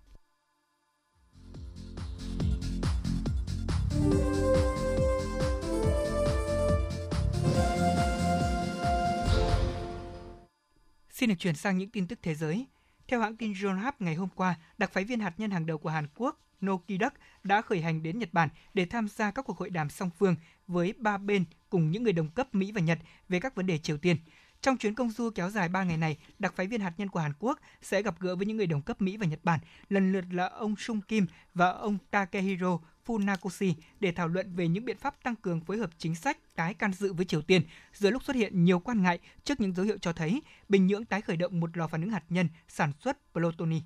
Xin 11.09 11.29
được 11.29 11.35
chuyển 11.39 11.55
sang 11.55 11.77
những 11.77 11.89
tin 11.89 12.07
tức 12.07 12.19
thế 12.21 12.35
giới. 12.35 12.65
Theo 13.07 13.19
hãng 13.19 13.37
tin 13.37 13.53
Yonhap 13.63 14.01
ngày 14.01 14.15
hôm 14.15 14.29
qua, 14.35 14.55
đặc 14.77 14.91
phái 14.93 15.03
viên 15.03 15.19
hạt 15.19 15.33
nhân 15.37 15.51
hàng 15.51 15.65
đầu 15.65 15.77
của 15.77 15.89
Hàn 15.89 16.07
Quốc 16.15 16.41
No 16.61 16.77
Ki-duk 16.87 17.11
đã 17.43 17.61
khởi 17.61 17.81
hành 17.81 18.03
đến 18.03 18.19
Nhật 18.19 18.33
Bản 18.33 18.49
để 18.73 18.85
tham 18.85 19.07
gia 19.07 19.31
các 19.31 19.45
cuộc 19.45 19.57
hội 19.57 19.69
đàm 19.69 19.89
song 19.89 20.09
phương 20.19 20.35
với 20.67 20.93
ba 20.97 21.17
bên 21.17 21.45
cùng 21.69 21.91
những 21.91 22.03
người 22.03 22.13
đồng 22.13 22.29
cấp 22.29 22.55
Mỹ 22.55 22.71
và 22.71 22.81
Nhật 22.81 22.99
về 23.29 23.39
các 23.39 23.55
vấn 23.55 23.65
đề 23.65 23.77
Triều 23.77 23.97
Tiên. 23.97 24.17
Trong 24.65 24.78
chuyến 24.78 24.95
công 24.95 25.12
du 25.12 25.30
kéo 25.36 25.49
dài 25.49 25.69
3 25.69 25.84
ngày 25.84 25.97
này, 25.97 26.17
đặc 26.39 26.54
phái 26.56 26.67
viên 26.67 26.82
hạt 26.82 26.93
nhân 26.97 27.10
của 27.10 27.19
Hàn 27.19 27.32
Quốc 27.39 27.60
sẽ 27.82 28.01
gặp 28.01 28.19
gỡ 28.19 28.36
với 28.36 28.45
những 28.45 28.58
người 28.58 28.67
đồng 28.67 28.82
cấp 28.82 29.01
Mỹ 29.01 29.17
và 29.17 29.25
Nhật 29.25 29.39
Bản, 29.43 29.60
lần 29.89 30.12
lượt 30.12 30.25
là 30.32 30.45
ông 30.45 30.75
Sung 30.75 31.01
Kim 31.01 31.25
và 31.54 31.69
ông 31.69 31.97
Takehiro 32.12 32.80
Funakoshi 33.06 33.73
để 33.99 34.12
thảo 34.12 34.28
luận 34.28 34.56
về 34.56 34.67
những 34.67 34.86
biện 34.86 34.97
pháp 34.97 35.23
tăng 35.23 35.36
cường 35.36 35.62
phối 35.62 35.78
hợp 35.78 35.89
chính 35.97 36.15
sách 36.15 36.56
tái 36.56 36.73
can 36.73 36.93
dự 36.93 37.13
với 37.13 37.25
Triều 37.25 37.41
Tiên 37.41 37.62
giữa 37.93 38.10
lúc 38.10 38.23
xuất 38.23 38.36
hiện 38.36 38.63
nhiều 38.63 38.80
quan 38.80 39.04
ngại 39.04 39.19
trước 39.43 39.60
những 39.60 39.73
dấu 39.73 39.86
hiệu 39.86 39.97
cho 40.01 40.13
thấy 40.13 40.41
Bình 40.69 40.88
Nhưỡng 40.88 41.06
tái 41.06 41.21
khởi 41.21 41.38
động 41.38 41.60
một 41.60 41.78
lò 41.78 41.88
phản 41.88 42.01
ứng 42.01 42.12
hạt 42.12 42.23
nhân 42.30 42.49
sản 42.67 42.91
xuất 42.99 43.17
plutoni. 43.34 43.82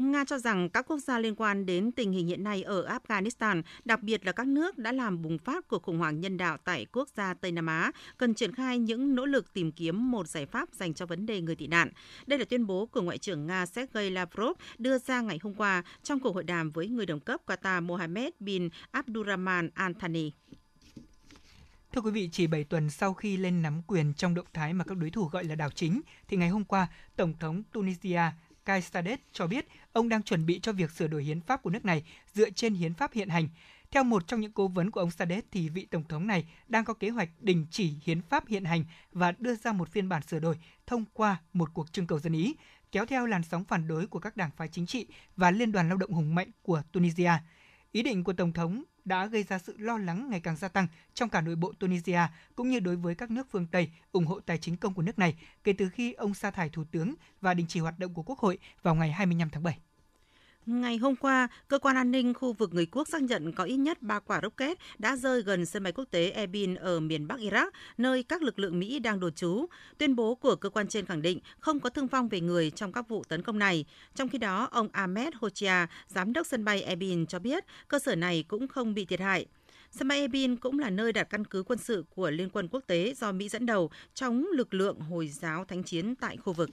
Nga 0.00 0.24
cho 0.24 0.38
rằng 0.38 0.68
các 0.68 0.86
quốc 0.88 0.98
gia 0.98 1.18
liên 1.18 1.34
quan 1.34 1.66
đến 1.66 1.92
tình 1.92 2.12
hình 2.12 2.26
hiện 2.26 2.44
nay 2.44 2.62
ở 2.62 2.98
Afghanistan, 2.98 3.62
đặc 3.84 4.02
biệt 4.02 4.26
là 4.26 4.32
các 4.32 4.46
nước 4.46 4.78
đã 4.78 4.92
làm 4.92 5.22
bùng 5.22 5.38
phát 5.38 5.68
cuộc 5.68 5.82
khủng 5.82 5.98
hoảng 5.98 6.20
nhân 6.20 6.36
đạo 6.36 6.56
tại 6.64 6.86
quốc 6.92 7.08
gia 7.16 7.34
Tây 7.34 7.52
Nam 7.52 7.66
Á, 7.66 7.92
cần 8.16 8.34
triển 8.34 8.54
khai 8.54 8.78
những 8.78 9.14
nỗ 9.14 9.26
lực 9.26 9.52
tìm 9.52 9.72
kiếm 9.72 10.10
một 10.10 10.28
giải 10.28 10.46
pháp 10.46 10.68
dành 10.72 10.94
cho 10.94 11.06
vấn 11.06 11.26
đề 11.26 11.40
người 11.40 11.56
tị 11.56 11.66
nạn. 11.66 11.90
Đây 12.26 12.38
là 12.38 12.44
tuyên 12.44 12.66
bố 12.66 12.86
của 12.86 13.02
Ngoại 13.02 13.18
trưởng 13.18 13.46
Nga 13.46 13.66
Sergei 13.66 14.10
Lavrov 14.10 14.56
đưa 14.78 14.98
ra 14.98 15.20
ngày 15.20 15.38
hôm 15.42 15.54
qua 15.54 15.82
trong 16.02 16.20
cuộc 16.20 16.34
hội 16.34 16.44
đàm 16.44 16.70
với 16.70 16.88
người 16.88 17.06
đồng 17.06 17.20
cấp 17.20 17.40
Qatar 17.46 17.82
Mohammed 17.82 18.32
bin 18.40 18.68
Abdurrahman 18.90 19.70
Al 19.74 19.92
Thani. 19.98 20.32
Thưa 21.92 22.00
quý 22.00 22.10
vị, 22.10 22.28
chỉ 22.32 22.46
7 22.46 22.64
tuần 22.64 22.90
sau 22.90 23.14
khi 23.14 23.36
lên 23.36 23.62
nắm 23.62 23.82
quyền 23.86 24.14
trong 24.14 24.34
động 24.34 24.46
thái 24.52 24.74
mà 24.74 24.84
các 24.84 24.98
đối 24.98 25.10
thủ 25.10 25.24
gọi 25.24 25.44
là 25.44 25.54
đảo 25.54 25.70
chính, 25.70 26.00
thì 26.28 26.36
ngày 26.36 26.48
hôm 26.48 26.64
qua, 26.64 26.88
Tổng 27.16 27.34
thống 27.40 27.62
Tunisia 27.72 28.20
Kai 28.70 28.82
Saied 28.82 29.18
cho 29.32 29.46
biết 29.46 29.66
ông 29.92 30.08
đang 30.08 30.22
chuẩn 30.22 30.46
bị 30.46 30.60
cho 30.62 30.72
việc 30.72 30.90
sửa 30.90 31.06
đổi 31.06 31.24
hiến 31.24 31.40
pháp 31.40 31.62
của 31.62 31.70
nước 31.70 31.84
này 31.84 32.02
dựa 32.34 32.50
trên 32.50 32.74
hiến 32.74 32.94
pháp 32.94 33.12
hiện 33.12 33.28
hành. 33.28 33.48
Theo 33.90 34.04
một 34.04 34.26
trong 34.26 34.40
những 34.40 34.52
cố 34.52 34.68
vấn 34.68 34.90
của 34.90 35.00
ông 35.00 35.10
Saied 35.10 35.44
thì 35.50 35.68
vị 35.68 35.86
tổng 35.90 36.04
thống 36.04 36.26
này 36.26 36.44
đang 36.68 36.84
có 36.84 36.94
kế 36.94 37.08
hoạch 37.08 37.28
đình 37.40 37.66
chỉ 37.70 37.94
hiến 38.04 38.22
pháp 38.22 38.48
hiện 38.48 38.64
hành 38.64 38.84
và 39.12 39.32
đưa 39.38 39.54
ra 39.54 39.72
một 39.72 39.88
phiên 39.88 40.08
bản 40.08 40.22
sửa 40.22 40.38
đổi 40.38 40.58
thông 40.86 41.04
qua 41.12 41.40
một 41.52 41.70
cuộc 41.74 41.92
trưng 41.92 42.06
cầu 42.06 42.18
dân 42.18 42.32
ý, 42.32 42.54
kéo 42.92 43.06
theo 43.06 43.26
làn 43.26 43.42
sóng 43.42 43.64
phản 43.64 43.88
đối 43.88 44.06
của 44.06 44.18
các 44.18 44.36
đảng 44.36 44.50
phái 44.56 44.68
chính 44.68 44.86
trị 44.86 45.06
và 45.36 45.50
liên 45.50 45.72
đoàn 45.72 45.88
lao 45.88 45.98
động 45.98 46.12
hùng 46.12 46.34
mạnh 46.34 46.50
của 46.62 46.82
Tunisia. 46.92 47.32
Ý 47.92 48.02
định 48.02 48.24
của 48.24 48.32
tổng 48.32 48.52
thống 48.52 48.82
đã 49.04 49.26
gây 49.26 49.42
ra 49.42 49.58
sự 49.58 49.76
lo 49.78 49.98
lắng 49.98 50.30
ngày 50.30 50.40
càng 50.40 50.56
gia 50.56 50.68
tăng 50.68 50.86
trong 51.14 51.28
cả 51.28 51.40
nội 51.40 51.56
bộ 51.56 51.72
Tunisia 51.72 52.20
cũng 52.56 52.70
như 52.70 52.80
đối 52.80 52.96
với 52.96 53.14
các 53.14 53.30
nước 53.30 53.46
phương 53.50 53.66
Tây 53.66 53.90
ủng 54.12 54.26
hộ 54.26 54.40
tài 54.40 54.58
chính 54.58 54.76
công 54.76 54.94
của 54.94 55.02
nước 55.02 55.18
này 55.18 55.34
kể 55.64 55.72
từ 55.72 55.88
khi 55.88 56.12
ông 56.12 56.34
sa 56.34 56.50
thải 56.50 56.68
thủ 56.68 56.84
tướng 56.90 57.14
và 57.40 57.54
đình 57.54 57.66
chỉ 57.68 57.80
hoạt 57.80 57.98
động 57.98 58.14
của 58.14 58.22
Quốc 58.22 58.38
hội 58.38 58.58
vào 58.82 58.94
ngày 58.94 59.12
25 59.12 59.50
tháng 59.50 59.62
7. 59.62 59.78
Ngày 60.70 60.96
hôm 60.96 61.16
qua, 61.16 61.48
cơ 61.68 61.78
quan 61.78 61.96
an 61.96 62.10
ninh 62.10 62.34
khu 62.34 62.52
vực 62.52 62.74
người 62.74 62.86
quốc 62.86 63.08
xác 63.08 63.22
nhận 63.22 63.52
có 63.52 63.64
ít 63.64 63.76
nhất 63.76 64.02
3 64.02 64.18
quả 64.18 64.40
rocket 64.42 64.78
đã 64.98 65.16
rơi 65.16 65.42
gần 65.42 65.66
sân 65.66 65.82
bay 65.82 65.92
quốc 65.92 66.04
tế 66.10 66.30
Erbil 66.30 66.76
ở 66.76 67.00
miền 67.00 67.26
Bắc 67.26 67.40
Iraq, 67.40 67.70
nơi 67.98 68.22
các 68.22 68.42
lực 68.42 68.58
lượng 68.58 68.78
Mỹ 68.78 68.98
đang 68.98 69.20
đồn 69.20 69.32
trú. 69.32 69.66
Tuyên 69.98 70.16
bố 70.16 70.34
của 70.34 70.56
cơ 70.56 70.68
quan 70.68 70.88
trên 70.88 71.06
khẳng 71.06 71.22
định 71.22 71.40
không 71.60 71.80
có 71.80 71.90
thương 71.90 72.06
vong 72.06 72.28
về 72.28 72.40
người 72.40 72.70
trong 72.70 72.92
các 72.92 73.08
vụ 73.08 73.24
tấn 73.24 73.42
công 73.42 73.58
này. 73.58 73.84
Trong 74.14 74.28
khi 74.28 74.38
đó, 74.38 74.68
ông 74.72 74.88
Ahmed 74.92 75.34
Hoxha, 75.40 75.86
giám 76.06 76.32
đốc 76.32 76.46
sân 76.46 76.64
bay 76.64 76.82
Erbil 76.82 77.24
cho 77.28 77.38
biết 77.38 77.64
cơ 77.88 77.98
sở 77.98 78.14
này 78.14 78.44
cũng 78.48 78.68
không 78.68 78.94
bị 78.94 79.04
thiệt 79.04 79.20
hại. 79.20 79.46
Sân 79.90 80.08
bay 80.08 80.20
Erbil 80.20 80.54
cũng 80.54 80.78
là 80.78 80.90
nơi 80.90 81.12
đặt 81.12 81.24
căn 81.30 81.44
cứ 81.44 81.62
quân 81.62 81.78
sự 81.78 82.04
của 82.14 82.30
Liên 82.30 82.50
quân 82.50 82.68
quốc 82.68 82.84
tế 82.86 83.14
do 83.16 83.32
Mỹ 83.32 83.48
dẫn 83.48 83.66
đầu 83.66 83.90
chống 84.14 84.46
lực 84.52 84.74
lượng 84.74 85.00
Hồi 85.00 85.28
giáo 85.28 85.64
thánh 85.64 85.82
chiến 85.82 86.14
tại 86.14 86.36
khu 86.36 86.52
vực. 86.52 86.70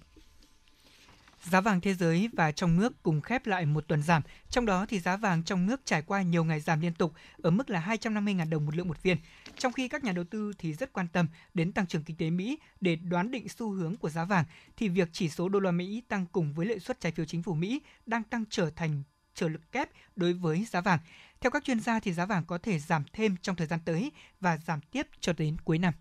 Giá 1.51 1.61
vàng 1.61 1.81
thế 1.81 1.93
giới 1.93 2.29
và 2.33 2.51
trong 2.51 2.77
nước 2.77 3.03
cùng 3.03 3.21
khép 3.21 3.47
lại 3.47 3.65
một 3.65 3.87
tuần 3.87 4.03
giảm, 4.03 4.21
trong 4.49 4.65
đó 4.65 4.85
thì 4.85 4.99
giá 4.99 5.17
vàng 5.17 5.43
trong 5.43 5.65
nước 5.65 5.81
trải 5.85 6.01
qua 6.01 6.21
nhiều 6.21 6.43
ngày 6.43 6.59
giảm 6.59 6.81
liên 6.81 6.93
tục 6.93 7.13
ở 7.41 7.49
mức 7.49 7.69
là 7.69 7.81
250.000 7.81 8.49
đồng 8.49 8.65
một 8.65 8.75
lượng 8.75 8.87
một 8.87 9.03
viên. 9.03 9.17
Trong 9.57 9.73
khi 9.73 9.87
các 9.87 10.03
nhà 10.03 10.11
đầu 10.11 10.25
tư 10.29 10.53
thì 10.57 10.73
rất 10.73 10.93
quan 10.93 11.07
tâm 11.07 11.27
đến 11.53 11.71
tăng 11.71 11.87
trưởng 11.87 12.03
kinh 12.03 12.17
tế 12.17 12.29
Mỹ 12.29 12.59
để 12.81 12.95
đoán 12.95 13.31
định 13.31 13.49
xu 13.49 13.69
hướng 13.69 13.95
của 13.95 14.09
giá 14.09 14.25
vàng, 14.25 14.45
thì 14.77 14.89
việc 14.89 15.09
chỉ 15.11 15.29
số 15.29 15.49
đô 15.49 15.59
la 15.59 15.71
Mỹ 15.71 16.01
tăng 16.07 16.25
cùng 16.31 16.53
với 16.53 16.65
lợi 16.65 16.79
suất 16.79 16.99
trái 16.99 17.11
phiếu 17.11 17.25
chính 17.25 17.43
phủ 17.43 17.53
Mỹ 17.53 17.81
đang 18.05 18.23
tăng 18.23 18.43
trở 18.49 18.69
thành 18.69 19.03
trở 19.33 19.47
lực 19.47 19.71
kép 19.71 19.89
đối 20.15 20.33
với 20.33 20.65
giá 20.65 20.81
vàng. 20.81 20.99
Theo 21.41 21.51
các 21.51 21.63
chuyên 21.63 21.79
gia 21.79 21.99
thì 21.99 22.13
giá 22.13 22.25
vàng 22.25 22.45
có 22.45 22.57
thể 22.57 22.79
giảm 22.79 23.03
thêm 23.13 23.35
trong 23.41 23.55
thời 23.55 23.67
gian 23.67 23.79
tới 23.85 24.11
và 24.39 24.57
giảm 24.57 24.81
tiếp 24.81 25.07
cho 25.19 25.33
đến 25.33 25.57
cuối 25.63 25.77
năm. 25.77 25.93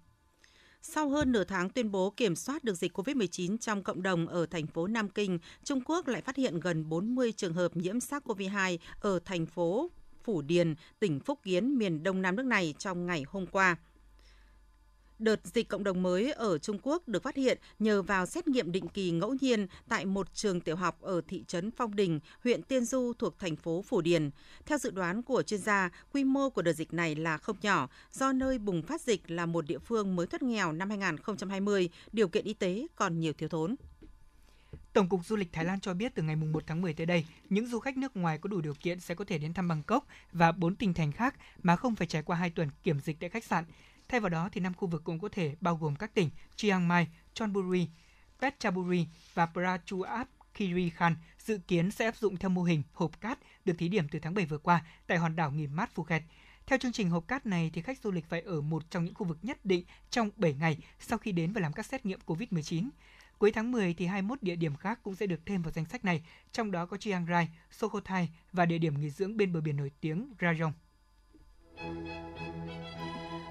Sau 0.88 1.08
hơn 1.08 1.32
nửa 1.32 1.44
tháng 1.44 1.68
tuyên 1.70 1.90
bố 1.90 2.10
kiểm 2.10 2.36
soát 2.36 2.64
được 2.64 2.74
dịch 2.74 2.98
COVID-19 2.98 3.58
trong 3.58 3.82
cộng 3.82 4.02
đồng 4.02 4.28
ở 4.28 4.46
thành 4.46 4.66
phố 4.66 4.86
Nam 4.86 5.08
Kinh, 5.08 5.38
Trung 5.64 5.80
Quốc 5.84 6.08
lại 6.08 6.22
phát 6.22 6.36
hiện 6.36 6.60
gần 6.60 6.88
40 6.88 7.32
trường 7.32 7.54
hợp 7.54 7.76
nhiễm 7.76 7.98
SARS-CoV-2 7.98 8.78
ở 9.00 9.18
thành 9.24 9.46
phố 9.46 9.90
Phủ 10.24 10.42
Điền, 10.42 10.74
tỉnh 10.98 11.20
Phúc 11.20 11.38
Kiến, 11.42 11.78
miền 11.78 12.02
đông 12.02 12.22
nam 12.22 12.36
nước 12.36 12.46
này 12.46 12.74
trong 12.78 13.06
ngày 13.06 13.24
hôm 13.28 13.46
qua. 13.46 13.76
Đợt 15.18 15.40
dịch 15.44 15.68
cộng 15.68 15.84
đồng 15.84 16.02
mới 16.02 16.32
ở 16.32 16.58
Trung 16.58 16.78
Quốc 16.82 17.08
được 17.08 17.22
phát 17.22 17.36
hiện 17.36 17.58
nhờ 17.78 18.02
vào 18.02 18.26
xét 18.26 18.48
nghiệm 18.48 18.72
định 18.72 18.88
kỳ 18.88 19.10
ngẫu 19.10 19.36
nhiên 19.40 19.66
tại 19.88 20.04
một 20.04 20.34
trường 20.34 20.60
tiểu 20.60 20.76
học 20.76 21.00
ở 21.00 21.20
thị 21.28 21.44
trấn 21.46 21.70
Phong 21.70 21.96
Đình, 21.96 22.20
huyện 22.44 22.62
Tiên 22.62 22.84
Du 22.84 23.12
thuộc 23.18 23.38
thành 23.38 23.56
phố 23.56 23.82
Phủ 23.82 24.00
Điền. 24.00 24.30
Theo 24.66 24.78
dự 24.78 24.90
đoán 24.90 25.22
của 25.22 25.42
chuyên 25.42 25.60
gia, 25.60 25.90
quy 26.12 26.24
mô 26.24 26.50
của 26.50 26.62
đợt 26.62 26.72
dịch 26.72 26.92
này 26.92 27.14
là 27.14 27.38
không 27.38 27.56
nhỏ 27.62 27.88
do 28.12 28.32
nơi 28.32 28.58
bùng 28.58 28.82
phát 28.82 29.00
dịch 29.00 29.30
là 29.30 29.46
một 29.46 29.66
địa 29.66 29.78
phương 29.78 30.16
mới 30.16 30.26
thoát 30.26 30.42
nghèo 30.42 30.72
năm 30.72 30.90
2020, 30.90 31.88
điều 32.12 32.28
kiện 32.28 32.44
y 32.44 32.54
tế 32.54 32.86
còn 32.96 33.20
nhiều 33.20 33.32
thiếu 33.32 33.48
thốn. 33.48 33.76
Tổng 34.92 35.08
cục 35.08 35.26
Du 35.26 35.36
lịch 35.36 35.52
Thái 35.52 35.64
Lan 35.64 35.80
cho 35.80 35.94
biết 35.94 36.14
từ 36.14 36.22
ngày 36.22 36.36
1 36.36 36.62
tháng 36.66 36.82
10 36.82 36.94
tới 36.94 37.06
đây, 37.06 37.26
những 37.50 37.66
du 37.66 37.78
khách 37.78 37.96
nước 37.96 38.16
ngoài 38.16 38.38
có 38.38 38.48
đủ 38.48 38.60
điều 38.60 38.74
kiện 38.74 39.00
sẽ 39.00 39.14
có 39.14 39.24
thể 39.24 39.38
đến 39.38 39.54
thăm 39.54 39.68
Bangkok 39.68 40.06
và 40.32 40.52
4 40.52 40.76
tỉnh 40.76 40.94
thành 40.94 41.12
khác 41.12 41.34
mà 41.62 41.76
không 41.76 41.94
phải 41.94 42.06
trải 42.06 42.22
qua 42.22 42.36
2 42.36 42.50
tuần 42.50 42.68
kiểm 42.82 43.00
dịch 43.00 43.16
tại 43.20 43.30
khách 43.30 43.44
sạn. 43.44 43.64
Thay 44.08 44.20
vào 44.20 44.30
đó 44.30 44.48
thì 44.52 44.60
năm 44.60 44.74
khu 44.74 44.88
vực 44.88 45.04
cũng 45.04 45.18
có 45.18 45.28
thể 45.32 45.54
bao 45.60 45.76
gồm 45.76 45.96
các 45.96 46.14
tỉnh 46.14 46.30
Chiang 46.56 46.88
Mai, 46.88 47.08
Chonburi, 47.34 47.88
Phetchaburi 48.38 49.06
và 49.34 49.46
Prachuap 49.46 50.28
Khiri 50.54 50.90
Khan 50.90 51.16
dự 51.38 51.58
kiến 51.68 51.90
sẽ 51.90 52.04
áp 52.04 52.16
dụng 52.16 52.36
theo 52.36 52.48
mô 52.48 52.62
hình 52.62 52.82
hộp 52.92 53.20
cát 53.20 53.38
được 53.64 53.74
thí 53.78 53.88
điểm 53.88 54.08
từ 54.08 54.18
tháng 54.18 54.34
7 54.34 54.46
vừa 54.46 54.58
qua 54.58 54.84
tại 55.06 55.18
hòn 55.18 55.36
đảo 55.36 55.50
nghỉ 55.50 55.66
mát 55.66 55.94
Phuket. 55.94 56.22
Theo 56.66 56.78
chương 56.78 56.92
trình 56.92 57.10
hộp 57.10 57.28
cát 57.28 57.46
này 57.46 57.70
thì 57.74 57.82
khách 57.82 57.98
du 57.98 58.10
lịch 58.10 58.28
phải 58.28 58.40
ở 58.40 58.60
một 58.60 58.90
trong 58.90 59.04
những 59.04 59.14
khu 59.14 59.26
vực 59.26 59.38
nhất 59.42 59.64
định 59.64 59.84
trong 60.10 60.30
7 60.36 60.54
ngày 60.54 60.78
sau 61.00 61.18
khi 61.18 61.32
đến 61.32 61.52
và 61.52 61.60
làm 61.60 61.72
các 61.72 61.86
xét 61.86 62.06
nghiệm 62.06 62.18
COVID-19. 62.26 62.88
Cuối 63.38 63.52
tháng 63.52 63.72
10 63.72 63.94
thì 63.94 64.06
21 64.06 64.42
địa 64.42 64.56
điểm 64.56 64.76
khác 64.76 64.98
cũng 65.02 65.14
sẽ 65.14 65.26
được 65.26 65.40
thêm 65.46 65.62
vào 65.62 65.72
danh 65.72 65.84
sách 65.84 66.04
này, 66.04 66.22
trong 66.52 66.70
đó 66.70 66.86
có 66.86 66.96
Chiang 66.96 67.26
Rai, 67.26 67.48
Sukhothai 67.70 68.28
và 68.52 68.66
địa 68.66 68.78
điểm 68.78 69.00
nghỉ 69.00 69.10
dưỡng 69.10 69.36
bên 69.36 69.52
bờ 69.52 69.60
biển 69.60 69.76
nổi 69.76 69.90
tiếng 70.00 70.32
Rayong. 70.40 70.72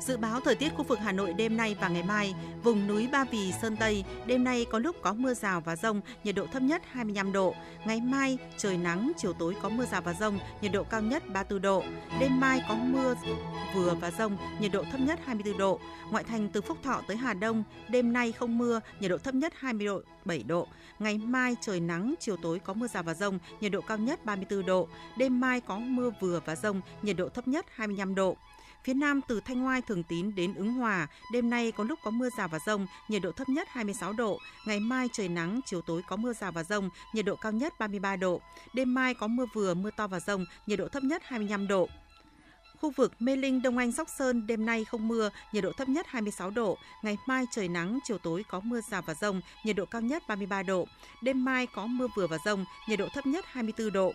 Dự 0.05 0.17
báo 0.17 0.39
thời 0.39 0.55
tiết 0.55 0.69
khu 0.75 0.83
vực 0.83 0.99
Hà 0.99 1.11
Nội 1.11 1.33
đêm 1.33 1.57
nay 1.57 1.75
và 1.81 1.87
ngày 1.87 2.03
mai, 2.03 2.35
vùng 2.63 2.87
núi 2.87 3.07
Ba 3.11 3.25
Vì, 3.31 3.51
Sơn 3.61 3.77
Tây, 3.77 4.03
đêm 4.25 4.43
nay 4.43 4.65
có 4.71 4.79
lúc 4.79 4.95
có 5.01 5.13
mưa 5.13 5.33
rào 5.33 5.61
và 5.61 5.75
rông, 5.75 6.01
nhiệt 6.23 6.35
độ 6.35 6.45
thấp 6.51 6.61
nhất 6.61 6.81
25 6.91 7.31
độ. 7.31 7.55
Ngày 7.85 8.01
mai, 8.01 8.37
trời 8.57 8.77
nắng, 8.77 9.11
chiều 9.17 9.33
tối 9.33 9.55
có 9.61 9.69
mưa 9.69 9.85
rào 9.85 10.01
và 10.01 10.13
rông, 10.13 10.39
nhiệt 10.61 10.71
độ 10.71 10.83
cao 10.83 11.01
nhất 11.01 11.23
34 11.29 11.61
độ. 11.61 11.83
Đêm 12.19 12.39
mai 12.39 12.61
có 12.69 12.75
mưa 12.75 13.15
vừa 13.75 13.95
và 14.01 14.11
rông, 14.11 14.37
nhiệt 14.59 14.71
độ 14.71 14.83
thấp 14.91 14.99
nhất 14.99 15.19
24 15.25 15.57
độ. 15.57 15.79
Ngoại 16.11 16.23
thành 16.23 16.49
từ 16.49 16.61
Phúc 16.61 16.77
Thọ 16.83 17.01
tới 17.07 17.17
Hà 17.17 17.33
Đông, 17.33 17.63
đêm 17.89 18.13
nay 18.13 18.31
không 18.31 18.57
mưa, 18.57 18.79
nhiệt 18.99 19.11
độ 19.11 19.17
thấp 19.17 19.35
nhất 19.35 19.53
20 19.57 19.87
độ, 19.87 20.01
7 20.25 20.43
độ. 20.43 20.67
Ngày 20.99 21.17
mai 21.17 21.55
trời 21.61 21.79
nắng, 21.79 22.13
chiều 22.19 22.37
tối 22.37 22.59
có 22.59 22.73
mưa 22.73 22.87
rào 22.87 23.03
và 23.03 23.13
rông, 23.13 23.39
nhiệt 23.61 23.71
độ 23.71 23.81
cao 23.81 23.97
nhất 23.97 24.25
34 24.25 24.65
độ. 24.65 24.87
Đêm 25.17 25.39
mai 25.39 25.61
có 25.61 25.79
mưa 25.79 26.11
vừa 26.19 26.39
và 26.45 26.55
rông, 26.55 26.81
nhiệt 27.01 27.17
độ 27.17 27.29
thấp 27.29 27.47
nhất 27.47 27.65
25 27.75 28.15
độ. 28.15 28.37
Phía 28.85 28.93
Nam 28.93 29.21
từ 29.27 29.39
Thanh 29.39 29.61
Ngoai 29.61 29.81
Thường 29.81 30.03
Tín 30.03 30.35
đến 30.35 30.53
Ứng 30.53 30.73
Hòa, 30.73 31.07
đêm 31.31 31.49
nay 31.49 31.71
có 31.71 31.83
lúc 31.83 31.99
có 32.03 32.11
mưa 32.11 32.29
rào 32.37 32.47
và 32.47 32.59
rông, 32.65 32.87
nhiệt 33.07 33.21
độ 33.21 33.31
thấp 33.31 33.49
nhất 33.49 33.67
26 33.71 34.13
độ. 34.13 34.39
Ngày 34.67 34.79
mai 34.79 35.09
trời 35.13 35.29
nắng, 35.29 35.59
chiều 35.65 35.81
tối 35.81 36.01
có 36.07 36.15
mưa 36.15 36.33
rào 36.33 36.51
và 36.51 36.63
rông, 36.63 36.89
nhiệt 37.13 37.25
độ 37.25 37.35
cao 37.35 37.51
nhất 37.51 37.73
33 37.79 38.15
độ. 38.15 38.41
Đêm 38.73 38.93
mai 38.93 39.13
có 39.13 39.27
mưa 39.27 39.45
vừa, 39.53 39.73
mưa 39.73 39.89
to 39.97 40.07
và 40.07 40.19
rông, 40.19 40.45
nhiệt 40.67 40.79
độ 40.79 40.87
thấp 40.87 41.03
nhất 41.03 41.21
25 41.25 41.67
độ. 41.67 41.89
Khu 42.81 42.91
vực 42.91 43.13
Mê 43.19 43.35
Linh, 43.35 43.61
Đông 43.61 43.77
Anh, 43.77 43.91
Sóc 43.91 44.07
Sơn 44.17 44.47
đêm 44.47 44.65
nay 44.65 44.85
không 44.85 45.07
mưa, 45.07 45.29
nhiệt 45.53 45.63
độ 45.63 45.71
thấp 45.77 45.89
nhất 45.89 46.05
26 46.09 46.49
độ. 46.49 46.77
Ngày 47.03 47.17
mai 47.27 47.45
trời 47.51 47.67
nắng, 47.67 47.99
chiều 48.03 48.17
tối 48.17 48.45
có 48.49 48.59
mưa 48.59 48.81
rào 48.91 49.01
và 49.01 49.13
rông, 49.13 49.41
nhiệt 49.65 49.75
độ 49.75 49.85
cao 49.85 50.01
nhất 50.01 50.23
33 50.27 50.63
độ. 50.63 50.87
Đêm 51.21 51.45
mai 51.45 51.67
có 51.67 51.85
mưa 51.85 52.07
vừa 52.15 52.27
và 52.27 52.37
rông, 52.45 52.65
nhiệt 52.89 52.99
độ 52.99 53.07
thấp 53.13 53.25
nhất 53.25 53.45
24 53.47 53.91
độ. 53.91 54.13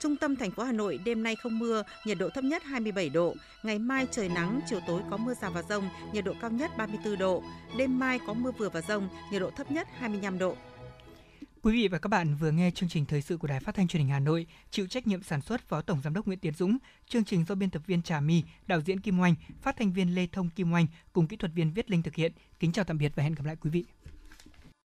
Trung 0.00 0.16
tâm 0.16 0.36
thành 0.36 0.50
phố 0.50 0.62
Hà 0.62 0.72
Nội 0.72 0.98
đêm 1.04 1.22
nay 1.22 1.36
không 1.36 1.58
mưa, 1.58 1.82
nhiệt 2.04 2.18
độ 2.18 2.28
thấp 2.28 2.44
nhất 2.44 2.62
27 2.64 3.08
độ. 3.08 3.34
Ngày 3.62 3.78
mai 3.78 4.06
trời 4.10 4.28
nắng, 4.28 4.60
chiều 4.66 4.80
tối 4.86 5.02
có 5.10 5.16
mưa 5.16 5.34
rào 5.34 5.50
và 5.50 5.62
rông, 5.62 5.88
nhiệt 6.12 6.24
độ 6.24 6.32
cao 6.40 6.50
nhất 6.50 6.70
34 6.76 7.18
độ. 7.18 7.42
Đêm 7.78 7.98
mai 7.98 8.20
có 8.26 8.34
mưa 8.34 8.50
vừa 8.58 8.68
và 8.68 8.80
rông, 8.80 9.08
nhiệt 9.32 9.40
độ 9.40 9.50
thấp 9.50 9.70
nhất 9.70 9.88
25 9.98 10.38
độ. 10.38 10.56
Quý 11.62 11.72
vị 11.72 11.88
và 11.88 11.98
các 11.98 12.08
bạn 12.08 12.34
vừa 12.34 12.50
nghe 12.50 12.70
chương 12.70 12.88
trình 12.88 13.06
thời 13.06 13.22
sự 13.22 13.36
của 13.36 13.48
Đài 13.48 13.60
Phát 13.60 13.74
thanh 13.74 13.88
Truyền 13.88 14.00
hình 14.00 14.10
Hà 14.10 14.20
Nội, 14.20 14.46
chịu 14.70 14.86
trách 14.86 15.06
nhiệm 15.06 15.22
sản 15.22 15.40
xuất 15.40 15.60
Phó 15.60 15.80
Tổng 15.80 16.00
giám 16.04 16.14
đốc 16.14 16.26
Nguyễn 16.26 16.38
Tiến 16.38 16.54
Dũng, 16.54 16.78
chương 17.08 17.24
trình 17.24 17.44
do 17.44 17.54
biên 17.54 17.70
tập 17.70 17.82
viên 17.86 18.02
Trà 18.02 18.20
My, 18.20 18.42
đạo 18.66 18.80
diễn 18.80 19.00
Kim 19.00 19.20
Oanh, 19.20 19.34
phát 19.62 19.76
thanh 19.78 19.92
viên 19.92 20.14
Lê 20.14 20.26
Thông 20.32 20.50
Kim 20.50 20.72
Oanh 20.72 20.86
cùng 21.12 21.26
kỹ 21.26 21.36
thuật 21.36 21.52
viên 21.54 21.72
Viết 21.72 21.90
Linh 21.90 22.02
thực 22.02 22.14
hiện. 22.14 22.32
Kính 22.60 22.72
chào 22.72 22.84
tạm 22.84 22.98
biệt 22.98 23.12
và 23.16 23.22
hẹn 23.22 23.34
gặp 23.34 23.44
lại 23.44 23.56
quý 23.60 23.70
vị. 23.70 23.84